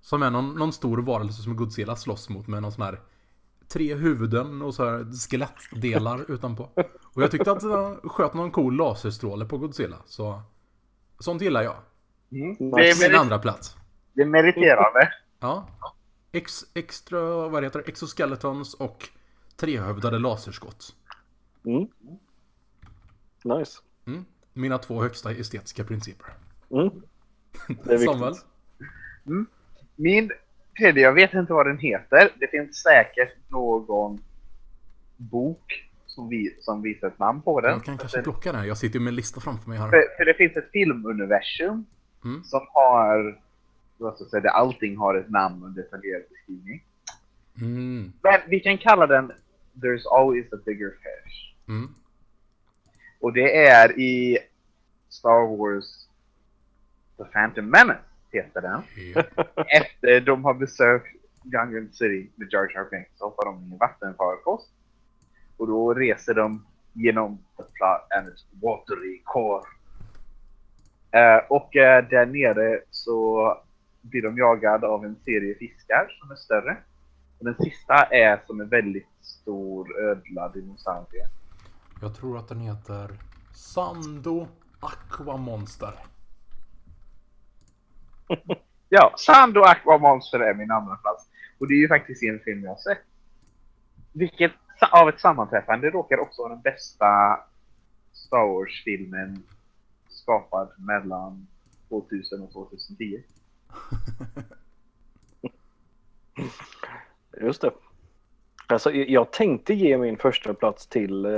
Som 0.00 0.22
är 0.22 0.30
någon, 0.30 0.54
någon 0.54 0.72
stor 0.72 0.98
varelse 0.98 1.42
som 1.42 1.56
Godzilla 1.56 1.96
slåss 1.96 2.28
mot 2.28 2.46
med 2.46 2.62
någon 2.62 2.72
sån 2.72 2.82
här 2.82 3.00
tre 3.68 3.94
huvuden 3.94 4.62
och 4.62 4.74
så 4.74 4.84
här 4.84 5.28
skelettdelar 5.28 6.24
utanpå. 6.30 6.68
Och 7.14 7.22
jag 7.22 7.30
tyckte 7.30 7.52
att 7.52 7.60
den 7.60 8.08
sköt 8.08 8.34
någon 8.34 8.50
cool 8.50 8.76
laserstråle 8.76 9.44
på 9.44 9.58
Godzilla. 9.58 9.96
Så 10.06 10.42
sånt 11.18 11.42
gillar 11.42 11.62
jag. 11.62 11.76
Mm. 12.32 12.56
Det, 12.58 12.90
är 12.90 13.08
merit- 13.08 13.20
andra 13.20 13.38
plats. 13.38 13.76
det 14.12 14.22
är 14.22 14.26
meriterande. 14.26 15.12
Ja. 15.40 15.68
Ex, 16.32 16.64
extra, 16.74 17.48
vad 17.48 17.64
heter 17.64 17.78
det? 17.78 17.88
Exoskeletons 17.88 18.74
och 18.74 19.08
trehövdade 19.56 20.18
laserskott. 20.18 20.94
Mm. 21.66 21.88
Nice. 23.44 23.78
Mm. 24.06 24.24
Mina 24.52 24.78
två 24.78 25.02
högsta 25.02 25.32
estetiska 25.32 25.84
principer. 25.84 26.26
Mm. 26.70 27.02
Det 27.84 27.94
är. 27.94 27.98
Samuel? 27.98 28.34
Min 29.96 30.30
tredje, 30.78 31.02
jag 31.02 31.12
vet 31.12 31.34
inte 31.34 31.52
vad 31.52 31.66
den 31.66 31.78
heter. 31.78 32.30
Det 32.40 32.46
finns 32.50 32.82
säkert 32.82 33.34
någon 33.48 34.20
bok 35.16 35.90
som, 36.06 36.28
vi, 36.28 36.56
som 36.60 36.82
visar 36.82 37.08
ett 37.08 37.18
namn 37.18 37.42
på 37.42 37.60
den. 37.60 37.70
Jag 37.70 37.84
kan 37.84 37.98
kanske 37.98 38.22
plocka 38.22 38.52
den. 38.52 38.66
Jag 38.66 38.78
sitter 38.78 38.98
ju 38.98 39.04
med 39.04 39.10
en 39.10 39.16
lista 39.16 39.40
framför 39.40 39.68
mig 39.68 39.78
här. 39.78 39.90
För, 39.90 40.02
för 40.16 40.24
det 40.24 40.34
finns 40.34 40.56
ett 40.56 40.70
filmuniversum 40.72 41.86
Mm. 42.24 42.44
som 42.44 42.60
har, 42.72 43.40
vad 43.98 44.14
ska 44.14 44.24
jag 44.24 44.30
säga, 44.30 44.50
allting 44.50 44.96
har 44.96 45.14
ett 45.14 45.30
namn 45.30 45.62
och 45.62 45.68
en 45.68 45.74
detaljerad 45.74 46.22
beskrivning. 46.30 46.84
Mm. 47.60 48.12
Men 48.22 48.40
vi 48.48 48.60
kan 48.60 48.78
kalla 48.78 49.06
den 49.06 49.32
There's 49.74 50.02
always 50.10 50.52
a 50.52 50.56
bigger 50.64 50.90
fish. 50.90 51.54
Mm. 51.68 51.94
Och 53.20 53.32
det 53.32 53.66
är 53.66 53.98
i 54.00 54.38
Star 55.08 55.56
Wars 55.56 55.84
The 57.16 57.24
Phantom 57.24 57.70
Menace, 57.70 58.00
heter 58.32 58.60
den. 58.60 58.82
Ja. 59.14 59.22
Efter 59.80 60.20
de 60.20 60.44
har 60.44 60.54
besökt 60.54 61.06
Gungan 61.42 61.88
City 61.92 62.30
med 62.34 62.48
Jar 62.52 62.90
Binks 62.90 63.18
så 63.18 63.24
hoppar 63.24 63.44
de 63.44 63.60
i 63.60 63.72
en 63.72 63.78
vattenfarkost. 63.78 64.70
Och 65.56 65.66
då 65.66 65.94
reser 65.94 66.34
de 66.34 66.66
genom 66.92 67.38
the 67.56 67.62
plot 67.62 68.18
and 68.18 68.28
its 68.28 68.46
watery 68.62 69.22
core. 69.24 69.64
Eh, 71.10 71.42
och 71.48 71.76
eh, 71.76 72.08
där 72.08 72.26
nere 72.26 72.80
så 72.90 73.48
blir 74.00 74.22
de 74.22 74.38
jagade 74.38 74.86
av 74.86 75.04
en 75.04 75.16
serie 75.24 75.54
fiskar 75.54 76.16
som 76.20 76.30
är 76.30 76.36
större. 76.36 76.76
Och 77.38 77.44
den 77.44 77.54
sista 77.54 77.94
är 78.04 78.40
som 78.46 78.60
en 78.60 78.68
väldigt 78.68 79.08
stor 79.20 80.00
ödla 80.00 80.48
dinosaurie. 80.48 81.28
Jag 82.00 82.14
tror 82.14 82.38
att 82.38 82.48
den 82.48 82.60
heter 82.60 83.10
Sando 83.52 84.46
Aqua 84.80 85.36
Monster. 85.36 85.94
Ja, 88.88 89.14
Sand 89.16 89.58
och 89.58 89.68
Aqua 89.70 89.98
Monster 89.98 90.40
är 90.40 90.54
min 90.54 90.70
andra 90.70 90.96
plats. 90.96 91.28
Och 91.58 91.68
det 91.68 91.74
är 91.74 91.78
ju 91.78 91.88
faktiskt 91.88 92.22
en 92.22 92.40
film 92.40 92.62
jag 92.64 92.70
har 92.70 92.76
sett. 92.76 92.98
Vilket 94.12 94.52
av 94.92 95.08
ett 95.08 95.20
sammanträffande 95.20 95.90
råkar 95.90 96.18
också 96.18 96.42
vara 96.42 96.52
den 96.52 96.62
bästa 96.62 97.40
Star 98.12 98.46
Wars-filmen 98.46 99.42
skapad 100.08 100.68
mellan 100.78 101.46
2000 101.88 102.42
och 102.42 102.52
2010. 102.52 103.22
Just 107.40 107.60
det. 107.60 107.70
Alltså, 108.66 108.92
jag- 108.92 109.32
tänkte 109.32 109.74
ge 109.74 109.98
min 109.98 110.16
första 110.16 110.54
plats 110.54 110.86
till 110.86 111.24
eh, 111.24 111.30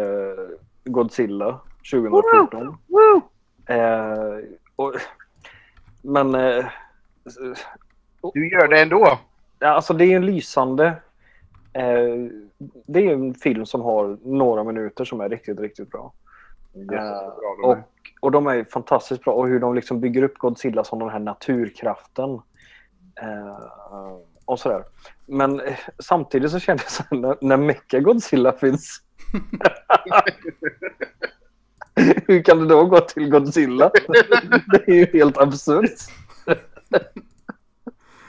Godzilla 0.84 1.60
2014. 1.92 2.78
Woo! 2.86 3.22
Eh, 3.74 4.12
och, 4.22 4.40
men 6.06 6.34
eh, 6.34 6.66
Du 8.34 8.48
gör 8.48 8.68
det 8.68 8.82
ändå! 8.82 9.18
ja, 9.58 9.68
alltså 9.68 9.94
det 9.94 10.04
är 10.04 10.16
en 10.16 10.26
lysande... 10.26 10.86
Eh, 11.72 12.30
det 12.86 13.06
är 13.06 13.12
en 13.12 13.34
film 13.34 13.66
som 13.66 13.80
har 13.80 14.18
några 14.22 14.64
minuter 14.64 15.04
som 15.04 15.20
är 15.20 15.28
riktigt, 15.28 15.60
riktigt 15.60 15.90
bra. 15.90 16.12
Bra 16.72 17.36
de 17.62 17.64
och, 17.64 17.78
och 18.20 18.30
de 18.30 18.46
är 18.46 18.64
fantastiskt 18.64 19.24
bra. 19.24 19.34
Och 19.34 19.48
hur 19.48 19.60
de 19.60 19.74
liksom 19.74 20.00
bygger 20.00 20.22
upp 20.22 20.38
Godzilla 20.38 20.84
som 20.84 20.98
den 20.98 21.08
här 21.08 21.18
naturkraften. 21.18 22.30
Eh, 23.22 24.18
och 24.44 24.58
sådär. 24.58 24.84
Men 25.26 25.60
eh, 25.60 25.78
samtidigt 25.98 26.50
så 26.50 26.58
kändes 26.58 26.98
det 26.98 27.16
när, 27.16 27.36
när 27.40 27.56
Mecha 27.56 28.00
Godzilla 28.00 28.52
finns. 28.52 29.02
hur 32.26 32.42
kan 32.42 32.58
det 32.58 32.66
då 32.66 32.84
gå 32.84 33.00
till 33.00 33.30
Godzilla? 33.30 33.90
det 34.66 34.88
är 34.88 34.94
ju 34.94 35.06
helt 35.12 35.38
absurt. 35.38 35.90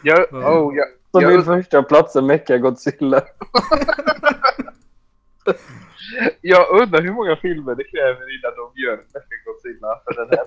Jag, 0.04 0.26
Ja. 0.32 0.60
oh, 0.60 0.76
jag, 0.76 0.88
Så 1.12 1.22
jag, 1.22 1.32
min 1.32 1.44
första 1.44 1.84
plats 1.84 2.16
är 2.16 2.22
Mecha 2.22 2.58
Godzilla. 2.58 3.22
jag 6.42 6.82
undrar 6.82 7.02
hur 7.02 7.14
många 7.14 7.36
filmer 7.36 7.76
det 7.76 7.84
kräver 7.84 8.40
innan 8.40 8.54
de 8.56 8.72
gör 8.82 8.98
Mecha 8.98 9.36
Godzilla 9.46 10.02
för 10.06 10.14
den 10.14 10.30
här. 10.32 10.46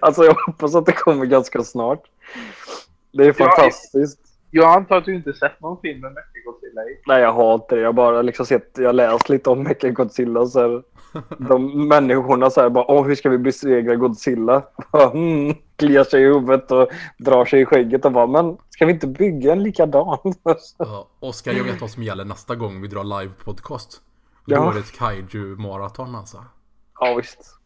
Alltså 0.00 0.24
jag 0.24 0.36
hoppas 0.46 0.74
att 0.74 0.86
det 0.86 0.92
kommer 0.92 1.26
ganska 1.26 1.62
snart. 1.62 2.02
Det 3.12 3.24
är 3.26 3.32
fantastiskt. 3.32 4.33
Jag 4.56 4.76
antar 4.76 4.96
att 4.96 5.04
du 5.04 5.14
inte 5.14 5.32
sett 5.32 5.60
någon 5.60 5.80
film 5.80 6.00
med 6.00 6.12
Mecha 6.12 6.28
Godzilla 6.44 6.82
i. 6.82 7.00
Nej, 7.06 7.22
jag 7.22 7.32
har 7.32 7.54
inte 7.54 7.74
det. 7.74 7.80
Jag 7.80 7.88
har 7.88 7.92
bara 7.92 8.22
liksom 8.22 8.46
sett, 8.46 8.70
jag 8.78 8.94
läst 8.94 9.28
lite 9.28 9.50
om 9.50 9.62
Mecha 9.62 9.88
Godzilla. 9.88 10.46
Så 10.46 10.60
här, 10.60 10.82
de 11.48 11.88
människorna 11.88 12.50
så 12.50 12.60
här 12.60 12.68
bara, 12.70 12.84
Åh, 12.90 13.06
hur 13.06 13.14
ska 13.14 13.30
vi 13.30 13.38
besegra 13.38 13.94
Godzilla? 13.96 14.62
Mm, 15.14 15.54
kliar 15.76 16.04
sig 16.04 16.22
i 16.22 16.24
huvudet 16.24 16.70
och 16.72 16.88
drar 17.18 17.44
sig 17.44 17.60
i 17.60 17.64
skägget 17.64 18.04
och 18.04 18.12
bara, 18.12 18.26
men 18.26 18.56
ska 18.70 18.86
vi 18.86 18.92
inte 18.92 19.06
bygga 19.06 19.52
en 19.52 19.62
likadan? 19.62 20.18
Ja, 20.78 21.08
Oskar, 21.20 21.52
jag 21.52 21.64
vet 21.64 21.80
vad 21.80 21.90
som 21.90 22.02
gäller 22.02 22.24
nästa 22.24 22.54
gång 22.54 22.82
vi 22.82 22.88
drar 22.88 23.04
live-podcast. 23.04 24.00
Då 24.46 24.54
Ja. 24.54 24.70
är 24.70 24.74
det 24.74 24.80
ett 24.80 24.98
kaiju-maraton 24.98 26.14
alltså. 26.16 26.44
ja, 27.00 27.14
visst. 27.14 27.56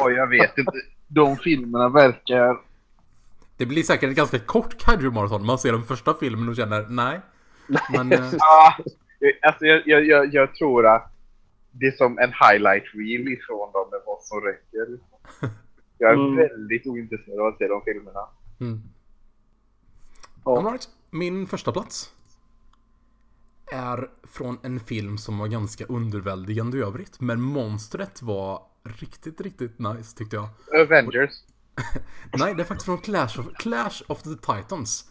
Och 0.00 0.12
jag 0.12 0.26
vet 0.26 0.58
inte. 0.58 0.72
De 1.08 1.36
filmerna 1.36 1.88
verkar... 1.88 2.56
Det 3.62 3.66
blir 3.66 3.82
säkert 3.82 4.10
ett 4.10 4.16
ganska 4.16 4.38
kort 4.38 4.78
kaiju-maraton. 4.78 5.46
Man 5.46 5.58
ser 5.58 5.72
den 5.72 5.82
första 5.84 6.14
filmen 6.14 6.48
och 6.48 6.56
känner 6.56 6.86
nej. 6.88 7.20
Men 7.92 8.12
eh, 8.18 8.32
Ah, 8.40 8.72
alltså 9.42 9.66
jag, 9.66 9.82
jag, 9.86 10.06
jag, 10.06 10.34
jag 10.34 10.54
tror 10.54 10.86
att 10.86 11.12
det 11.70 11.86
är 11.86 11.90
som 11.92 12.18
en 12.18 12.32
highlight 12.32 12.84
reel 12.94 13.28
ifrån 13.32 13.72
dem 13.72 13.88
med 13.90 14.00
vad 14.06 14.22
som 14.22 14.40
räcker. 14.40 14.98
Jag 15.98 16.10
är 16.10 16.14
Mm. 16.14 16.36
väldigt 16.36 16.86
ointresserad 16.86 17.40
av 17.40 17.46
att 17.46 17.58
se 17.58 17.68
de 17.68 17.82
filmerna. 17.84 18.20
mm. 18.60 18.82
Ja. 20.44 20.50
Right. 20.72 20.88
Min 21.10 21.46
första 21.46 21.72
plats 21.72 22.12
är 23.72 24.10
från 24.22 24.58
en 24.62 24.80
film 24.80 25.18
som 25.18 25.38
var 25.38 25.46
ganska 25.48 25.84
underväldigande 25.84 26.78
i 26.78 26.80
övrigt. 26.80 27.20
Men 27.20 27.40
monstret 27.40 28.22
var 28.22 28.62
riktigt, 29.00 29.40
riktigt 29.40 29.78
nice 29.78 30.16
tyckte 30.16 30.36
jag. 30.36 30.48
Avengers. 30.82 31.30
Nej, 32.32 32.54
det 32.54 32.62
är 32.62 32.66
faktiskt 32.66 32.84
från 32.86 32.98
Clash 32.98 33.38
of, 33.40 33.46
Clash 33.58 34.02
of 34.08 34.22
the 34.22 34.30
Titans. 34.36 35.10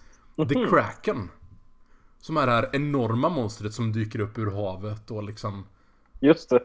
The 0.49 0.67
Kraken. 0.69 1.29
Som 2.17 2.37
är 2.37 2.45
det 2.45 2.51
här 2.51 2.69
enorma 2.73 3.29
monstret 3.29 3.73
som 3.73 3.91
dyker 3.91 4.19
upp 4.19 4.37
ur 4.37 4.51
havet 4.51 5.11
och 5.11 5.23
liksom... 5.23 5.65
Just 6.19 6.49
det. 6.49 6.63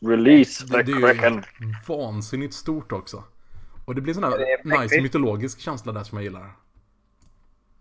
Release 0.00 0.64
Det, 0.66 0.70
the 0.70 0.82
det 0.82 0.92
är 0.92 1.14
Kraken. 1.14 1.34
ju 1.60 1.74
vansinnigt 1.88 2.54
stort 2.54 2.92
också. 2.92 3.24
Och 3.84 3.94
det 3.94 4.00
blir 4.00 4.14
sån 4.14 4.24
Är 4.24 4.30
här 4.30 4.38
det 4.64 4.78
nice 4.82 5.00
mytologisk 5.02 5.60
känsla 5.60 5.92
där 5.92 6.02
som 6.04 6.18
jag 6.18 6.22
gillar. 6.24 6.56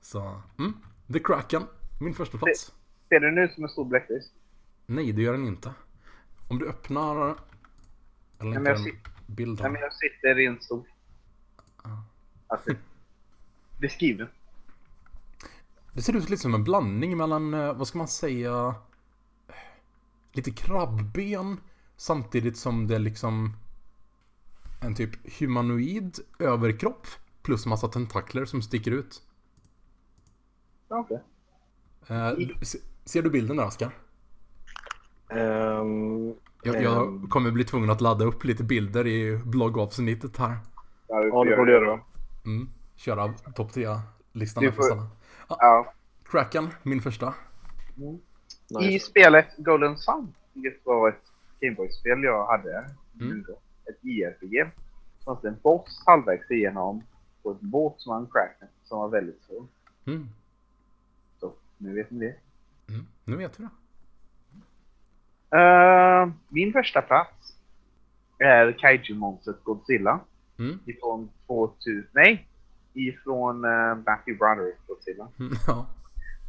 Så, 0.02 0.42
mm. 0.60 0.74
The 1.14 1.20
Kraken. 1.20 1.64
Min 2.02 2.14
första 2.14 2.38
plats. 2.38 2.74
Ser 3.10 3.20
du 3.20 3.32
nu 3.32 3.48
som 3.56 3.64
en 3.64 3.70
stor 3.70 3.86
bläckfisk? 3.86 4.32
Nej, 4.86 5.12
det 5.12 5.22
gör 5.22 5.34
den 5.34 5.48
inte. 5.48 5.74
Om 6.48 6.60
du 6.60 6.68
öppnar... 6.68 7.16
Jag 7.18 7.36
men 8.38 8.50
länkar 8.54 8.72
jag 8.72 8.78
en 8.78 8.84
ser- 8.84 8.94
bild 9.28 9.60
Nej 9.62 9.72
men 9.72 9.76
här. 9.76 9.84
jag 9.84 9.94
sitter 9.94 10.40
i 10.40 10.46
en 10.46 10.62
stol. 10.62 10.84
Alltså, 12.50 12.72
beskriv 13.78 14.18
den. 14.18 14.28
Det 15.94 16.02
ser 16.02 16.16
ut 16.16 16.30
lite 16.30 16.42
som 16.42 16.54
en 16.54 16.64
blandning 16.64 17.18
mellan, 17.18 17.54
eh, 17.54 17.74
vad 17.74 17.88
ska 17.88 17.98
man 17.98 18.08
säga, 18.08 18.76
lite 20.32 20.52
krabbben 20.52 21.58
samtidigt 21.98 22.58
som 22.58 22.88
det 22.88 22.96
är 22.96 23.00
liksom 23.00 23.54
en 24.82 24.96
typ 24.96 25.40
humanoid 25.40 26.20
överkropp 26.40 27.08
plus 27.42 27.66
massa 27.66 27.88
tentakler 27.88 28.46
som 28.46 28.62
sticker 28.62 28.92
ut. 28.92 29.22
Okej. 30.88 31.24
Eh, 32.08 32.32
se- 32.62 32.80
ser 33.06 33.22
du 33.22 33.30
bilden 33.30 33.58
där 33.58 33.66
Oskar? 33.66 33.92
Ehm, 35.30 36.34
Jag, 36.64 36.84
jag 36.84 37.08
Ehm. 37.08 37.28
kommer 37.30 37.52
bli 37.52 37.64
tvungen 37.66 37.90
att 37.90 38.02
ladda 38.02 38.26
upp 38.26 38.44
lite 38.44 38.64
bilder 38.64 39.08
i 39.08 39.38
bloggavsnittet 39.46 40.38
här. 40.38 40.58
Ja, 41.08 41.44
det 41.44 41.56
får 41.56 41.66
du 41.66 41.72
göra. 41.72 42.00
Mm. 42.50 42.70
Köra 42.96 43.34
topp 43.56 43.72
10-listan 43.72 44.64
Du 44.64 44.72
får- 44.72 44.84
Sanna. 44.84 45.08
Ja. 45.50 45.94
Kraken, 46.24 46.70
min 46.84 47.02
första. 47.02 47.34
I 47.98 48.20
Nice. 48.88 49.06
spelet 49.06 49.48
Golden 49.58 49.98
Sun, 49.98 50.34
vilket 50.54 50.86
var 50.86 51.10
ett 51.10 51.24
Gameboy-spel 51.60 52.24
jag 52.24 52.46
hade, 52.48 52.90
Mm. 53.20 53.46
ett 53.90 53.98
JRPG, 54.04 54.72
så 55.20 55.26
fanns 55.26 55.42
det 55.42 55.48
en 55.48 55.60
boss 55.64 56.04
halvvägs 56.06 56.52
igenom 56.52 57.04
på 57.44 57.52
ett 57.52 57.62
båtsman 57.62 58.28
Kraken 58.34 58.68
som 58.84 59.00
var 59.00 59.10
väldigt 59.10 59.44
svår. 59.44 59.66
Mm. 60.06 60.30
Så 61.40 61.54
nu 61.78 61.94
vet 61.96 62.12
ni 62.12 62.20
det. 62.20 62.36
Mm. 62.94 63.08
Nu 63.26 63.36
vet 63.36 63.60
vi 63.60 63.64
det. 63.64 63.70
Eh, 65.58 66.30
min 66.50 66.74
första 66.74 67.02
plats 67.02 67.56
är 68.38 68.72
Kaiju-monstret 68.72 69.64
Godzilla 69.64 70.20
Mm. 70.60 70.80
ifrån 70.86 71.30
2000, 71.48 72.08
nej, 72.12 72.48
ifrån 72.94 73.66
uh, 73.66 73.96
Matthew 74.06 74.38
Broderick 74.38 74.78
Godzilla. 74.88 75.28
Mm. 75.40 75.54
Ja. 75.68 75.88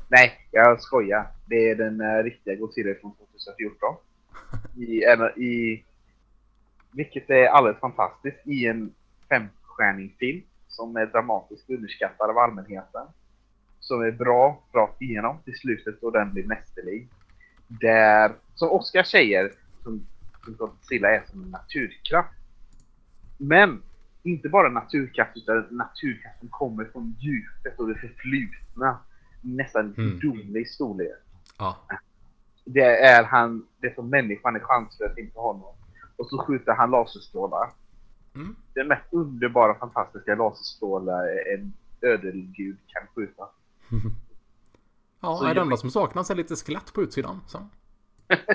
Nej, 0.08 0.48
jag 0.50 0.80
skojar. 0.80 1.26
Det 1.46 1.70
är 1.70 1.76
den 1.76 2.00
uh, 2.00 2.22
riktiga 2.22 2.54
Godzilla 2.54 2.94
från 3.00 3.14
2014. 3.14 3.96
I, 4.76 5.04
en, 5.04 5.42
i, 5.42 5.84
vilket 6.92 7.30
är 7.30 7.46
alldeles 7.46 7.80
fantastiskt 7.80 8.46
i 8.46 8.66
en 8.66 8.94
femstjärnig 9.28 10.16
film 10.18 10.42
som 10.68 10.96
är 10.96 11.06
dramatiskt 11.06 11.70
underskattad 11.70 12.30
av 12.30 12.38
allmänheten. 12.38 13.06
Som 13.80 14.02
är 14.02 14.11
bra 14.11 14.64
rakt 14.74 15.02
igenom 15.02 15.38
till 15.44 15.58
slutet 15.58 16.02
och 16.02 16.12
den 16.12 16.32
blir 16.32 16.44
mästerlig. 16.44 17.08
Där, 17.66 18.32
som 18.54 18.70
Oscar 18.70 19.02
säger, 19.02 19.52
som, 19.82 20.06
som 20.44 20.56
Godzilla 20.56 21.08
är 21.08 21.22
som 21.30 21.42
en 21.42 21.50
naturkraft. 21.50 22.34
Men 23.38 23.82
inte 24.23 24.49
bara 24.49 24.68
naturkraft 24.68 25.37
utan 25.37 25.66
naturkraft 25.71 26.39
som 26.41 26.49
kommer 26.49 26.85
från 26.85 27.16
djupet 27.18 27.79
och 27.79 27.89
det 27.89 27.95
förflutna. 27.95 28.99
Nästan 29.43 29.95
Mm. 29.99 30.18
gudomlig 30.18 30.68
storlek. 30.68 31.11
ja. 31.59 31.77
Det 32.64 32.81
är 33.05 33.25
han, 33.25 33.66
det 33.81 33.95
som 33.95 34.11
människan 34.11 34.57
är 34.57 34.61
chanslös 34.61 35.18
inför 35.18 35.41
honom. 35.41 35.75
Och 36.16 36.27
så 36.27 36.39
skjuter 36.39 36.73
han 36.73 36.91
laserstrålar. 36.91 37.71
Mm. 38.35 38.57
Den 38.75 38.89
mest 38.89 39.05
underbara, 39.12 39.75
fantastiska 39.75 40.35
laserstrålar 40.35 41.25
en 41.55 41.73
ödelgud 42.01 42.79
kan 42.87 43.07
skjuta. 43.14 43.43
Ja, 45.23 45.37
Så 45.37 45.45
nej, 45.45 45.55
det 45.55 45.61
enda 45.61 45.77
som 45.77 45.91
saknas 45.91 46.31
är 46.31 46.35
lite 46.35 46.57
skelett 46.57 46.93
på 46.95 47.03
utsidan. 47.03 47.41
Så. 47.47 47.59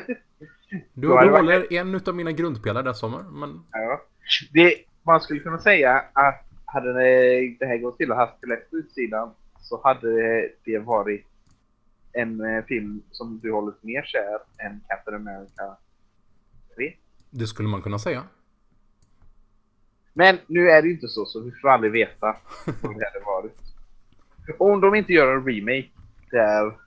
Du, 0.93 1.07
du 1.07 1.07
håller 1.07 1.73
en 1.73 1.95
utav 1.95 2.15
mina 2.15 2.31
grundpelare 2.31 2.83
där 2.83 2.93
sommar, 2.93 3.23
men 3.23 3.63
Ja. 3.71 4.01
Det, 4.53 4.75
man 5.05 5.21
skulle 5.21 5.39
kunna 5.39 5.59
säga 5.59 6.03
att 6.13 6.41
hade 6.65 6.93
det, 7.59 7.65
här 7.65 7.77
gått 7.77 7.97
till 7.97 8.11
och 8.11 8.17
haft 8.17 8.33
skelett 8.41 8.69
på 8.69 8.77
utsidan 8.77 9.31
så 9.59 9.81
hade 9.83 10.09
det 10.63 10.79
varit 10.79 11.25
en 12.11 12.41
eh, 12.41 12.65
film 12.65 13.01
som 13.11 13.39
du 13.39 13.51
hållit 13.51 13.83
mer 13.83 14.03
kär 14.03 14.39
än 14.65 14.81
Captain 14.87 15.15
America 15.27 15.77
3. 16.75 16.93
det 17.29 17.47
skulle 17.47 17.69
man 17.69 17.81
kunna 17.81 17.99
säga. 17.99 18.23
Men 20.13 20.37
nu 20.47 20.69
är 20.69 20.81
det 20.81 20.87
ju 20.87 20.93
inte 20.93 21.07
så, 21.07 21.25
så 21.25 21.39
vi 21.41 21.51
får 21.51 21.69
aldrig 21.69 21.91
veta 21.91 22.37
vad 22.65 22.99
det 22.99 23.05
hade 23.13 23.25
varit. 23.25 23.57
Om 24.59 24.81
de 24.81 24.95
inte 24.95 25.13
gör 25.13 25.35
en 25.35 25.45
remake 25.45 25.89
där 26.31 26.77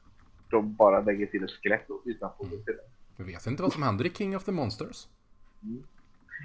de 0.51 0.75
bara 0.75 1.01
lägger 1.01 1.27
till 1.27 1.45
ett 1.45 1.51
skelett 1.51 1.87
utan 2.05 2.31
Mm. 2.41 2.51
till 2.51 2.75
det. 2.77 3.23
Vi 3.25 3.33
vet 3.33 3.47
inte 3.47 3.63
vad 3.63 3.73
som 3.73 3.83
händer 3.83 4.07
i 4.07 4.11
King 4.11 4.37
of 4.37 4.45
the 4.45 4.53
Monsters. 4.53 5.09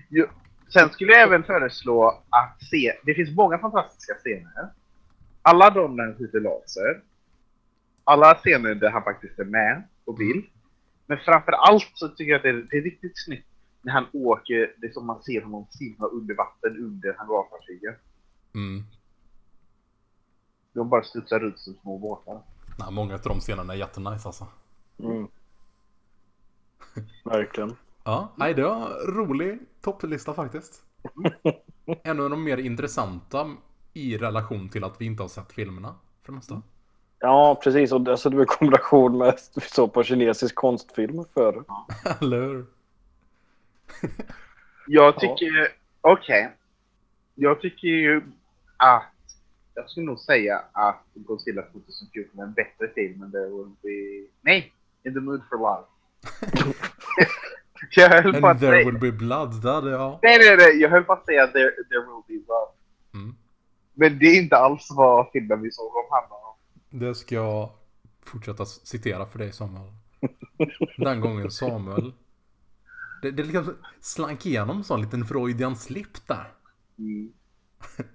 Jo, 0.09 0.25
sen 0.73 0.89
skulle 0.89 1.11
jag 1.11 1.21
även 1.21 1.43
föreslå 1.43 2.23
att 2.29 2.63
se, 2.63 2.93
det 3.05 3.13
finns 3.13 3.35
många 3.35 3.57
fantastiska 3.57 4.13
scener. 4.13 4.69
Alla 5.41 5.69
de 5.69 5.97
där 5.97 6.03
han 6.03 6.15
skjuter 6.17 6.39
laser. 6.39 7.01
Alla 8.03 8.35
scener 8.35 8.75
där 8.75 8.91
han 8.91 9.03
faktiskt 9.03 9.39
är 9.39 9.45
med 9.45 9.83
på 10.05 10.13
bild. 10.13 10.45
Men 11.05 11.17
framför 11.17 11.51
allt 11.51 11.91
så 11.93 12.07
tycker 12.07 12.31
jag 12.31 12.37
att 12.37 12.43
det 12.43 12.49
är, 12.49 12.67
det 12.71 12.77
är 12.77 12.81
riktigt 12.81 13.23
snyggt 13.25 13.47
när 13.81 13.93
han 13.93 14.05
åker, 14.13 14.73
det 14.77 14.87
är 14.87 14.91
som 14.91 15.05
man 15.05 15.23
ser 15.23 15.41
honom 15.41 15.67
simma 15.69 16.07
under 16.07 16.35
vatten 16.35 16.77
under 16.77 17.15
hangarfartygen. 17.17 17.95
Mm. 18.55 18.83
De 20.73 20.89
bara 20.89 21.03
studsar 21.03 21.39
runt 21.39 21.59
som 21.59 21.73
små 21.73 21.97
båtar. 21.97 22.41
Nej, 22.79 22.91
många 22.91 23.13
av 23.13 23.21
de 23.21 23.39
scenerna 23.39 23.73
är 23.73 23.77
jättenice 23.77 24.27
alltså. 24.27 24.47
Mm. 24.99 25.27
Verkligen. 27.23 27.75
Ja, 28.03 28.33
nej, 28.35 28.53
det 28.53 28.63
var 28.63 28.75
en 28.75 29.15
rolig 29.15 29.59
topplista 29.81 30.33
faktiskt. 30.33 30.83
En 32.03 32.19
av 32.19 32.29
de 32.29 32.43
mer 32.43 32.57
intressanta 32.57 33.49
i 33.93 34.17
relation 34.17 34.69
till 34.69 34.83
att 34.83 35.01
vi 35.01 35.05
inte 35.05 35.23
har 35.23 35.27
sett 35.27 35.51
filmerna. 35.51 35.95
För 36.21 36.31
det 36.31 36.35
mesta. 36.35 36.61
Ja, 37.19 37.59
precis. 37.63 37.91
Och 37.91 38.07
alltså, 38.07 38.29
det 38.29 38.35
var 38.35 38.43
i 38.43 38.47
kombination 38.47 39.17
med 39.17 39.39
vi 39.55 39.61
såg 39.61 39.93
på 39.93 40.03
kinesisk 40.03 40.55
konstfilm 40.55 41.25
förr. 41.33 41.63
Eller 42.21 42.41
hur? 42.41 42.65
Jag 44.87 45.19
tycker, 45.19 45.67
okej. 46.01 46.51
Jag 47.35 47.61
tycker 47.61 47.87
ju 47.87 48.21
att, 48.77 49.13
jag 49.73 49.89
skulle 49.89 50.05
nog 50.05 50.19
säga 50.19 50.61
att 50.71 51.03
Godzilla 51.13 51.61
2014 51.61 52.39
är 52.39 52.43
en 52.43 52.53
bättre 52.53 52.87
film 52.95 53.23
än 53.23 53.31
Will 53.31 53.75
Be, 53.81 54.27
nej, 54.41 54.73
In 55.03 55.13
the 55.13 55.19
Mood 55.19 55.41
for 55.49 55.57
Love. 55.57 55.83
jag 57.95 58.09
höll 58.09 58.31
på 58.31 58.37
And 58.37 58.45
att 58.45 58.59
there 58.59 58.71
säga, 58.71 58.85
will 58.91 58.99
be 58.99 59.11
blood, 59.11 59.65
hade 59.65 59.91
jag. 59.91 60.19
nej 60.21 60.37
nej 60.39 60.57
nej, 60.57 60.81
jag 60.81 60.89
höll 60.89 61.03
på 61.03 61.13
att 61.13 61.25
säga 61.25 61.47
There, 61.47 61.69
there 61.71 61.99
Will 61.99 62.23
Be 62.27 62.33
Love. 62.47 62.71
Mm. 63.13 63.35
Men 63.93 64.19
det 64.19 64.25
är 64.25 64.41
inte 64.41 64.57
alls 64.57 64.87
vad 64.91 65.27
filmen 65.33 65.61
vi 65.61 65.71
såg 65.71 65.95
om 65.95 66.03
handlar 66.11 66.37
om. 66.37 66.55
Det 66.89 67.15
ska 67.15 67.35
jag 67.35 67.69
fortsätta 68.23 68.65
citera 68.65 69.25
för 69.25 69.39
dig 69.39 69.53
Samuel. 69.53 69.91
Den 70.97 71.21
gången 71.21 71.51
Samuel. 71.51 72.13
Det, 73.21 73.31
det 73.31 73.43
liksom 73.43 73.77
slank 73.99 74.45
igenom 74.45 74.77
en 74.77 74.83
sån 74.83 75.01
liten 75.01 75.25
Freudian 75.25 75.75
slip 75.75 76.27
där. 76.27 76.53
Mm. 76.97 77.33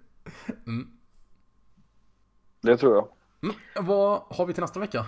Mm. 0.66 0.88
Det 2.60 2.76
tror 2.76 2.94
jag. 2.94 3.08
Mm. 3.42 3.56
Vad 3.86 4.22
har 4.30 4.46
vi 4.46 4.52
till 4.54 4.60
nästa 4.60 4.80
vecka? 4.80 5.06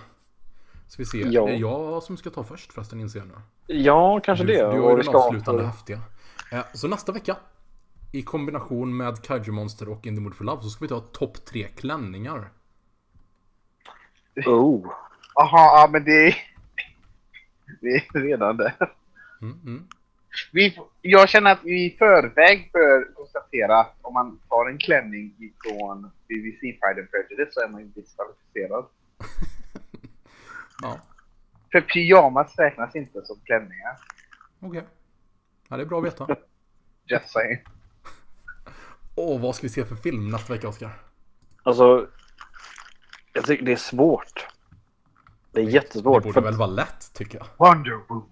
Så 0.91 0.97
vi 0.99 1.05
ser. 1.07 1.27
Ja. 1.33 1.47
Det 1.47 1.53
är 1.53 1.57
jag 1.57 2.03
som 2.03 2.17
ska 2.17 2.31
ta 2.31 2.45
först 2.45 2.73
förresten 2.73 3.01
inser 3.01 3.19
jag 3.19 3.29
nu. 3.29 3.35
Ja, 3.67 4.21
kanske 4.25 4.45
Du, 4.45 4.53
det. 4.53 4.59
du 4.73 4.81
har 4.81 4.97
ju 4.97 5.03
den 5.03 5.15
avslutande 5.15 5.67
häftiga. 5.67 6.01
Eh, 6.53 6.65
Så 6.75 6.89
nästa 6.89 7.13
vecka. 7.13 7.37
I 8.13 8.23
kombination 8.23 8.97
med 8.97 9.23
Kaiju 9.23 9.53
Monster 9.53 9.89
och 9.89 10.07
In 10.07 10.15
the 10.17 10.21
Mood 10.21 10.35
for 10.35 10.45
Love 10.45 10.63
så 10.63 10.69
ska 10.69 10.85
vi 10.85 10.89
ta 10.89 11.01
topp 11.01 11.45
tre 11.45 11.69
klänningar. 11.69 12.51
Oh. 14.47 14.87
Jaha, 15.35 15.81
ja 15.81 15.89
men 15.93 16.05
det 16.05 16.27
är, 16.29 16.37
det 17.81 17.89
är 17.89 18.21
redan 18.21 18.57
där. 18.57 18.73
Mm, 19.43 19.61
mm. 19.65 19.87
Vi, 20.53 20.79
jag 21.03 21.29
känner 21.29 21.53
att 21.53 21.65
vi 21.65 21.85
i 21.85 21.97
förväg 21.99 22.71
bör 22.73 23.15
konstatera 23.15 23.81
att 23.81 23.97
om 24.03 24.15
man 24.15 24.39
tar 24.49 24.71
en 24.71 24.79
klänning 24.79 25.35
från 25.65 26.03
BBC 26.29 26.61
Pride 26.61 27.01
and 27.01 27.11
Prejudice 27.11 27.55
så 27.55 27.61
är 27.61 27.69
man 27.69 27.81
ju 27.81 27.87
diskvalificerad. 27.87 28.85
Ja, 30.83 30.99
För 31.73 31.81
pyjamas 31.81 32.59
räknas 32.59 32.97
inte 32.97 33.23
som 33.25 33.41
klänningar. 33.45 33.97
okej. 34.61 34.85
Ja, 35.69 35.77
det 35.77 35.83
är 35.83 35.87
bra 35.87 35.99
att 35.99 36.05
veta. 36.05 36.27
Just 37.07 37.29
saying. 37.31 37.59
Åh, 39.17 39.41
vad 39.41 39.55
ska 39.55 39.63
vi 39.63 39.69
se 39.69 39.85
för 39.85 39.95
film 39.95 40.29
nästa 40.31 40.53
vecka, 40.53 40.69
Oskar? 40.69 40.91
Alltså, 41.63 42.07
jag 43.33 43.45
tycker 43.45 43.65
det 43.65 43.73
är 43.73 43.77
svårt. 43.77 44.47
Det 45.53 45.61
är 45.61 45.65
Det 45.65 45.71
jättesvårt. 45.71 46.23
borde 46.23 46.33
för- 46.35 46.41
väl 46.41 46.57
vara 46.57 46.69
lätt, 46.71 47.13
tycker 47.15 47.39
jag. 47.39 47.47
Wonder 47.69 48.01
Woman. 48.09 48.27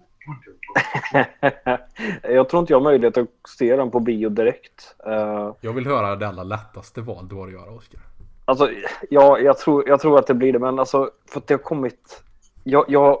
Jag 2.23 2.49
tror 2.49 2.59
inte 2.59 2.73
jag 2.73 2.79
har 2.79 2.83
möjlighet 2.83 3.17
att 3.17 3.27
se 3.57 3.75
den 3.75 3.91
på 3.91 3.99
bio 3.99 4.29
direkt. 4.29 4.95
Eh, 5.05 5.53
Jag 5.61 5.73
vill 5.73 5.85
höra 5.87 6.15
det 6.15 6.27
allra 6.27 6.43
lättaste 6.43 7.01
val 7.01 7.27
du 7.27 7.35
har 7.35 7.47
att 7.47 7.53
göra, 7.53 7.71
Oskar. 7.71 8.01
alltså, 8.45 8.69
ja, 9.09 9.39
jag 9.39 9.57
tror, 9.57 9.89
jag 9.89 9.99
tror 9.99 10.19
att 10.19 10.27
det 10.27 10.33
blir 10.33 10.53
det, 10.53 10.59
men 10.59 10.79
alltså, 10.79 11.11
för 11.31 11.39
att 11.39 11.47
det 11.47 11.53
har 11.53 11.59
kommit... 11.59 12.23
Jag, 12.69 12.85
jag 12.87 13.19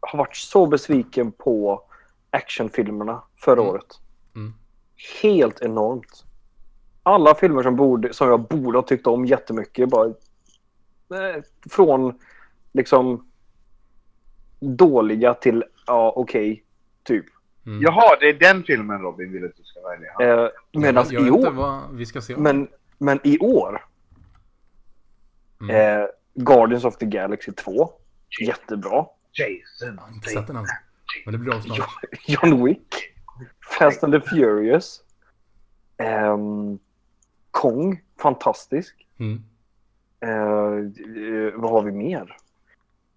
har 0.00 0.18
varit 0.18 0.36
så 0.36 0.66
besviken 0.66 1.32
på 1.32 1.82
actionfilmerna 2.30 3.22
förra 3.36 3.60
Mm. 3.60 3.66
året. 3.74 3.86
Mm. 4.34 4.54
Helt 5.22 5.60
enormt. 5.62 6.24
Alla 7.02 7.34
filmer 7.34 7.62
som, 7.62 7.76
borde, 7.76 8.12
som 8.14 8.28
jag 8.28 8.40
borde 8.40 8.78
ha 8.78 8.82
tyckt 8.82 9.06
om 9.06 9.26
jättemycket, 9.26 9.88
bara... 9.88 10.06
Eh, 10.06 11.42
från 11.70 12.18
liksom 12.72 13.26
dåliga 14.60 15.34
till 15.34 15.64
ja, 15.86 16.12
okej, 16.16 16.64
typ. 17.04 17.24
Mm. 17.66 17.82
Jaha, 17.82 18.16
det 18.20 18.28
är 18.28 18.32
den 18.32 18.62
filmen 18.62 19.00
Robin 19.00 19.32
vill 19.32 19.44
att 19.44 19.56
du 19.56 19.62
ska 19.64 19.80
välja. 19.80 20.42
Eh, 20.44 20.50
Medan 20.72 21.06
jag 21.10 21.26
i 21.26 21.30
år, 21.30 21.50
vad 21.50 21.80
vi 21.92 22.06
ska 22.06 22.20
se. 22.20 22.36
men, 22.36 22.68
men 22.98 23.20
i 23.24 23.38
år, 23.38 23.84
Mm. 25.60 26.00
eh, 26.02 26.06
Guardians 26.34 26.84
of 26.84 26.96
the 26.96 27.06
Galaxy 27.06 27.52
2, 27.52 27.90
jättebra. 28.40 29.06
Jason. 29.32 29.96
Jag 29.96 30.02
har 30.02 30.14
inte 30.14 30.28
sett 30.28 30.46
den 30.46 30.56
än. 30.56 30.66
Men 31.24 31.32
det 31.32 31.38
blir 31.38 31.54
av 31.54 31.60
snart. 31.60 31.88
John 32.26 32.64
Wick, 32.64 32.94
Fast 33.78 34.04
and 34.04 34.12
the 34.12 34.20
Furious, 34.20 35.02
ehm, 35.98 36.78
Kong, 37.50 38.00
fantastisk. 38.22 39.06
Mm. 39.18 39.42
Eh, 40.20 41.52
vad 41.54 41.70
har 41.70 41.82
vi 41.82 41.92
mer? 41.92 42.36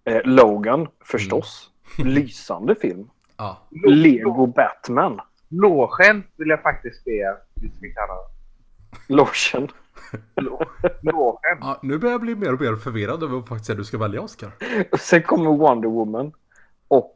Eh, 0.04 0.20
Logan, 0.24 0.88
förstås. 1.04 1.70
Mm. 1.98 2.10
Lysande 2.14 2.74
film. 2.74 3.10
Ja. 3.36 3.58
Lego 3.86 4.46
Batman, 4.46 5.20
Låsken 5.48 6.24
vill 6.36 6.48
jag 6.48 6.62
faktiskt 6.62 7.04
be 7.04 7.30
att 7.30 7.48
vi 7.54 7.70
ska 7.70 8.00
kalla. 8.00 8.18
Lotion. 9.08 9.68
Ja. 11.60 11.78
Nu 11.82 11.98
börjar 11.98 12.12
jag 12.12 12.20
bli 12.20 12.34
mer 12.34 12.52
och 12.52 12.60
mer 12.60 12.76
förvirrad 12.76 13.22
över 13.22 13.34
vad 13.34 13.48
faktiskt 13.48 13.70
är 13.70 13.74
du 13.74 13.84
ska 13.84 13.98
välja, 13.98 14.20
Oskar. 14.20 14.50
Sen 14.98 15.22
kommer 15.22 15.50
Wonder 15.50 15.88
Woman. 15.88 16.32
Och 16.88 17.14